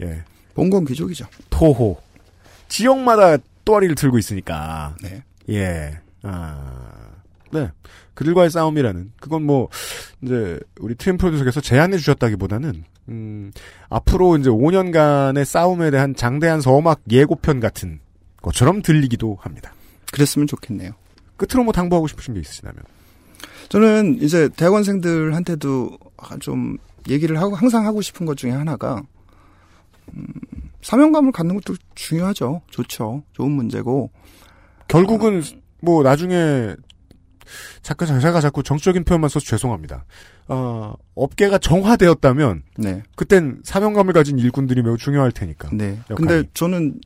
예, 0.01 0.23
봉건 0.55 0.85
귀족이죠. 0.85 1.27
토호 1.49 1.97
지역마다 2.67 3.37
또아리를 3.65 3.95
틀고 3.95 4.17
있으니까 4.17 4.95
네. 5.01 5.23
예. 5.49 5.99
아. 6.23 6.89
네. 7.51 7.71
그들과의 8.13 8.49
싸움이라는 8.49 9.13
그건 9.19 9.43
뭐 9.43 9.69
이제 10.21 10.59
우리 10.79 10.95
트림 10.95 11.17
프로듀서께서 11.17 11.61
제안해 11.61 11.97
주셨다기보다는 11.97 12.83
음, 13.09 13.51
앞으로 13.89 14.37
이제 14.37 14.49
5년간의 14.49 15.45
싸움에 15.45 15.89
대한 15.89 16.15
장대한 16.15 16.61
서막 16.61 17.01
예고편 17.09 17.59
같은 17.59 17.99
것처럼 18.41 18.81
들리기도 18.81 19.37
합니다. 19.41 19.73
그랬으면 20.11 20.47
좋겠네요. 20.47 20.91
끝으로 21.37 21.63
뭐 21.63 21.73
당부하고 21.73 22.07
싶으신 22.07 22.33
게 22.33 22.39
있으시다면. 22.41 22.83
저는 23.69 24.21
이제 24.21 24.49
대학원생들한테도 24.49 25.97
좀 26.39 26.77
얘기를 27.07 27.39
하고 27.39 27.55
항상 27.55 27.85
하고 27.85 28.01
싶은 28.01 28.25
것 28.25 28.37
중에 28.37 28.51
하나가 28.51 29.01
음, 30.13 30.25
사명감을 30.81 31.31
갖는 31.31 31.55
것도 31.55 31.75
중요하죠. 31.95 32.61
좋죠. 32.69 33.23
좋은 33.33 33.51
문제고 33.51 34.11
결국은 34.87 35.43
뭐 35.81 36.03
나중에 36.03 36.75
잠깐 37.81 38.19
제가 38.19 38.41
자꾸 38.41 38.63
정치적인 38.63 39.03
표현만 39.03 39.29
써서 39.29 39.45
죄송합니다. 39.45 40.05
어, 40.47 40.93
업계가 41.15 41.57
정화되었다면 41.59 42.63
네. 42.77 43.03
그땐 43.15 43.61
사명감을 43.63 44.13
가진 44.13 44.37
일꾼들이 44.39 44.81
매우 44.81 44.97
중요할 44.97 45.31
테니까. 45.31 45.69
네. 45.73 45.99
역할이. 46.09 46.15
근데 46.15 46.49
저는 46.53 46.99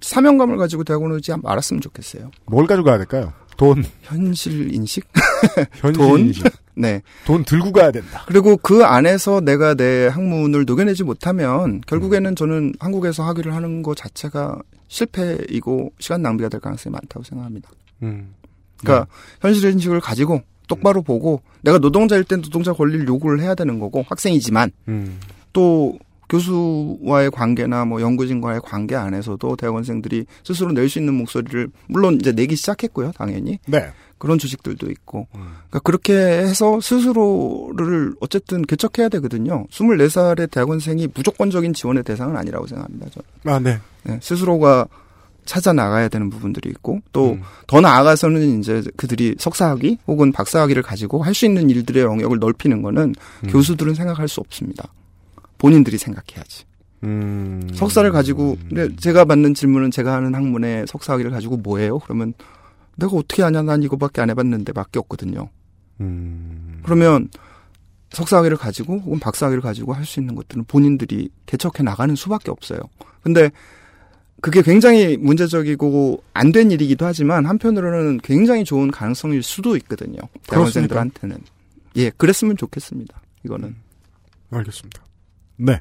사명감을 0.00 0.56
가지고 0.56 0.84
대학원을 0.84 1.16
오지 1.16 1.32
말았으면 1.42 1.80
좋겠어요. 1.80 2.30
뭘 2.46 2.66
가져가야 2.66 2.98
될까요? 2.98 3.32
돈, 3.56 3.84
현실 4.02 4.74
인식? 4.74 5.06
현실 5.80 5.92
돈? 5.92 6.20
인식. 6.20 6.44
네. 6.74 7.02
돈 7.24 7.44
들고 7.44 7.72
가야 7.72 7.90
된다. 7.90 8.24
그리고 8.26 8.56
그 8.56 8.84
안에서 8.84 9.40
내가 9.40 9.74
내 9.74 10.06
학문을 10.08 10.64
녹여내지 10.66 11.04
못하면 11.04 11.80
결국에는 11.86 12.36
저는 12.36 12.74
한국에서 12.78 13.24
학위를 13.24 13.54
하는 13.54 13.82
것 13.82 13.96
자체가 13.96 14.60
실패이고 14.88 15.92
시간 15.98 16.22
낭비가 16.22 16.48
될 16.48 16.60
가능성이 16.60 16.92
많다고 16.92 17.24
생각합니다. 17.24 17.70
음. 18.02 18.34
그러니까 18.78 19.06
현실 19.40 19.70
인식을 19.72 20.00
가지고 20.00 20.42
똑바로 20.68 21.02
보고 21.02 21.40
내가 21.62 21.78
노동자일 21.78 22.24
땐 22.24 22.42
노동자 22.42 22.72
권리를 22.72 23.06
요구를 23.06 23.40
해야 23.40 23.54
되는 23.54 23.78
거고 23.78 24.04
학생이지만 24.06 24.70
음. 24.88 25.18
또 25.52 25.98
교수와의 26.28 27.30
관계나 27.30 27.84
뭐 27.84 28.00
연구진과의 28.00 28.60
관계 28.64 28.94
안에서도 28.96 29.56
대학원생들이 29.56 30.26
스스로 30.44 30.72
낼 30.72 30.88
수 30.88 30.98
있는 30.98 31.14
목소리를 31.14 31.68
물론 31.88 32.14
이제 32.20 32.32
내기 32.32 32.56
시작했고요, 32.56 33.12
당연히. 33.12 33.58
네. 33.66 33.90
그런 34.18 34.38
조직들도 34.38 34.90
있고. 34.90 35.26
음. 35.34 35.40
그러니까 35.68 35.80
그렇게 35.80 36.14
해서 36.14 36.80
스스로를 36.80 38.14
어쨌든 38.20 38.62
개척해야 38.62 39.08
되거든요. 39.10 39.66
24살의 39.70 40.50
대학원생이 40.50 41.08
무조건적인 41.14 41.74
지원의 41.74 42.02
대상은 42.04 42.36
아니라고 42.36 42.66
생각합니다. 42.66 43.06
저는. 43.10 43.54
아, 43.54 43.58
네. 43.58 43.78
네, 44.04 44.18
스스로가 44.22 44.86
찾아 45.44 45.72
나가야 45.72 46.08
되는 46.08 46.28
부분들이 46.30 46.70
있고 46.70 47.00
또 47.12 47.32
음. 47.32 47.42
더 47.66 47.80
나아가서는 47.80 48.58
이제 48.58 48.82
그들이 48.96 49.36
석사학위 49.38 49.98
혹은 50.06 50.32
박사학위를 50.32 50.82
가지고 50.82 51.22
할 51.22 51.34
수 51.34 51.44
있는 51.46 51.68
일들의 51.70 52.02
영역을 52.02 52.38
넓히는 52.38 52.82
거는 52.82 53.14
음. 53.44 53.48
교수들은 53.48 53.94
생각할 53.94 54.28
수 54.28 54.40
없습니다. 54.40 54.88
본인들이 55.58 55.98
생각해야지. 55.98 56.64
음. 57.04 57.68
석사를 57.74 58.10
가지고 58.10 58.56
근데 58.68 58.94
제가 58.96 59.24
받는 59.24 59.54
질문은 59.54 59.90
제가 59.90 60.14
하는 60.14 60.34
학문에 60.34 60.84
석사 60.86 61.12
학위를 61.14 61.30
가지고 61.30 61.56
뭐예요? 61.58 61.98
그러면 62.00 62.32
내가 62.96 63.12
어떻게 63.16 63.42
아냐? 63.42 63.62
난 63.62 63.82
이거밖에 63.82 64.20
안 64.22 64.30
해봤는데 64.30 64.72
밖에 64.72 64.98
없거든요. 64.98 65.48
음. 66.00 66.80
그러면 66.84 67.28
석사 68.10 68.38
학위를 68.38 68.56
가지고 68.56 68.98
혹은 68.98 69.18
박사 69.18 69.46
학위를 69.46 69.60
가지고 69.62 69.92
할 69.92 70.04
수 70.06 70.20
있는 70.20 70.34
것들은 70.34 70.64
본인들이 70.64 71.28
개척해 71.46 71.82
나가는 71.82 72.14
수밖에 72.14 72.50
없어요. 72.50 72.78
근데 73.22 73.50
그게 74.40 74.62
굉장히 74.62 75.16
문제적이고 75.16 76.22
안 76.32 76.52
된 76.52 76.70
일이기도 76.70 77.04
하지만 77.06 77.46
한편으로는 77.46 78.18
굉장히 78.22 78.64
좋은 78.64 78.90
가능성일 78.90 79.42
수도 79.42 79.76
있거든요. 79.78 80.18
대학원생들한테는. 80.48 81.38
예, 81.96 82.10
그랬으면 82.10 82.56
좋겠습니다. 82.56 83.20
이거는. 83.44 83.74
알겠습니다. 84.50 85.02
네. 85.56 85.80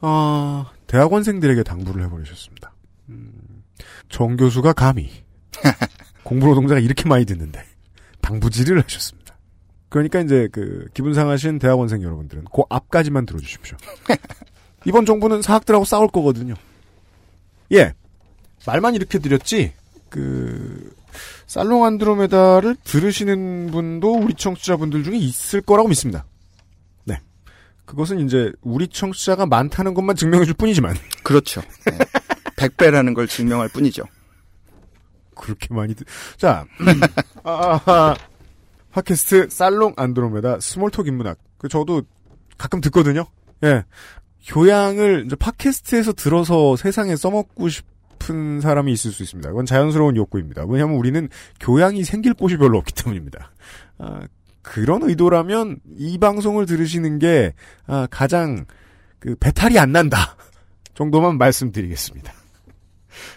아, 0.00 0.70
대학원생들에게 0.86 1.62
당부를 1.62 2.04
해버리셨습니다. 2.04 2.72
음, 3.08 3.62
정 4.08 4.36
교수가 4.36 4.72
감히 4.72 5.10
공부 6.24 6.46
노동자가 6.46 6.80
이렇게 6.80 7.08
많이 7.08 7.24
듣는데 7.24 7.64
당부질을 8.20 8.82
하셨습니다. 8.82 9.36
그러니까 9.88 10.20
이제 10.20 10.48
그 10.50 10.88
기분 10.92 11.14
상하신 11.14 11.58
대학원생 11.58 12.02
여러분들은 12.02 12.44
그 12.52 12.62
앞까지만 12.68 13.26
들어주십시오. 13.26 13.76
이번 14.86 15.06
정부는 15.06 15.42
사학들하고 15.42 15.84
싸울 15.84 16.08
거거든요. 16.08 16.54
예. 17.72 17.94
말만 18.66 18.94
이렇게 18.94 19.18
드렸지, 19.18 19.72
그, 20.08 20.94
살롱 21.46 21.84
안드로메다를 21.84 22.76
들으시는 22.82 23.70
분도 23.70 24.14
우리 24.14 24.34
청취자분들 24.34 25.04
중에 25.04 25.16
있을 25.16 25.60
거라고 25.60 25.88
믿습니다. 25.88 26.24
네. 27.84 27.90
그것은 27.90 28.20
이제 28.20 28.52
우리 28.62 28.88
청취자가 28.88 29.46
많다는 29.46 29.94
것만 29.94 30.16
증명해 30.16 30.44
줄 30.44 30.54
뿐이지만. 30.54 30.94
그렇죠. 31.22 31.60
네. 31.86 31.98
100배라는 32.56 33.14
걸 33.14 33.26
증명할 33.26 33.68
뿐이죠. 33.68 34.04
그렇게 35.34 35.74
많이 35.74 35.94
듣, 35.94 36.06
자, 36.36 36.64
아, 37.42 37.80
아, 37.84 38.14
팟캐스트 38.92 39.48
살롱 39.50 39.94
안드로메다 39.96 40.60
스몰톡 40.60 41.08
인문학. 41.08 41.38
그 41.58 41.68
저도 41.68 42.02
가끔 42.56 42.80
듣거든요. 42.80 43.26
예. 43.64 43.84
교양을 44.46 45.24
이제 45.26 45.36
팟캐스트에서 45.36 46.12
들어서 46.12 46.76
세상에 46.76 47.16
써먹고 47.16 47.68
싶은 47.68 48.60
사람이 48.60 48.92
있을 48.92 49.10
수 49.10 49.22
있습니다. 49.22 49.50
이건 49.50 49.66
자연스러운 49.66 50.16
욕구입니다. 50.16 50.64
왜냐하면 50.68 50.96
우리는 50.96 51.28
교양이 51.60 52.04
생길 52.04 52.34
곳이 52.34 52.56
별로 52.56 52.78
없기 52.78 52.92
때문입니다. 52.92 53.50
아, 53.98 54.20
그런 54.64 55.02
의도라면 55.02 55.78
이 55.96 56.18
방송을 56.18 56.66
들으시는 56.66 57.20
게 57.20 57.54
아, 57.86 58.08
가장 58.10 58.64
그 59.20 59.36
배탈이 59.36 59.78
안 59.78 59.92
난다 59.92 60.36
정도만 60.94 61.38
말씀드리겠습니다. 61.38 62.32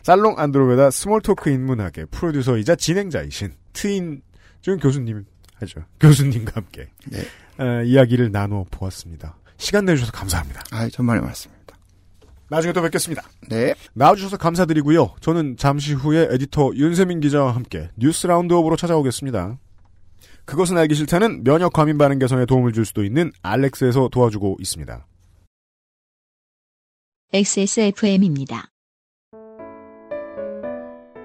살롱 0.02 0.40
안드로메다 0.40 0.90
스몰토크 0.90 1.52
인문학의 1.52 2.08
프로듀서이자 2.10 2.76
진행자이신 2.76 3.54
트인 3.74 4.22
준 4.62 4.80
교수님 4.80 5.26
하죠. 5.56 5.82
교수님과 6.00 6.54
함께 6.56 6.90
네. 7.06 7.20
어, 7.60 7.84
이야기를 7.84 8.32
나누어 8.32 8.66
보았습니다. 8.72 9.38
시간 9.58 9.86
내주셔서 9.86 10.12
감사합니다. 10.12 10.64
아, 10.72 10.88
정말 10.90 11.20
고맙습니다. 11.20 11.58
나중에 12.50 12.72
또 12.74 12.82
뵙겠습니다. 12.82 13.24
네. 13.50 13.76
나와주셔서 13.94 14.38
감사드리고요. 14.38 15.16
저는 15.20 15.58
잠시 15.58 15.94
후에 15.94 16.30
에디터 16.32 16.72
윤세민 16.76 17.20
기자와 17.20 17.54
함께 17.54 17.90
뉴스 17.98 18.28
라운드업으로 18.28 18.78
찾아오겠습니다. 18.78 19.58
그것은 20.48 20.78
알기 20.78 20.95
싫다는 20.95 21.43
면역 21.43 21.74
과민 21.74 21.98
반응 21.98 22.20
개선에 22.20 22.45
도움을 22.45 22.72
줄 22.72 22.86
수도 22.86 23.04
있는 23.04 23.32
알렉스에서 23.43 24.08
도와주고 24.10 24.58
있습니다. 24.62 25.06
XSFM입니다. 27.34 28.70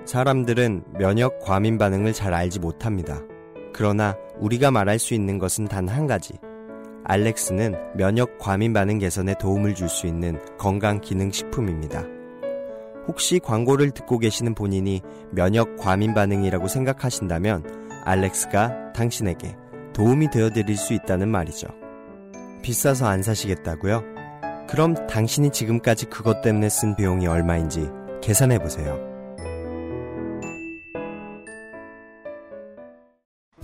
사람들은 0.04 0.82
면역 0.98 1.38
과민 1.38 1.78
반응을 1.78 2.12
잘 2.12 2.34
알지 2.34 2.58
못합니다. 2.58 3.20
그러나 3.72 4.16
우리가 4.40 4.72
말할 4.72 4.98
수 4.98 5.14
있는 5.14 5.38
것은 5.38 5.66
단 5.66 5.88
한 5.88 6.08
가지. 6.08 6.34
알렉스는 7.04 7.96
면역 7.96 8.38
과민 8.38 8.72
반응 8.72 8.98
개선에 8.98 9.34
도움을 9.40 9.76
줄 9.76 9.88
수 9.88 10.08
있는 10.08 10.40
건강 10.58 11.00
기능 11.00 11.30
식품입니다. 11.30 12.04
혹시 13.06 13.38
광고를 13.38 13.92
듣고 13.92 14.18
계시는 14.18 14.54
본인이 14.54 15.00
면역 15.30 15.76
과민 15.76 16.14
반응이라고 16.14 16.66
생각하신다면 16.68 17.81
알렉스가 18.04 18.92
당신에게 18.92 19.56
도움이 19.92 20.30
되어 20.30 20.50
드릴 20.50 20.76
수 20.76 20.92
있다는 20.92 21.28
말이죠. 21.28 21.68
비싸서 22.62 23.06
안 23.06 23.22
사시겠다고요? 23.22 24.02
그럼 24.68 24.94
당신이 25.06 25.50
지금까지 25.50 26.06
그것 26.06 26.40
때문에 26.40 26.68
쓴 26.68 26.96
비용이 26.96 27.26
얼마인지 27.26 27.90
계산해 28.22 28.58
보세요. 28.58 29.12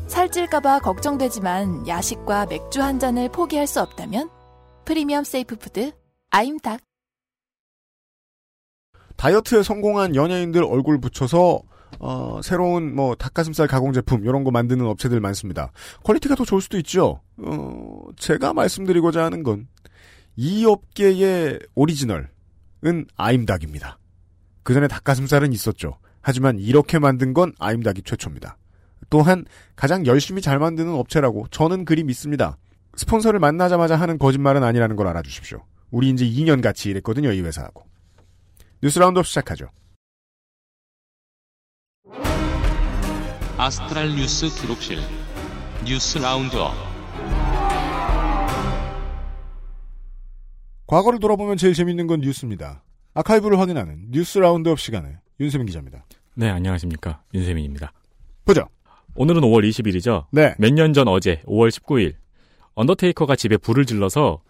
살찔까봐 0.06 0.80
걱정되지만 0.80 1.86
야식과 1.86 2.46
맥주 2.46 2.82
한 2.82 2.98
잔을 2.98 3.28
포기할 3.28 3.66
수 3.66 3.80
없다면 3.80 4.30
프리미엄 4.84 5.22
safe 5.22 5.56
food 5.56 5.92
아임닭 6.30 6.80
다이어트에 9.16 9.62
성공한 9.62 10.14
연예인들 10.14 10.62
얼굴 10.64 11.00
붙여서 11.00 11.62
어, 11.98 12.40
새로운 12.42 12.94
뭐 12.94 13.14
닭가슴살 13.14 13.66
가공 13.66 13.92
제품 13.92 14.24
이런 14.24 14.44
거 14.44 14.50
만드는 14.50 14.84
업체들 14.86 15.20
많습니다. 15.20 15.72
quality가 16.04 16.34
더 16.34 16.44
좋을 16.44 16.60
수도 16.60 16.78
있죠. 16.78 17.20
어, 17.38 18.00
제가 18.16 18.52
말씀드리고자 18.52 19.24
하는 19.24 19.42
건 19.42 19.66
이 20.40 20.64
업계의 20.64 21.58
오리지널은 21.74 22.28
아임닭입니다. 23.16 23.98
그 24.62 24.72
전에 24.72 24.86
닭가슴살은 24.86 25.52
있었죠. 25.52 25.98
하지만 26.20 26.60
이렇게 26.60 27.00
만든 27.00 27.34
건 27.34 27.52
아임닭이 27.58 28.02
최초입니다. 28.04 28.56
또한 29.10 29.44
가장 29.74 30.06
열심히 30.06 30.40
잘 30.40 30.60
만드는 30.60 30.92
업체라고 30.92 31.48
저는 31.50 31.84
그리 31.84 32.04
믿습니다. 32.04 32.56
스폰서를 32.94 33.40
만나자마자 33.40 33.96
하는 33.96 34.16
거짓말은 34.16 34.62
아니라는 34.62 34.94
걸 34.94 35.08
알아주십시오. 35.08 35.64
우리 35.90 36.10
이제 36.10 36.24
2년 36.24 36.62
같이 36.62 36.88
일했거든요, 36.90 37.32
이 37.32 37.40
회사하고. 37.40 37.82
뉴스 38.80 39.00
roundup 39.00 39.26
시작하죠. 39.26 39.70
astral 43.58 44.14
뉴스 44.14 44.46
기록실 44.60 44.98
뉴스 45.84 46.18
roundup 46.18 46.72
과거를 50.86 51.18
돌아보면 51.18 51.56
제일 51.56 51.74
재밌는 51.74 52.06
건 52.06 52.20
뉴스입니다. 52.20 52.82
아카이브를 53.14 53.58
확인하는 53.58 54.06
뉴스 54.10 54.38
roundup 54.38 54.78
시간에 54.80 55.16
윤세민 55.40 55.66
기자입니다. 55.66 56.04
네, 56.34 56.48
안녕하십니까. 56.48 57.22
윤세민입니다. 57.34 57.92
보죠. 58.44 58.68
오늘은 59.16 59.42
5월 59.42 59.68
20일이죠. 59.68 60.26
네. 60.30 60.54
몇 60.58 60.72
년 60.72 60.94
전 60.94 61.08
어제 61.08 61.42
5월 61.46 61.68
19일 61.70 62.14
언더테이커가 62.74 63.34
집에 63.36 63.56
불을 63.56 63.84
질러서 63.86 64.40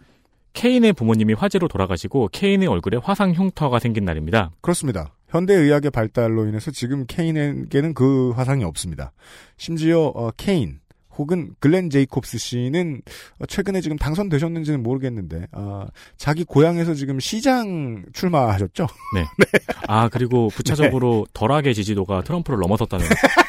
케인의 0.53 0.93
부모님이 0.93 1.33
화재로 1.33 1.67
돌아가시고 1.67 2.29
케인의 2.31 2.67
얼굴에 2.67 2.97
화상 3.01 3.33
흉터가 3.33 3.79
생긴 3.79 4.05
날입니다. 4.05 4.51
그렇습니다. 4.61 5.13
현대의학의 5.29 5.91
발달로 5.91 6.47
인해서 6.47 6.71
지금 6.71 7.05
케인에게는 7.07 7.93
그 7.93 8.31
화상이 8.31 8.63
없습니다. 8.63 9.11
심지어 9.57 10.11
어, 10.15 10.31
케인 10.35 10.79
혹은 11.19 11.53
글렌 11.59 11.89
제이콥스 11.89 12.37
씨는 12.37 13.01
최근에 13.47 13.81
지금 13.81 13.97
당선되셨는지는 13.97 14.81
모르겠는데 14.81 15.47
어, 15.51 15.85
자기 16.17 16.45
고향에서 16.45 16.93
지금 16.93 17.19
시장 17.19 18.05
출마하셨죠? 18.13 18.87
네. 19.15 19.25
아 19.87 20.07
그리고 20.07 20.47
부차적으로 20.47 21.27
덜하게 21.33 21.73
지지도가 21.73 22.23
트럼프를 22.23 22.59
넘어섰다는. 22.59 23.05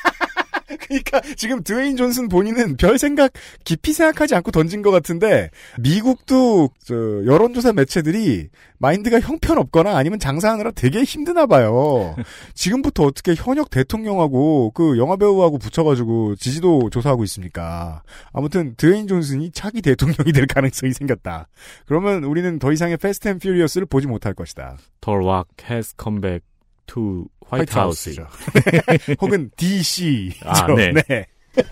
그러니까 0.91 1.21
지금 1.37 1.63
드웨인 1.63 1.97
존슨 1.97 2.29
본인은 2.29 2.77
별 2.77 2.99
생각 2.99 3.33
깊이 3.65 3.93
생각하지 3.93 4.35
않고 4.35 4.51
던진 4.51 4.83
것 4.83 4.91
같은데 4.91 5.51
미국도 5.79 6.71
저 6.85 6.95
여론조사 6.95 7.73
매체들이 7.73 8.49
마인드가 8.79 9.21
형편없거나 9.21 9.97
아니면 9.97 10.19
장사하느라 10.19 10.73
되게 10.73 11.05
힘드나 11.05 11.47
봐요. 11.47 12.17
지금부터 12.55 13.05
어떻게 13.05 13.35
현역 13.35 13.71
대통령하고 13.71 14.73
그 14.73 14.99
영화 14.99 15.17
배우하고 15.17 15.59
붙여가지고 15.59 16.37
지지도 16.37 16.91
조사하고 16.91 17.23
있습니까? 17.25 18.03
아무튼 18.33 18.75
드웨인 18.77 19.07
존슨이 19.07 19.53
차기 19.53 19.83
대통령이 19.83 20.33
될 20.33 20.47
가능성이 20.47 20.93
생겼다. 20.93 21.49
그러면 21.87 22.25
우리는 22.25 22.59
더 22.59 22.73
이상의 22.73 22.97
Fast 22.97 23.29
and 23.29 23.39
Furious를 23.39 23.87
보지 23.87 24.07
못할 24.07 24.35
것이다. 24.35 24.79
덜왁 25.01 25.47
has 25.71 25.95
come 26.03 26.21
back 26.21 26.50
to 26.91 27.25
화이트 27.47 27.79
하우스 27.79 28.13
죠. 28.13 28.27
혹은 29.21 29.51
DC. 29.57 30.33
아, 30.45 30.67
네. 30.75 30.93
네. 30.93 31.27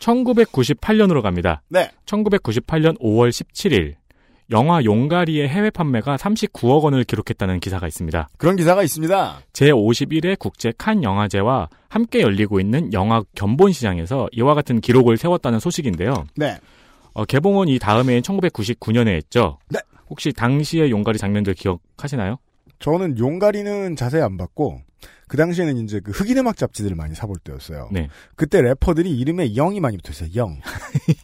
1998년으로 0.00 1.22
갑니다. 1.22 1.62
네. 1.68 1.90
1998년 2.06 2.98
5월 3.00 3.28
17일 3.30 3.94
영화 4.50 4.82
용가리의 4.82 5.48
해외 5.48 5.70
판매가 5.70 6.16
39억 6.16 6.82
원을 6.82 7.04
기록했다는 7.04 7.60
기사가 7.60 7.86
있습니다. 7.86 8.30
그런 8.36 8.56
기사가 8.56 8.82
있습니다. 8.82 9.42
제51회 9.52 10.38
국제 10.38 10.72
칸 10.76 11.04
영화제와 11.04 11.68
함께 11.88 12.22
열리고 12.22 12.58
있는 12.58 12.92
영화 12.92 13.22
견본 13.36 13.72
시장에서 13.72 14.28
이와 14.32 14.54
같은 14.54 14.80
기록을 14.80 15.18
세웠다는 15.18 15.60
소식인데요. 15.60 16.26
네. 16.34 16.58
어, 17.12 17.24
개봉은 17.24 17.68
이 17.68 17.78
다음해인 17.78 18.22
1999년에 18.22 19.08
했죠. 19.08 19.58
네. 19.68 19.78
혹시 20.08 20.32
당시의 20.32 20.90
용가리 20.90 21.18
장면들 21.18 21.54
기억하시나요? 21.54 22.38
저는 22.80 23.18
용가리는 23.18 23.94
자세히 23.96 24.22
안 24.22 24.36
봤고 24.36 24.80
그 25.28 25.36
당시에는 25.36 25.76
이제 25.78 26.00
그 26.00 26.10
흑인 26.10 26.38
음악 26.38 26.56
잡지들을 26.56 26.96
많이 26.96 27.14
사볼 27.14 27.36
때였어요. 27.44 27.88
네. 27.92 28.08
그때 28.34 28.60
래퍼들이 28.60 29.16
이름에 29.16 29.52
영이 29.54 29.78
많이 29.78 29.96
붙어있어요. 29.96 30.30
영. 30.34 30.60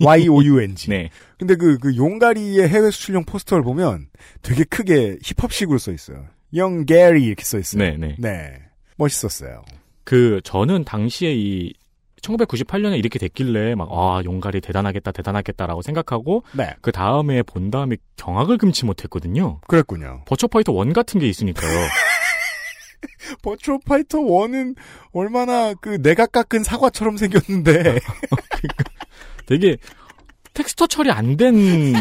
Y-O-U-N-G. 0.01 0.89
네. 0.91 1.11
근데 1.39 1.57
그, 1.57 1.77
그 1.79 1.97
용가리의 1.97 2.69
해외 2.69 2.93
수출용 2.93 3.25
포스터를 3.25 3.65
보면 3.65 4.07
되게 4.43 4.63
크게 4.63 5.19
힙합식으로 5.25 5.79
써 5.79 5.91
있어요. 5.91 6.25
Young 6.55 6.87
Gary 6.87 7.25
이렇게 7.25 7.43
써 7.43 7.59
있어요. 7.59 7.97
네, 7.97 8.15
네. 8.17 8.53
멋있었어요. 8.97 9.65
그 10.05 10.41
저는 10.45 10.85
당시에 10.85 11.35
이 11.35 11.73
1998년에 12.27 12.99
이렇게 12.99 13.19
됐길래 13.19 13.75
막 13.75 13.89
아 13.91 14.21
용가리 14.25 14.61
대단하겠다 14.61 15.13
대단하겠다라고 15.13 15.83
생각하고 15.83 16.43
네. 16.53 16.75
그 16.83 16.93
다음에 16.93 17.43
본 17.43 17.71
다음에 17.71 17.97
경악을 18.17 18.59
금치 18.59 18.85
못했거든요. 18.85 19.61
그랬군요. 19.69 20.23
Virtua 20.27 20.48
Fighter 20.48 20.73
one 20.73 20.93
같은 20.93 21.21
게 21.21 21.27
있으니까요. 21.29 21.89
Virtua 23.43 23.79
Fighter 23.85 24.19
1은 24.19 24.75
얼마나 25.13 25.75
그 25.75 26.01
내가 26.03 26.27
깎은 26.27 26.65
사과처럼 26.65 27.17
생겼는데 27.17 27.99
되게 29.47 29.77
텍스처 30.55 30.87
처리 30.87 31.11
안 31.11 31.37
된 31.37 31.95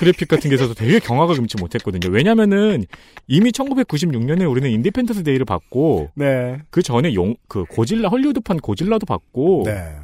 그래픽 0.00 0.28
같은 0.28 0.48
게 0.48 0.54
있어서 0.56 0.72
되게 0.74 0.98
경악을 0.98 1.36
금치 1.36 1.56
못했거든요. 1.58 2.10
왜냐면은 2.12 2.84
이미 3.28 3.50
1996년에 3.52 4.50
우리는 4.50 4.70
Independence 4.70 5.22
Day를 5.22 5.44
봤고 5.44 6.10
네. 6.14 6.58
그 6.70 6.82
전에 6.82 7.14
용 7.14 7.34
그 7.48 7.64
고질라 7.64 8.08
헐리우드판 8.08 8.58
고질라도 8.60 9.04
봤고 9.06 9.64
네. 9.66 9.96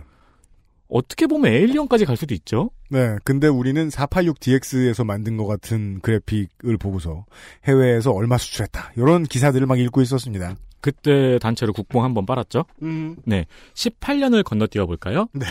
어떻게 0.89 1.27
보면 1.27 1.53
에일리언까지 1.53 2.05
갈 2.05 2.17
수도 2.17 2.35
있죠. 2.35 2.71
네, 2.91 3.17
근데 3.25 3.49
우리는 3.49 3.89
486DX에서 3.89 5.05
만든 5.05 5.37
것 5.37 5.47
같은 5.47 5.99
그래픽을 6.01 6.77
보고서 6.79 7.25
해외에서 7.65 8.13
얼마 8.13 8.37
수출했다. 8.39 8.93
이런 8.97 9.25
기사들을 9.25 9.67
막 9.67 9.79
읽고 9.81 10.01
있었습니다. 10.03 10.55
그때 10.81 11.39
단체로 11.41 11.73
국뽕 11.73 12.05
한 12.05 12.15
번 12.15 12.25
빨았죠. 12.27 12.65
음. 12.83 13.17
네. 13.25 13.47
18년을 13.75 14.45
건너뛰어 14.45 14.87
볼까요? 14.87 15.29
네. 15.33 15.47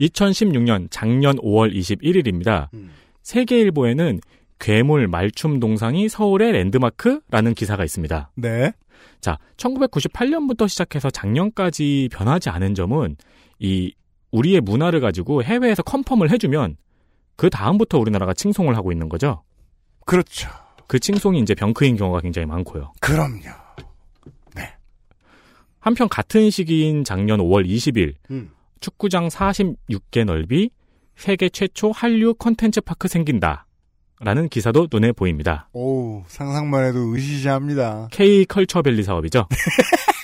2016년 0.00 0.88
작년 0.90 1.36
5월 1.36 1.72
21일입니다. 1.72 2.68
세계일보에는 3.24 4.20
괴물 4.60 5.08
말춤 5.08 5.58
동상이 5.58 6.08
서울의 6.08 6.52
랜드마크라는 6.52 7.54
기사가 7.54 7.84
있습니다. 7.84 8.30
네. 8.36 8.72
자, 9.20 9.38
1998년부터 9.56 10.68
시작해서 10.68 11.10
작년까지 11.10 12.08
변하지 12.12 12.50
않은 12.50 12.74
점은 12.74 13.16
이 13.58 13.92
우리의 14.30 14.60
문화를 14.60 15.00
가지고 15.00 15.42
해외에서 15.42 15.82
컨펌을 15.82 16.30
해주면 16.30 16.76
그 17.36 17.50
다음부터 17.50 17.98
우리나라가 17.98 18.32
칭송을 18.32 18.76
하고 18.76 18.92
있는 18.92 19.08
거죠. 19.08 19.42
그렇죠. 20.06 20.48
그 20.86 20.98
칭송이 20.98 21.40
이제 21.40 21.54
병크인 21.54 21.96
경우가 21.96 22.20
굉장히 22.20 22.46
많고요. 22.46 22.92
그럼요. 23.00 23.64
한편 25.84 26.08
같은 26.08 26.48
시기인 26.48 27.04
작년 27.04 27.40
5월 27.40 27.68
20일 27.68 28.14
음. 28.30 28.50
축구장 28.80 29.28
46개 29.28 30.24
넓이 30.24 30.70
세계 31.16 31.48
최초 31.48 31.90
한류 31.92 32.34
컨텐츠 32.34 32.80
파크 32.82 33.08
생긴다. 33.08 33.66
라는 34.20 34.48
기사도 34.48 34.88
눈에 34.90 35.12
보입니다. 35.12 35.68
오, 35.72 36.22
상상만 36.28 36.86
해도 36.86 37.12
으시시합니다. 37.12 38.08
K 38.12 38.44
컬처밸리 38.46 39.02
사업이죠. 39.02 39.46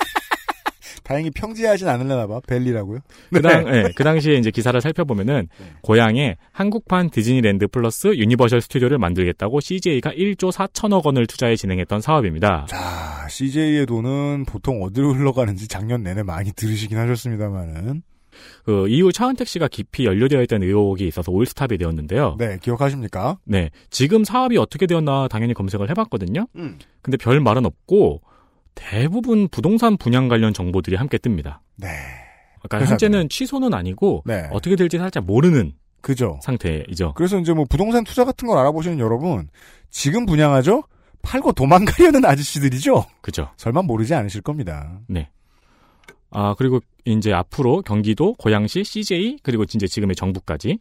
다행히 1.02 1.28
평지하진 1.30 1.88
않을려나 1.88 2.28
봐. 2.28 2.38
벨리라고요? 2.46 3.00
그, 3.32 3.42
당, 3.42 3.66
예, 3.74 3.90
그 3.96 4.04
당시에 4.04 4.36
이제 4.36 4.52
기사를 4.52 4.80
살펴보면은 4.80 5.48
고양에 5.82 6.36
한국판 6.52 7.10
디즈니랜드 7.10 7.66
플러스 7.66 8.14
유니버셜 8.14 8.60
스튜디오를 8.60 8.96
만들겠다고 8.98 9.58
CJ가 9.58 10.12
1조 10.12 10.52
4천억 10.52 11.04
원을 11.04 11.26
투자해 11.26 11.56
진행했던 11.56 12.00
사업입니다. 12.00 12.66
자, 12.68 13.26
CJ의 13.28 13.86
돈은 13.86 14.44
보통 14.44 14.84
어디로 14.84 15.14
흘러가는지 15.14 15.66
작년 15.66 16.04
내내 16.04 16.22
많이 16.22 16.52
들으시긴 16.52 16.96
하셨습니다만은. 16.96 18.02
그 18.64 18.88
이후 18.88 19.12
차은택 19.12 19.46
씨가 19.46 19.68
깊이 19.68 20.06
연루되어 20.06 20.42
있던 20.42 20.62
의혹이 20.62 21.06
있어서 21.06 21.32
all 21.32 21.49
stop이 21.49 21.78
되었는데요. 21.78 22.36
네, 22.38 22.58
기억하십니까? 22.60 23.38
네, 23.44 23.70
지금 23.90 24.24
사업이 24.24 24.56
어떻게 24.58 24.86
되었나 24.86 25.28
당연히 25.28 25.54
검색을 25.54 25.90
해봤거든요. 25.90 26.46
음. 26.56 26.78
근데 27.02 27.16
별 27.16 27.40
말은 27.40 27.66
없고 27.66 28.22
대부분 28.74 29.48
부동산 29.48 29.96
분양 29.96 30.28
관련 30.28 30.52
정보들이 30.52 30.96
함께 30.96 31.18
뜹니다. 31.18 31.58
네. 31.76 31.88
그러니까. 32.62 32.90
현재는 32.90 33.28
취소는 33.28 33.74
아니고 33.74 34.22
네. 34.26 34.48
어떻게 34.52 34.76
될지 34.76 34.98
살짝 34.98 35.24
모르는 35.24 35.72
그죠. 36.02 36.38
상태이죠. 36.42 37.14
그래서 37.14 37.38
이제 37.38 37.52
뭐 37.52 37.64
부동산 37.68 38.04
투자 38.04 38.24
같은 38.24 38.48
걸 38.48 38.58
알아보시는 38.58 38.98
여러분, 38.98 39.48
지금 39.90 40.26
분양하죠? 40.26 40.82
팔고 41.22 41.52
도망가려는 41.52 42.24
아저씨들이죠? 42.24 43.04
그죠. 43.20 43.50
설마 43.56 43.82
모르지 43.82 44.14
않으실 44.14 44.40
겁니다. 44.40 45.00
네. 45.06 45.28
아, 46.30 46.54
그리고 46.56 46.80
이제 47.04 47.32
앞으로 47.32 47.82
경기도, 47.82 48.34
고양시, 48.34 48.84
CJ, 48.84 49.38
그리고 49.42 49.64
이제 49.64 49.86
지금의 49.86 50.16
정부까지 50.16 50.78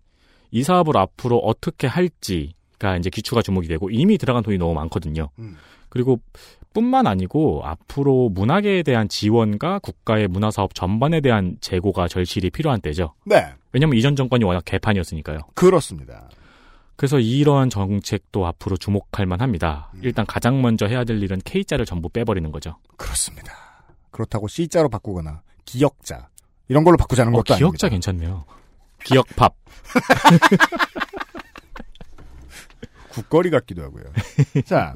이 0.52 0.64
사업을 0.64 0.97
앞으로 0.97 1.38
어떻게 1.39 1.88
할지가 1.88 2.97
이제 2.97 3.10
기초가 3.10 3.41
주목이 3.41 3.68
되고 3.68 3.89
이미 3.89 4.18
들어간 4.18 4.43
돈이 4.43 4.58
너무 4.58 4.74
많거든요. 4.74 5.30
음. 5.39 5.58
그리고 5.89 6.20
뿐만 6.74 7.08
아니고 7.08 7.62
앞으로 7.66 8.30
문화계에 8.30 8.84
대한 8.84 9.10
지원과 9.10 9.80
국가의 9.80 10.28
문화 10.28 10.52
사업 10.52 10.76
전반에 10.76 11.20
대한 11.20 11.58
재고가 11.62 12.08
절실히 12.08 12.52
필요한 12.52 12.80
때죠. 12.80 13.14
네. 13.26 13.54
왜냐면 13.72 13.97
이전 13.97 14.16
정권이 14.16 14.43
워낙 14.43 14.64
개판이었으니까요. 14.66 15.39
그렇습니다. 15.56 16.30
그래서 16.95 17.20
이런 17.20 17.70
정책도 17.70 18.45
앞으로 18.45 18.78
주목할 18.78 19.26
만합니다. 19.26 19.91
음. 19.95 20.02
일단 20.04 20.26
가장 20.26 20.62
먼저 20.62 20.86
해야 20.86 21.04
될 21.04 21.22
일은 21.24 21.39
K자를 21.43 21.86
전부 21.86 22.10
빼버리는 22.10 22.52
거죠. 22.52 22.76
그렇습니다. 22.97 23.68
그렇다고 24.12 24.47
C자로 24.47 24.89
바꾸거나 24.89 25.41
기역자 25.66 26.30
이런 26.68 26.84
걸로 26.84 26.97
바꾸자는 26.97 27.34
어, 27.34 27.38
것도 27.38 27.55
기억자 27.55 27.88
아닙니다. 27.88 27.89
괜찮네요. 27.89 28.45
기억밥. 29.03 29.55
국거리 33.10 33.49
같기도 33.49 33.84
하고요. 33.84 34.03
자, 34.66 34.93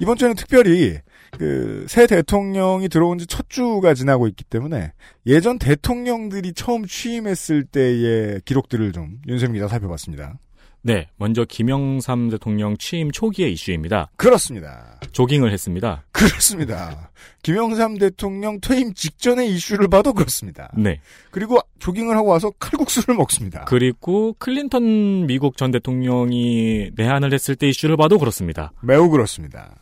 이번 0.00 0.16
주에는 0.16 0.34
특별히 0.36 0.98
그 1.38 1.86
새 1.88 2.06
대통령이 2.06 2.88
들어온 2.88 3.18
지 3.18 3.26
첫 3.26 3.50
주가 3.50 3.94
지나고 3.94 4.28
있기 4.28 4.44
때문에 4.44 4.92
예전 5.26 5.58
대통령들이 5.58 6.52
처음 6.52 6.86
취임했을 6.86 7.64
때의 7.64 8.40
기록들을 8.44 8.92
좀 8.92 9.18
윤세민 9.26 9.54
기자 9.54 9.68
살펴봤습니다. 9.68 10.38
네, 10.86 11.08
먼저 11.16 11.46
김영삼 11.46 12.28
대통령 12.28 12.76
취임 12.76 13.10
초기의 13.10 13.54
이슈입니다. 13.54 14.10
그렇습니다. 14.16 15.00
조깅을 15.12 15.50
했습니다. 15.50 16.04
그렇습니다. 16.12 17.10
김영삼 17.42 17.96
대통령 17.96 18.60
퇴임 18.60 18.92
직전의 18.92 19.50
이슈를 19.54 19.88
봐도 19.88 20.12
그렇습니다. 20.12 20.70
네. 20.76 21.00
그리고 21.30 21.58
조깅을 21.78 22.14
하고 22.18 22.28
와서 22.28 22.50
칼국수를 22.58 23.16
먹습니다. 23.16 23.64
그리고 23.64 24.34
클린턴 24.38 25.26
미국 25.26 25.56
전 25.56 25.70
대통령이 25.70 26.90
내한을 26.94 27.32
했을 27.32 27.56
때 27.56 27.66
이슈를 27.66 27.96
봐도 27.96 28.18
그렇습니다. 28.18 28.70
매우 28.82 29.08
그렇습니다. 29.08 29.74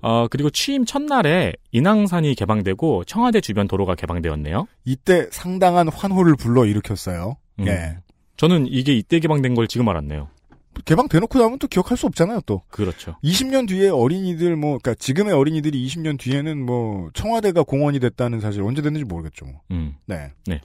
어, 0.00 0.28
그리고 0.28 0.48
취임 0.50 0.84
첫날에 0.84 1.54
인왕산이 1.72 2.36
개방되고 2.36 3.02
청와대 3.04 3.40
주변 3.40 3.66
도로가 3.66 3.96
개방되었네요. 3.96 4.68
이때 4.84 5.26
상당한 5.32 5.88
환호를 5.88 6.36
불러 6.36 6.66
일으켰어요. 6.66 7.36
음. 7.58 7.66
예. 7.66 7.96
저는 8.40 8.68
이게 8.68 8.94
이때 8.94 9.20
개방된 9.20 9.54
걸 9.54 9.68
지금 9.68 9.86
알았네요. 9.90 10.28
개방돼놓고 10.86 11.38
나면 11.38 11.58
또 11.58 11.68
기억할 11.68 11.98
수 11.98 12.06
없잖아요, 12.06 12.40
또. 12.46 12.62
그렇죠. 12.70 13.16
20년 13.22 13.68
뒤에 13.68 13.90
어린이들 13.90 14.56
뭐, 14.56 14.78
그니까 14.78 14.94
지금의 14.94 15.34
어린이들이 15.34 15.86
20년 15.86 16.18
뒤에는 16.18 16.64
뭐, 16.64 17.10
청와대가 17.12 17.62
공원이 17.64 18.00
됐다는 18.00 18.40
사실 18.40 18.62
언제 18.62 18.80
됐는지 18.80 19.04
모르겠죠, 19.04 19.44
뭐. 19.44 19.60
음. 19.72 19.96
네. 20.06 20.32
네. 20.46 20.62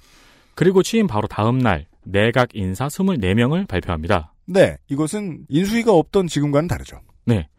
그리고 0.53 0.84
취임 0.84 1.05
바로 1.05 1.28
다음 1.28 1.57
날 1.57 1.86
내각 2.05 2.51
인사 2.53 2.88
24명을 2.88 3.67
발표합니다. 3.67 4.32
네. 4.45 4.78
이것은 4.88 5.39
인수위가 5.49 5.91
없던 5.91 6.28
지금과는 6.28 6.69
다르죠. 6.69 7.01
네. 7.26 7.49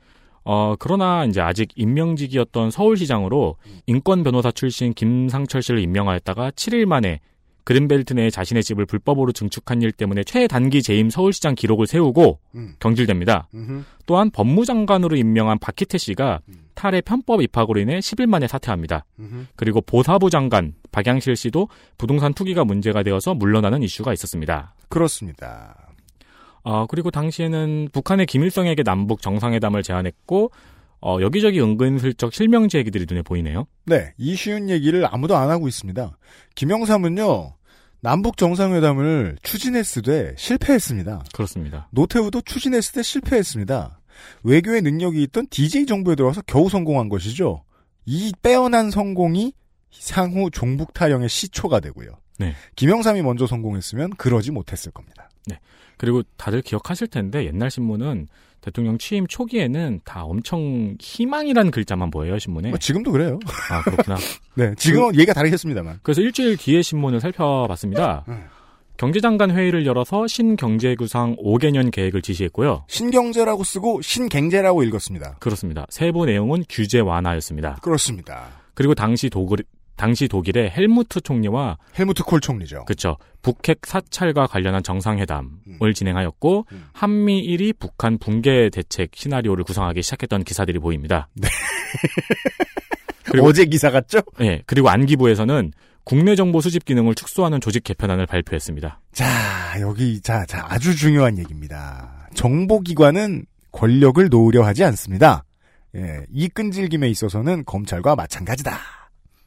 어, 0.45 0.77
그러나 0.79 1.27
이제 1.27 1.43
아직 1.43 1.69
임명직이었던 1.75 2.71
서울시장으로 2.71 3.57
인권 3.87 4.23
변호사 4.23 4.51
출신 4.51 4.95
김상철 4.95 5.61
씨를 5.61 5.81
임명하였다가 5.81 6.53
7일 6.53 6.87
만에 6.87 7.21
그린벨트 7.67 8.13
내에 8.13 8.31
자신의 8.31 8.63
집을 8.63 8.87
불법으로 8.87 9.33
증축한 9.33 9.83
일 9.83 9.91
때문에 9.91 10.23
최단기 10.23 10.85
재임 10.85 11.11
서울시장 11.11 11.57
기록을 11.57 11.89
세우고 11.89 12.39
음. 12.55 12.75
경질됩니다. 12.79 13.49
음흠. 13.55 13.83
또한 14.07 14.31
법무장관으로 14.31 15.17
임명한 15.17 15.59
박희태 15.59 15.99
씨가 15.99 16.43
탈의 16.75 17.03
편법 17.03 17.43
입학으로 17.43 17.81
인해 17.81 17.99
10일 17.99 18.27
만에 18.27 18.47
사퇴합니다. 18.47 19.05
음흠. 19.19 19.47
그리고 19.57 19.81
보사부 19.81 20.31
장관 20.31 20.75
박양실 20.93 21.35
씨도 21.35 21.69
부동산 21.99 22.35
투기가 22.35 22.65
문제가 22.65 23.03
되어서 23.03 23.35
물러나는 23.35 23.83
이슈가 23.83 24.13
있었습니다. 24.13 24.77
그렇습니다. 24.89 25.91
어, 26.63 26.87
그리고 26.87 27.11
당시에는 27.11 27.89
북한의 27.93 28.27
김일성에게 28.27 28.85
남북 28.85 29.23
정상회담을 29.23 29.83
제안했고 29.83 30.53
어, 31.01 31.19
여기저기 31.21 31.61
은근슬쩍 31.61 32.33
실명제 32.33 32.79
얘기들이 32.79 33.07
눈에 33.09 33.23
보이네요. 33.23 33.67
네. 33.85 34.15
이 34.19 34.37
쉬운 34.37 34.71
얘기를 34.71 35.05
아무도 35.13 35.37
안 35.37 35.51
하고 35.51 35.69
있습니다. 35.69 36.17
김영삼은요, 36.55 37.56
남북 38.07 38.37
정상회담을 38.37 39.37
추진했으되 39.43 40.37
실패했습니다. 40.39 41.25
그렇습니다. 41.35 41.89
노태우도 41.91 42.43
추진했을 42.43 42.93
때 42.93 43.03
실패했습니다. 43.03 43.99
외교의 44.45 44.83
능력이 44.83 45.25
있던 45.25 45.49
DJ 45.51 45.87
정부에 45.87 46.15
들어와서 46.15 46.41
겨우 46.47 46.69
성공한 46.69 47.09
것이죠. 47.09 47.65
이 48.05 48.33
빼어난 48.43 48.93
성공이 48.93 49.55
향후 50.13 50.53
종북 50.53 50.95
타령의 50.95 51.29
시초가 51.29 51.81
되고요. 51.81 52.11
네. 52.39 52.55
김영삼이 52.77 53.23
먼저 53.23 53.49
성공했으면 53.49 54.11
그러지 54.11 54.53
못했을 54.53 54.93
겁니다. 54.93 55.29
네. 55.47 55.59
그리고 55.97 56.23
다들 56.37 56.63
기억하실 56.63 57.09
텐데 57.09 57.45
옛날 57.45 57.73
신문은 57.73 58.29
대통령 58.67 58.99
취임 58.99 59.29
초기에는 59.29 60.01
다 60.05 60.25
엄청 60.25 60.97
희망이라는 60.99 61.71
글자만 61.71 62.11
보여요 62.11 62.37
신문에. 62.37 62.71
뭐 62.71 62.79
지금도 62.79 63.13
그래요. 63.13 63.39
아 63.71 63.81
그렇구나. 63.83 64.17
네, 64.55 64.75
지금은 64.77 65.15
얘기가 65.15 65.35
다르겠습니다만. 65.35 66.01
그래서 66.03 66.21
일주일 66.21 66.57
뒤에 66.57 66.83
신문을 66.83 67.21
살펴봤습니다. 67.21 68.25
네. 68.27 68.35
경제장관 68.97 69.53
회의를 69.53 69.87
열어서 69.87 70.27
신경제구상 70.27 71.37
5개년 71.37 71.93
계획을 71.93 72.23
지시했고요. 72.23 72.87
신경제라고 72.89 73.63
쓰고 73.63 74.03
신갱제라고 74.03 74.83
읽었습니다. 74.83 75.37
그렇습니다. 75.39 75.87
세부 75.89 76.27
내용은 76.27 76.65
규제 76.69 76.99
완화였습니다. 76.99 77.77
그렇습니다. 77.83 78.49
그리고 78.75 78.97
당시 78.97 79.31
독일 79.31 79.65
당시 79.97 80.29
독일의 80.29 80.71
헬무트 80.71 81.23
총리와 81.23 81.79
헬무트 81.99 82.23
콜 82.25 82.41
총리죠. 82.41 82.85
그렇죠. 82.85 83.17
북핵 83.43 83.81
사찰과 83.85 84.47
관련한 84.47 84.83
정상회담을 84.83 85.49
음. 85.67 85.93
진행하였고 85.95 86.67
한미일이 86.93 87.73
북한 87.75 88.19
붕괴 88.19 88.71
대책 88.71 89.11
시나리오를 89.15 89.65
구성하기 89.65 90.03
시작했던 90.03 90.45
기사들이 90.45 90.79
보입니다. 90.79 91.29
네. 91.35 91.49
어제 93.43 93.65
기사 93.65 93.91
같죠? 93.91 94.21
네. 94.39 94.63
그리고 94.67 94.89
안기부에서는 94.89 95.73
국내 96.05 96.37
정보 96.37 96.61
수집 96.61 96.85
기능을 96.85 97.15
축소하는 97.15 97.61
조직 97.61 97.83
개편안을 97.83 98.27
발표했습니다. 98.27 99.01
자, 99.13 99.27
여기 99.81 100.21
자, 100.21 100.45
자 100.47 100.65
아주 100.69 100.95
중요한 100.95 101.37
얘기입니다. 101.39 102.29
정보기관은 102.35 103.47
권력을 103.73 104.27
놓으려 104.29 104.65
하지 104.65 104.85
않습니다. 104.85 105.45
예, 105.97 106.25
이 106.31 106.49
끈질김에 106.49 107.09
있어서는 107.09 107.65
검찰과 107.65 108.15
마찬가지다. 108.15 108.79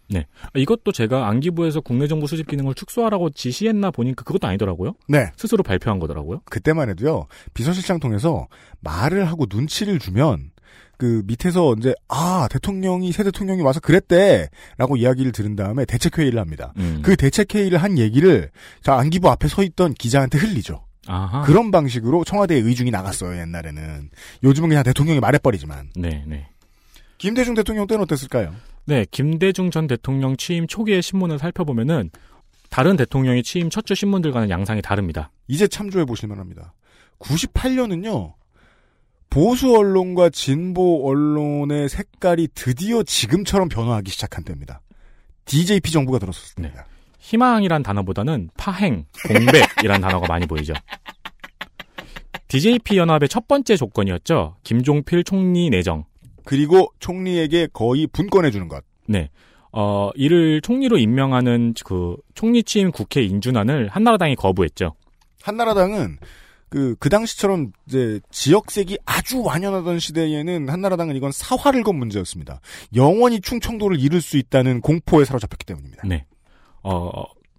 네. 0.09 0.25
이것도 0.55 0.91
제가 0.91 1.27
안기부에서 1.27 1.81
국내 1.81 2.07
정보 2.07 2.27
수집 2.27 2.47
기능을 2.47 2.73
축소하라고 2.73 3.29
지시했나 3.29 3.91
보니까 3.91 4.23
그것도 4.23 4.47
아니더라고요. 4.47 4.93
네. 5.07 5.31
스스로 5.37 5.63
발표한 5.63 5.99
거더라고요. 5.99 6.41
그때만 6.45 6.89
해도요. 6.89 7.27
비서실장 7.53 7.99
통해서 7.99 8.47
말을 8.81 9.27
하고 9.27 9.45
눈치를 9.49 9.99
주면 9.99 10.51
그 10.97 11.23
밑에서 11.25 11.75
이제 11.77 11.93
아 12.09 12.47
대통령이 12.51 13.13
새 13.13 13.23
대통령이 13.23 13.61
와서 13.61 13.79
그랬대라고 13.79 14.97
이야기를 14.97 15.31
들은 15.31 15.55
다음에 15.55 15.85
대책 15.85 16.17
회의를 16.17 16.39
합니다. 16.39 16.73
음. 16.77 16.99
그 17.03 17.15
대책 17.15 17.55
회의를 17.55 17.77
한 17.77 17.97
얘기를 17.97 18.51
자 18.83 18.95
안기부 18.95 19.29
앞에 19.29 19.47
서 19.47 19.63
있던 19.63 19.93
기자한테 19.93 20.37
흘리죠. 20.37 20.83
아하. 21.07 21.41
그런 21.43 21.71
방식으로 21.71 22.25
청와대에 22.25 22.59
의중이 22.59 22.91
나갔어요 22.91 23.39
옛날에는. 23.39 24.09
요즘은 24.43 24.69
그냥 24.69 24.83
대통령이 24.83 25.19
말해버리지만. 25.21 25.91
네, 25.95 26.23
네. 26.27 26.47
김대중 27.17 27.53
대통령 27.53 27.87
때는 27.87 28.03
어땠을까요? 28.03 28.53
네, 28.85 29.05
김대중 29.11 29.71
전 29.71 29.87
대통령 29.87 30.35
취임 30.37 30.67
초기의 30.67 31.01
신문을 31.01 31.37
살펴보면은 31.39 32.09
다른 32.69 32.95
대통령이 32.95 33.43
취임 33.43 33.69
첫 33.69 33.85
주 33.85 33.95
신문들과는 33.95 34.49
양상이 34.49 34.81
다릅니다. 34.81 35.31
이제 35.47 35.67
참조해 35.67 36.05
보실만 36.05 36.39
합니다. 36.39 36.73
98년은요. 37.19 38.33
보수 39.29 39.75
언론과 39.75 40.29
진보 40.31 41.07
언론의 41.07 41.89
색깔이 41.89 42.49
드디어 42.55 43.03
지금처럼 43.03 43.69
변화하기 43.69 44.09
시작한 44.11 44.43
때입니다. 44.43 44.81
DJP 45.45 45.91
정부가 45.91 46.17
들었었습니다. 46.19 46.85
희망이란 47.19 47.83
단어보다는 47.83 48.49
파행, 48.57 49.05
공백이란 49.27 50.01
단어가 50.01 50.25
많이 50.27 50.47
보이죠. 50.47 50.73
DJP 52.47 52.97
연합의 52.97 53.29
첫 53.29 53.47
번째 53.47 53.75
조건이었죠. 53.75 54.55
김종필 54.63 55.23
총리 55.23 55.69
내정. 55.69 56.05
그리고 56.49 56.91
총리에게 56.97 57.67
거의 57.73 58.07
분권해 58.07 58.49
주는 58.49 58.67
것. 58.67 58.83
네. 59.05 59.29
어, 59.71 60.09
이를 60.15 60.61
총리로 60.61 60.97
임명하는 60.97 61.75
그 61.85 62.15
총리 62.33 62.63
취임 62.63 62.89
국회 62.89 63.21
인준안을 63.21 63.89
한나라당이 63.89 64.35
거부했죠. 64.35 64.95
한나라당은 65.43 66.17
그, 66.69 66.95
그 66.97 67.09
당시처럼 67.09 67.71
이제 67.87 68.19
지역색이 68.31 68.97
아주 69.05 69.43
완연하던 69.43 69.99
시대에는 69.99 70.69
한나라당은 70.69 71.15
이건 71.15 71.31
사활을 71.31 71.83
건 71.83 71.97
문제였습니다. 71.97 72.61
영원히 72.95 73.41
충청도를 73.41 73.99
잃을 73.99 74.19
수 74.19 74.37
있다는 74.37 74.81
공포에 74.81 75.25
사로잡혔기 75.25 75.67
때문입니다. 75.67 76.07
네. 76.07 76.25
어, 76.81 77.11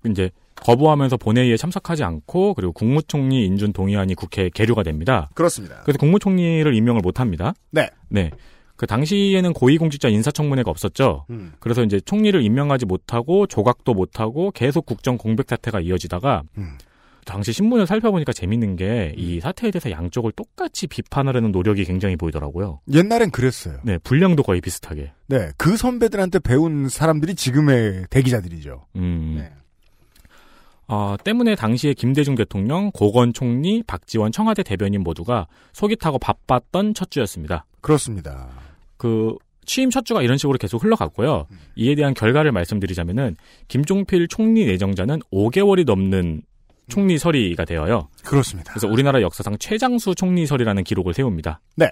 이제 0.05 0.31
거부하면서 0.57 1.17
본회의에 1.17 1.57
참석하지 1.57 2.03
않고 2.03 2.55
그리고 2.55 2.73
국무총리 2.73 3.47
인준 3.47 3.73
동의안이 3.73 4.17
국회에 4.17 4.51
계류가 4.53 4.83
됩니다. 4.83 5.31
그렇습니다. 5.35 5.81
그래서 5.85 5.99
국무총리를 5.99 6.75
임명을 6.75 7.03
못 7.03 7.21
합니다. 7.21 7.55
네. 7.71 7.89
네. 8.09 8.33
그 8.81 8.87
당시에는 8.87 9.53
고위공직자 9.53 10.09
인사청문회가 10.09 10.71
없었죠. 10.71 11.27
음. 11.29 11.53
그래서 11.61 11.83
이제 11.83 12.01
총리를 12.01 12.43
임명하지 12.43 12.87
못하고 12.87 13.47
조각도 13.47 13.93
못하고 13.93 14.53
계속 14.53 14.87
국정 14.87 15.19
공백 15.19 15.51
사태가 15.51 15.81
이어지다가 15.81 16.45
음. 16.57 16.79
당시 17.27 17.53
신문을 17.53 17.87
살펴보니까 17.87 18.33
재밌는 18.33 18.77
게 18.77 19.13
이 19.19 19.39
사태에 19.39 19.71
대해서 19.71 19.91
양쪽을 19.91 20.33
똑같이 20.33 20.87
비판하려는 20.87 21.53
노력이 21.53 21.85
굉장히 21.85 22.17
보이더라고요. 22.17 22.81
옛날엔 22.91 23.33
그랬어요. 23.33 23.81
네, 23.83 23.99
분량도 23.99 24.43
거의 24.43 24.63
비슷하게. 24.63 25.13
네, 25.27 25.51
그 25.59 25.77
선배들한테 25.77 26.39
배운 26.39 26.89
사람들이 26.89 27.35
지금의 27.35 28.07
대기자들이죠. 28.09 28.87
음. 28.97 29.35
네. 29.41 29.53
어, 30.89 31.17
때문에 31.23 31.55
당시에 31.55 31.93
김대중 31.93 32.35
대통령, 32.35 32.91
고건 32.93 33.35
총리, 33.35 33.83
박지원 33.83 34.33
청와대 34.33 34.63
대변인 34.63 35.03
모두가 35.03 35.49
속이 35.75 35.97
타고 35.97 36.19
바빴던 36.19 36.95
첫 36.95 37.11
주였습니다. 37.11 37.67
그렇습니다. 37.83 38.70
그 39.01 39.35
취임 39.65 39.89
첫 39.89 40.05
주가 40.05 40.21
이런 40.21 40.37
식으로 40.37 40.59
계속 40.59 40.85
흘러갔고요. 40.85 41.47
이에 41.75 41.95
대한 41.95 42.13
결과를 42.13 42.53
말씀드리자면은 42.53 43.35
김종필 43.69 44.29
총리 44.29 44.67
내정자는 44.67 45.21
5개월이 45.33 45.87
넘는 45.87 46.43
총리 46.89 47.17
서리가 47.17 47.65
되어요. 47.65 48.09
그렇습니다. 48.23 48.73
그래서 48.75 48.89
우리나라 48.89 49.23
역사상 49.23 49.57
최장수 49.59 50.15
총리 50.17 50.45
서리라는 50.45 50.85
기록을 50.85 51.15
세웁니다. 51.15 51.63
네. 51.77 51.91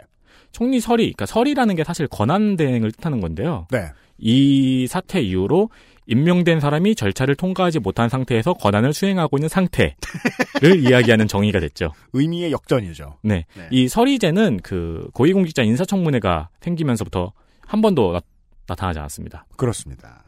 총리 0.53 0.81
서리, 0.81 1.05
그러니까 1.05 1.25
서리라는 1.25 1.77
게 1.77 1.85
사실 1.85 2.07
권한 2.09 2.57
대행을 2.57 2.93
뜻하는 2.93 3.21
건데요. 3.21 3.67
네. 3.71 3.87
이 4.19 4.87
사태 4.89 5.21
이후로 5.21 5.71
임명된 6.07 6.61
사람이 6.61 6.95
절차를 6.95 7.37
통과하지 7.37 7.81
못한 7.81 8.09
상태에서 8.09 8.55
권한을 8.55 8.95
수행하고 8.95 9.37
있는 9.37 9.49
상태를 9.49 9.95
이야기하는 10.89 11.29
정의가 11.29 11.61
됐죠. 11.61 11.93
의미의 12.15 12.51
역전이죠. 12.51 13.19
네. 13.23 13.45
이 13.71 13.89
서리제는 13.89 14.61
그 14.63 15.11
고위공직자 15.13 15.63
인사청문회가 15.63 16.49
생기면서부터 16.61 17.33
한 17.61 17.83
번도 17.83 18.13
나, 18.13 18.21
나타나지 18.67 18.99
않았습니다. 18.99 19.45
그렇습니다. 19.57 20.25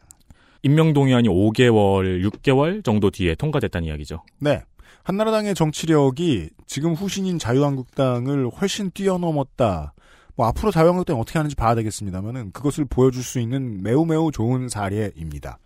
임명동의안이 0.61 1.27
5개월, 1.27 2.23
6개월 2.29 2.83
정도 2.83 3.09
뒤에 3.09 3.33
통과됐다는 3.33 3.87
이야기죠. 3.87 4.23
네. 4.39 4.61
한나라당의 5.03 5.55
정치력이 5.55 6.49
지금 6.67 6.93
후신인 6.93 7.39
자유한국당을 7.39 8.49
훨씬 8.49 8.91
뛰어넘었다. 8.91 9.93
뭐 10.35 10.47
앞으로 10.47 10.71
자유한국당이 10.71 11.19
어떻게 11.19 11.39
하는지 11.39 11.55
봐야 11.55 11.75
되겠습니다만은 11.75 12.51
그것을 12.51 12.85
보여줄 12.85 13.23
수 13.23 13.39
있는 13.39 13.81
매우 13.83 14.05
매우 14.05 14.31
좋은 14.31 14.69
사례입니다. 14.69 15.57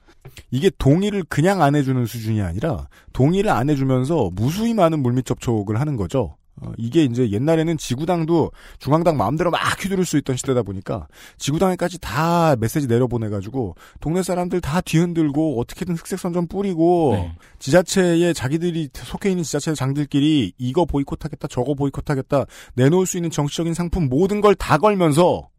이게 0.51 0.71
동의를 0.77 1.23
그냥 1.23 1.61
안 1.61 1.75
해주는 1.75 2.05
수준이 2.05 2.41
아니라 2.41 2.87
동의를 3.13 3.51
안 3.51 3.69
해주면서 3.69 4.31
무수히 4.33 4.73
많은 4.73 4.99
물밑 4.99 5.25
접촉을 5.25 5.79
하는 5.79 5.95
거죠. 5.95 6.35
어, 6.61 6.71
이게 6.77 7.03
이제 7.03 7.29
옛날에는 7.31 7.77
지구당도 7.77 8.51
중앙당 8.79 9.17
마음대로 9.17 9.51
막 9.51 9.59
휘두를 9.83 10.05
수 10.05 10.17
있던 10.17 10.37
시대다 10.37 10.63
보니까 10.63 11.07
지구당에까지 11.37 11.99
다 11.99 12.55
메시지 12.55 12.87
내려보내가지고 12.87 13.75
동네 13.99 14.23
사람들 14.23 14.61
다 14.61 14.81
뒤흔들고 14.81 15.59
어떻게든 15.59 15.95
흑색선 15.95 16.33
좀 16.33 16.47
뿌리고 16.47 17.11
네. 17.15 17.35
지자체에 17.59 18.33
자기들이 18.33 18.89
속해 18.93 19.29
있는 19.29 19.43
지자체 19.43 19.73
장들끼리 19.75 20.53
이거 20.57 20.85
보이콧하겠다 20.85 21.47
저거 21.49 21.73
보이콧하겠다 21.75 22.45
내놓을 22.75 23.05
수 23.05 23.17
있는 23.17 23.29
정치적인 23.29 23.73
상품 23.73 24.09
모든 24.09 24.41
걸 24.41 24.55
다 24.55 24.77
걸면서 24.77 25.49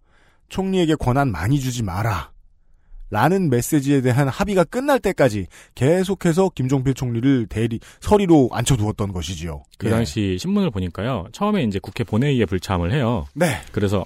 총리에게 0.48 0.94
권한 0.96 1.30
많이 1.30 1.60
주지 1.60 1.82
마라. 1.82 2.30
라는 3.10 3.50
메시지에 3.50 4.00
대한 4.00 4.28
합의가 4.28 4.64
끝날 4.64 4.98
때까지 4.98 5.46
계속해서 5.74 6.50
김종필 6.54 6.94
총리를 6.94 7.46
대리 7.46 7.78
서리로 8.00 8.48
앉혀두었던 8.52 9.12
것이지요. 9.12 9.62
그 9.78 9.86
예. 9.86 9.90
당시 9.90 10.36
신문을 10.40 10.70
보니까요. 10.70 11.26
처음에 11.32 11.62
이제 11.62 11.78
국회 11.80 12.02
본회의에 12.02 12.44
불참을 12.46 12.92
해요. 12.92 13.26
네. 13.34 13.60
그래서 13.72 14.04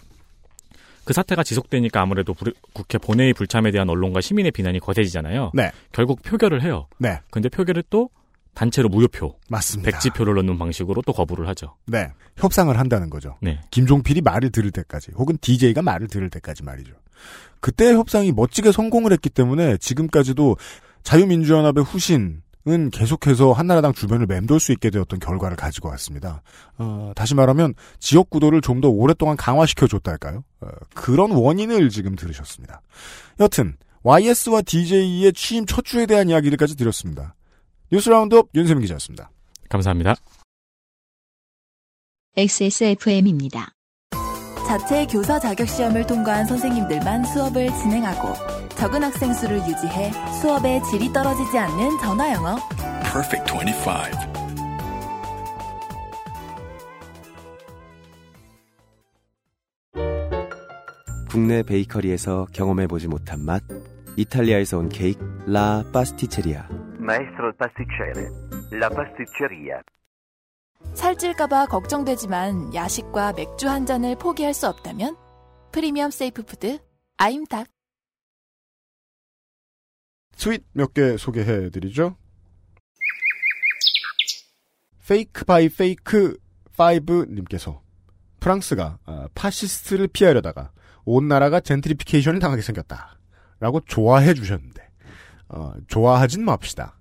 그 1.04 1.14
사태가 1.14 1.42
지속되니까 1.42 2.00
아무래도 2.02 2.34
불- 2.34 2.52
국회 2.74 2.98
본회의 2.98 3.32
불참에 3.32 3.70
대한 3.70 3.88
언론과 3.88 4.20
시민의 4.20 4.52
비난이 4.52 4.80
거세지잖아요. 4.80 5.52
네. 5.54 5.70
결국 5.92 6.22
표결을 6.22 6.62
해요. 6.62 6.86
네. 6.98 7.18
근데 7.30 7.48
표결을 7.48 7.82
또 7.90 8.10
단체로 8.54 8.88
무효표, 8.88 9.36
맞습니다. 9.48 9.90
백지표를 9.92 10.34
넣는 10.34 10.58
방식으로 10.58 11.02
또 11.06 11.12
거부를 11.12 11.48
하죠. 11.48 11.76
네. 11.86 12.08
협상을 12.36 12.76
한다는 12.78 13.08
거죠. 13.08 13.38
네. 13.40 13.60
김종필이 13.70 14.20
말을 14.20 14.50
들을 14.50 14.70
때까지 14.72 15.12
혹은 15.14 15.38
DJ가 15.40 15.82
말을 15.82 16.08
들을 16.08 16.28
때까지 16.30 16.64
말이죠. 16.64 16.92
그때 17.60 17.92
협상이 17.92 18.32
멋지게 18.32 18.72
성공을 18.72 19.12
했기 19.12 19.28
때문에 19.28 19.76
지금까지도 19.76 20.56
자유민주연합의 21.02 21.84
후신 21.84 22.42
은 22.68 22.90
계속해서 22.90 23.52
한나라당 23.52 23.94
주변을 23.94 24.26
맴돌 24.26 24.60
수 24.60 24.72
있게 24.72 24.90
되었던 24.90 25.18
결과를 25.18 25.56
가지고 25.56 25.88
왔습니다. 25.88 26.42
어, 26.76 27.12
다시 27.16 27.34
말하면 27.34 27.72
지역 27.98 28.28
구도를 28.28 28.60
좀 28.60 28.82
더 28.82 28.90
오랫동안 28.90 29.38
강화시켜 29.38 29.86
줬달까요? 29.86 30.44
어, 30.60 30.68
그런 30.94 31.30
원인을 31.30 31.88
지금 31.88 32.16
들으셨습니다. 32.16 32.82
여튼 33.40 33.76
YS와 34.02 34.60
DJ의 34.62 35.32
취임 35.32 35.64
첫 35.64 35.86
주에 35.86 36.04
대한 36.04 36.28
이야기들까지 36.28 36.76
드렸습니다. 36.76 37.34
뉴스 37.90 38.10
roundup 38.10 38.50
윤세민 38.54 38.82
기자였습니다. 38.82 39.30
감사합니다. 39.70 40.16
XSFM입니다. 42.36 43.72
자체 44.70 45.04
교사 45.04 45.36
자격 45.36 45.66
시험을 45.66 46.06
통과한 46.06 46.46
선생님들만 46.46 47.24
수업을 47.24 47.66
진행하고 47.74 48.34
적은 48.76 49.02
학생 49.02 49.32
수를 49.32 49.56
유지해 49.56 50.12
수업의 50.40 50.84
질이 50.84 51.12
떨어지지 51.12 51.58
않는 51.58 51.98
전화 51.98 52.32
영어. 52.32 52.54
Perfect 53.02 53.52
25. 53.52 53.90
국내 61.28 61.64
베이커리에서 61.64 62.46
경험해보지 62.52 63.08
못한 63.08 63.44
맛 63.44 63.64
이탈리아에서 64.16 64.78
온 64.78 64.88
케이크 64.88 65.18
la 65.48 65.82
pasticceria 65.92 66.68
Maestro 67.00 67.46
il 67.46 67.54
pasticcere, 67.58 68.28
la 68.72 68.88
pasticceria. 68.88 69.82
살찔까봐 71.00 71.66
걱정되지만 71.68 72.74
야식과 72.74 73.32
맥주 73.32 73.70
한 73.70 73.86
잔을 73.86 74.16
포기할 74.16 74.52
수 74.52 74.68
없다면 74.68 75.16
프리미엄 75.72 76.10
safe 76.10 76.42
food 76.42 76.78
아임닭. 77.16 77.68
트윗 80.36 80.62
몇 80.74 80.92
개 80.92 81.16
소개해드리죠. 81.16 82.16
페이크 85.08 85.46
바이 85.46 85.70
페이크 85.70 86.36
5님께서 86.76 87.80
프랑스가 88.38 88.98
아, 89.06 89.28
파시스트를 89.34 90.06
피하려다가 90.08 90.70
온 91.06 91.28
나라가 91.28 91.60
젠트리피케이션을 91.60 92.40
당하게 92.40 92.60
생겼다. 92.60 93.18
라고 93.58 93.80
좋아해 93.80 94.34
주셨는데 94.34 94.86
어, 95.48 95.72
좋아하진 95.88 96.44
맙시다. 96.44 96.99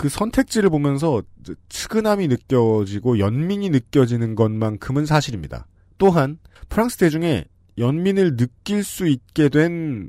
그 0.00 0.08
선택지를 0.08 0.70
보면서 0.70 1.22
측은함이 1.68 2.28
느껴지고 2.28 3.18
연민이 3.18 3.68
느껴지는 3.68 4.34
것만큼은 4.34 5.04
사실입니다. 5.04 5.66
또한 5.98 6.38
프랑스 6.70 6.96
대중에 6.96 7.44
연민을 7.76 8.38
느낄 8.38 8.82
수 8.82 9.06
있게 9.06 9.50
된 9.50 10.08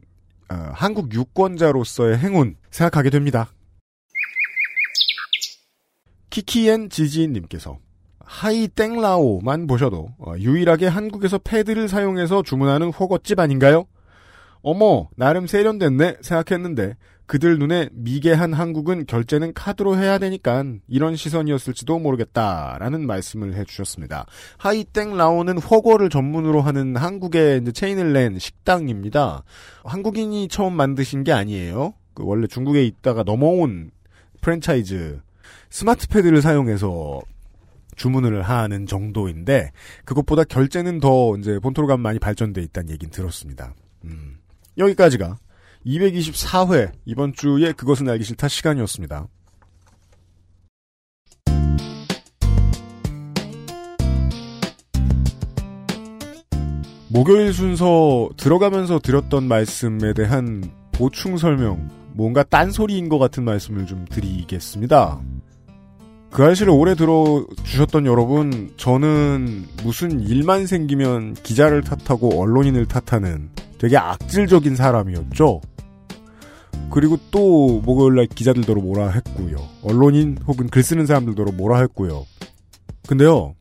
어, 0.50 0.56
한국 0.74 1.14
유권자로서의 1.14 2.20
행운 2.20 2.56
생각하게 2.70 3.10
됩니다. 3.10 3.52
키키엔 6.30 6.90
지지님께서 6.90 7.78
하이디라오만 8.20 9.68
보셔도 9.68 10.14
어, 10.20 10.36
유일하게 10.38 10.88
한국에서 10.88 11.38
패드를 11.38 11.90
사용해서 11.90 12.44
주문하는 12.44 12.94
훠궈집 12.94 13.40
아닌가요? 13.40 13.88
어머 14.62 15.10
나름 15.18 15.48
세련됐네 15.48 16.20
생각했는데 16.22 16.96
그들 17.26 17.58
눈에 17.60 17.90
미개한 17.94 18.54
한국은 18.54 19.06
결제는 19.06 19.54
카드로 19.54 19.98
해야 19.98 20.18
되니까 20.18 20.66
이런 20.88 21.16
시선이었을지도 21.16 22.00
모르겠다라는 22.00 23.08
말씀을 23.08 23.56
해주셨습니다. 23.56 24.26
하이디라오는 24.58 25.58
훠궈를 25.58 26.10
전문으로 26.10 26.62
하는 26.62 26.96
한국의 26.98 27.64
체인을 27.74 28.12
낸 28.12 28.38
식당입니다. 28.38 29.44
한국인이 29.86 30.48
처음 30.50 30.74
만드신 30.74 31.24
게 31.24 31.32
아니에요. 31.32 31.94
그 32.14 32.24
원래 32.26 32.48
중국에 32.48 32.84
있다가 32.86 33.24
넘어온 33.24 33.92
프랜차이즈 34.42 35.22
스마트 35.70 36.08
패드를 36.10 36.42
사용해서 36.42 37.22
주문을 37.96 38.42
하는 38.42 38.86
정도인데 38.86 39.72
그것보다 40.06 40.44
결제는 40.44 41.00
더 41.00 41.38
이제 41.38 41.60
본토로 41.60 41.88
가면 41.88 42.02
많이 42.02 42.20
발전돼 42.20 42.62
있다는 42.62 42.90
얘기는 42.90 43.12
들었습니다. 43.12 43.74
음. 44.04 44.38
여기까지가 44.78 45.38
224회 45.86 46.92
이번 47.06 47.34
주에 47.34 47.72
그것은 47.72 48.10
알기 48.10 48.24
싫다 48.24 48.48
시간이었습니다. 48.48 49.28
목요일 57.10 57.52
순서 57.52 58.30
들어가면서 58.38 59.00
드렸던 59.00 59.46
말씀에 59.46 60.14
대한 60.14 60.64
보충 60.94 61.36
설명, 61.36 61.90
뭔가 62.14 62.42
딴소리인 62.44 63.10
것 63.10 63.20
같은 63.20 63.44
말씀을 63.44 63.86
좀 63.86 64.06
드리겠습니다. 64.10 65.20
그 66.30 66.44
알씨를 66.46 66.72
오래 66.72 66.96
들어주셨던 66.96 68.06
여러분, 68.06 68.72
저는 68.78 69.66
무슨 69.84 70.22
일만 70.22 70.66
생기면 70.68 71.34
기자를 71.34 71.82
탓하고 71.82 72.42
언론인을 72.42 72.86
탓하는 72.86 73.50
되게 73.78 73.98
악질적인 73.98 74.78
사람이었죠. 74.78 75.60
그리고 76.90 77.18
또 77.32 77.82
목요일날 77.82 78.28
기자들더러 78.28 78.82
뭐라 78.82 79.10
했고요. 79.10 79.58
언론인 79.84 80.38
혹은 80.46 80.68
글 80.68 80.84
쓰는 80.84 81.06
사람들더러 81.06 81.54
뭐라 81.54 81.80
했고요. 81.80 82.26
근데요. 83.08 83.56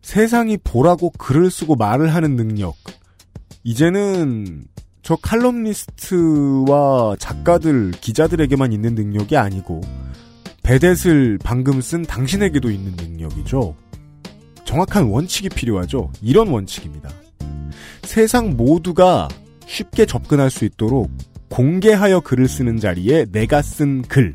세상이 0.00 0.56
보라고 0.58 1.10
글을 1.10 1.50
쓰고 1.50 1.76
말을 1.76 2.14
하는 2.14 2.36
능력. 2.36 2.74
이제는 3.64 4.64
저 5.02 5.16
칼럼니스트와 5.16 7.16
작가들, 7.18 7.92
기자들에게만 7.92 8.72
있는 8.72 8.94
능력이 8.94 9.36
아니고 9.36 9.80
베댓을 10.62 11.38
방금 11.42 11.80
쓴 11.80 12.02
당신에게도 12.02 12.70
있는 12.70 12.92
능력이죠. 12.96 13.74
정확한 14.64 15.06
원칙이 15.06 15.48
필요하죠. 15.48 16.12
이런 16.22 16.48
원칙입니다. 16.48 17.10
세상 18.04 18.56
모두가 18.56 19.28
쉽게 19.66 20.06
접근할 20.06 20.50
수 20.50 20.64
있도록 20.64 21.10
공개하여 21.52 22.20
글을 22.20 22.48
쓰는 22.48 22.78
자리에 22.78 23.26
내가 23.26 23.60
쓴 23.60 24.00
글. 24.00 24.32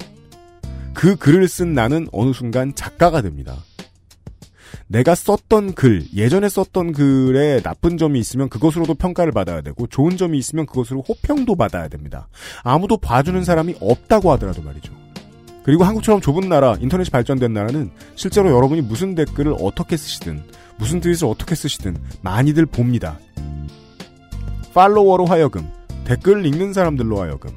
그 0.94 1.16
글을 1.16 1.48
쓴 1.48 1.74
나는 1.74 2.08
어느 2.12 2.32
순간 2.32 2.76
작가가 2.76 3.24
됩니다. 3.24 3.56
내가 4.86 5.16
썼던 5.16 5.74
글, 5.74 6.06
예전에 6.14 6.48
썼던 6.48 6.92
글에 6.92 7.62
나쁜 7.62 7.98
점이 7.98 8.20
있으면 8.20 8.50
그것으로도 8.50 8.94
평가를 8.94 9.32
받아야 9.32 9.62
되고 9.62 9.88
좋은 9.88 10.16
점이 10.16 10.38
있으면 10.38 10.68
그것으로 10.68 11.02
호평도 11.10 11.56
받아야 11.56 11.88
됩니다. 11.88 12.28
아무도 12.62 12.98
봐주는 12.98 13.44
사람이 13.44 13.78
없다고 13.82 14.32
하더라도 14.34 14.62
말이죠. 14.62 14.94
그리고 15.64 15.86
한국처럼 15.86 16.22
좁은 16.22 16.48
나라, 16.48 16.78
인터넷이 16.80 17.10
발전된 17.10 17.52
나라는 17.52 17.90
실제로 18.16 18.52
여러분이 18.52 18.82
무슨 18.82 19.16
댓글을 19.16 19.56
어떻게 19.60 19.98
쓰시든 19.98 20.44
무슨 20.78 21.02
트윗을 21.02 21.28
어떻게 21.28 21.56
쓰시든 21.56 21.98
많이들 22.22 22.68
봅니다. 22.68 23.18
팔로워로 24.76 25.26
하여금 25.26 25.68
댓글 26.08 26.46
읽는 26.46 26.72
사람들로 26.72 27.22
하여금 27.22 27.52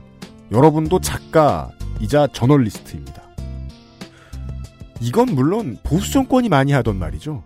여러분도 0.51 1.01
작가이자 1.01 2.27
저널리스트입니다. 2.33 3.23
이건 5.01 5.27
물론 5.37 5.79
보수 5.85 6.11
정권이 6.11 6.49
많이 6.49 6.73
하던 6.73 6.97
말이죠. 6.97 7.45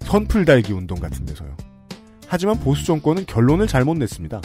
선풀 0.00 0.46
달기 0.46 0.72
운동 0.72 0.98
같은 0.98 1.26
데서요. 1.26 1.54
하지만 2.26 2.58
보수 2.58 2.86
정권은 2.86 3.26
결론을 3.26 3.66
잘못 3.66 3.98
냈습니다. 3.98 4.40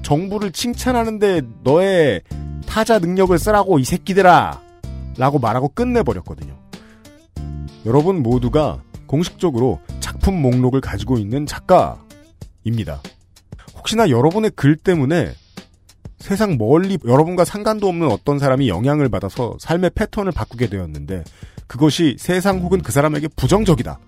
정부를 0.00 0.50
칭찬하는데 0.50 1.42
너의 1.62 2.22
타자 2.66 2.98
능력을 2.98 3.38
쓰라고 3.38 3.78
이 3.80 3.84
새끼들아 3.84 4.62
라고 5.18 5.38
말하고 5.38 5.68
끝내버렸거든요. 5.68 6.56
여러분 7.84 8.22
모두가 8.22 8.82
공식적으로 9.06 9.78
작품 10.00 10.40
목록을 10.40 10.80
가지고 10.80 11.18
있는 11.18 11.44
작가입니다. 11.44 13.02
혹시나 13.80 14.10
여러분의 14.10 14.50
글 14.54 14.76
때문에 14.76 15.32
세상 16.18 16.58
멀리 16.58 16.98
여러분과 17.02 17.46
상관도 17.46 17.88
없는 17.88 18.10
어떤 18.10 18.38
사람이 18.38 18.68
영향을 18.68 19.08
받아서 19.08 19.56
삶의 19.58 19.92
패턴을 19.94 20.32
바꾸게 20.32 20.68
되었는데 20.68 21.24
그것이 21.66 22.16
세상 22.18 22.58
혹은 22.58 22.82
그 22.82 22.92
사람에게 22.92 23.28
부정적이다. 23.36 23.98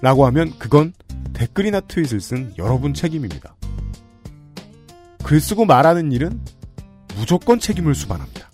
라고 0.00 0.26
하면 0.26 0.52
그건 0.58 0.92
댓글이나 1.34 1.80
트윗을 1.80 2.20
쓴 2.20 2.52
여러분 2.58 2.92
책임입니다. 2.92 3.54
글 5.22 5.40
쓰고 5.40 5.66
말하는 5.66 6.10
일은 6.10 6.40
무조건 7.14 7.60
책임을 7.60 7.94
수반합니다. 7.94 8.50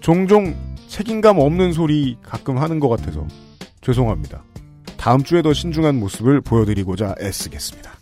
종종 0.00 0.54
책임감 0.86 1.38
없는 1.38 1.72
소리 1.72 2.16
가끔 2.22 2.58
하는 2.58 2.78
것 2.78 2.88
같아서 2.88 3.26
죄송합니다. 3.80 4.44
다음 4.96 5.24
주에 5.24 5.42
더 5.42 5.52
신중한 5.52 5.98
모습을 5.98 6.42
보여드리고자 6.42 7.16
애쓰겠습니다. 7.20 7.99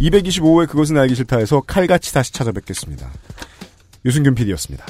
225회 0.00 0.68
그것은 0.68 0.98
알기 0.98 1.14
싫다에서 1.14 1.62
칼같이 1.62 2.12
다시 2.12 2.32
찾아뵙겠습니다. 2.32 3.10
유승균 4.04 4.34
PD였습니다. 4.34 4.86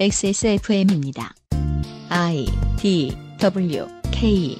XSFM입니다. 0.00 1.34
I 2.10 2.46
D 2.78 3.16
W 3.38 3.86
K 4.12 4.58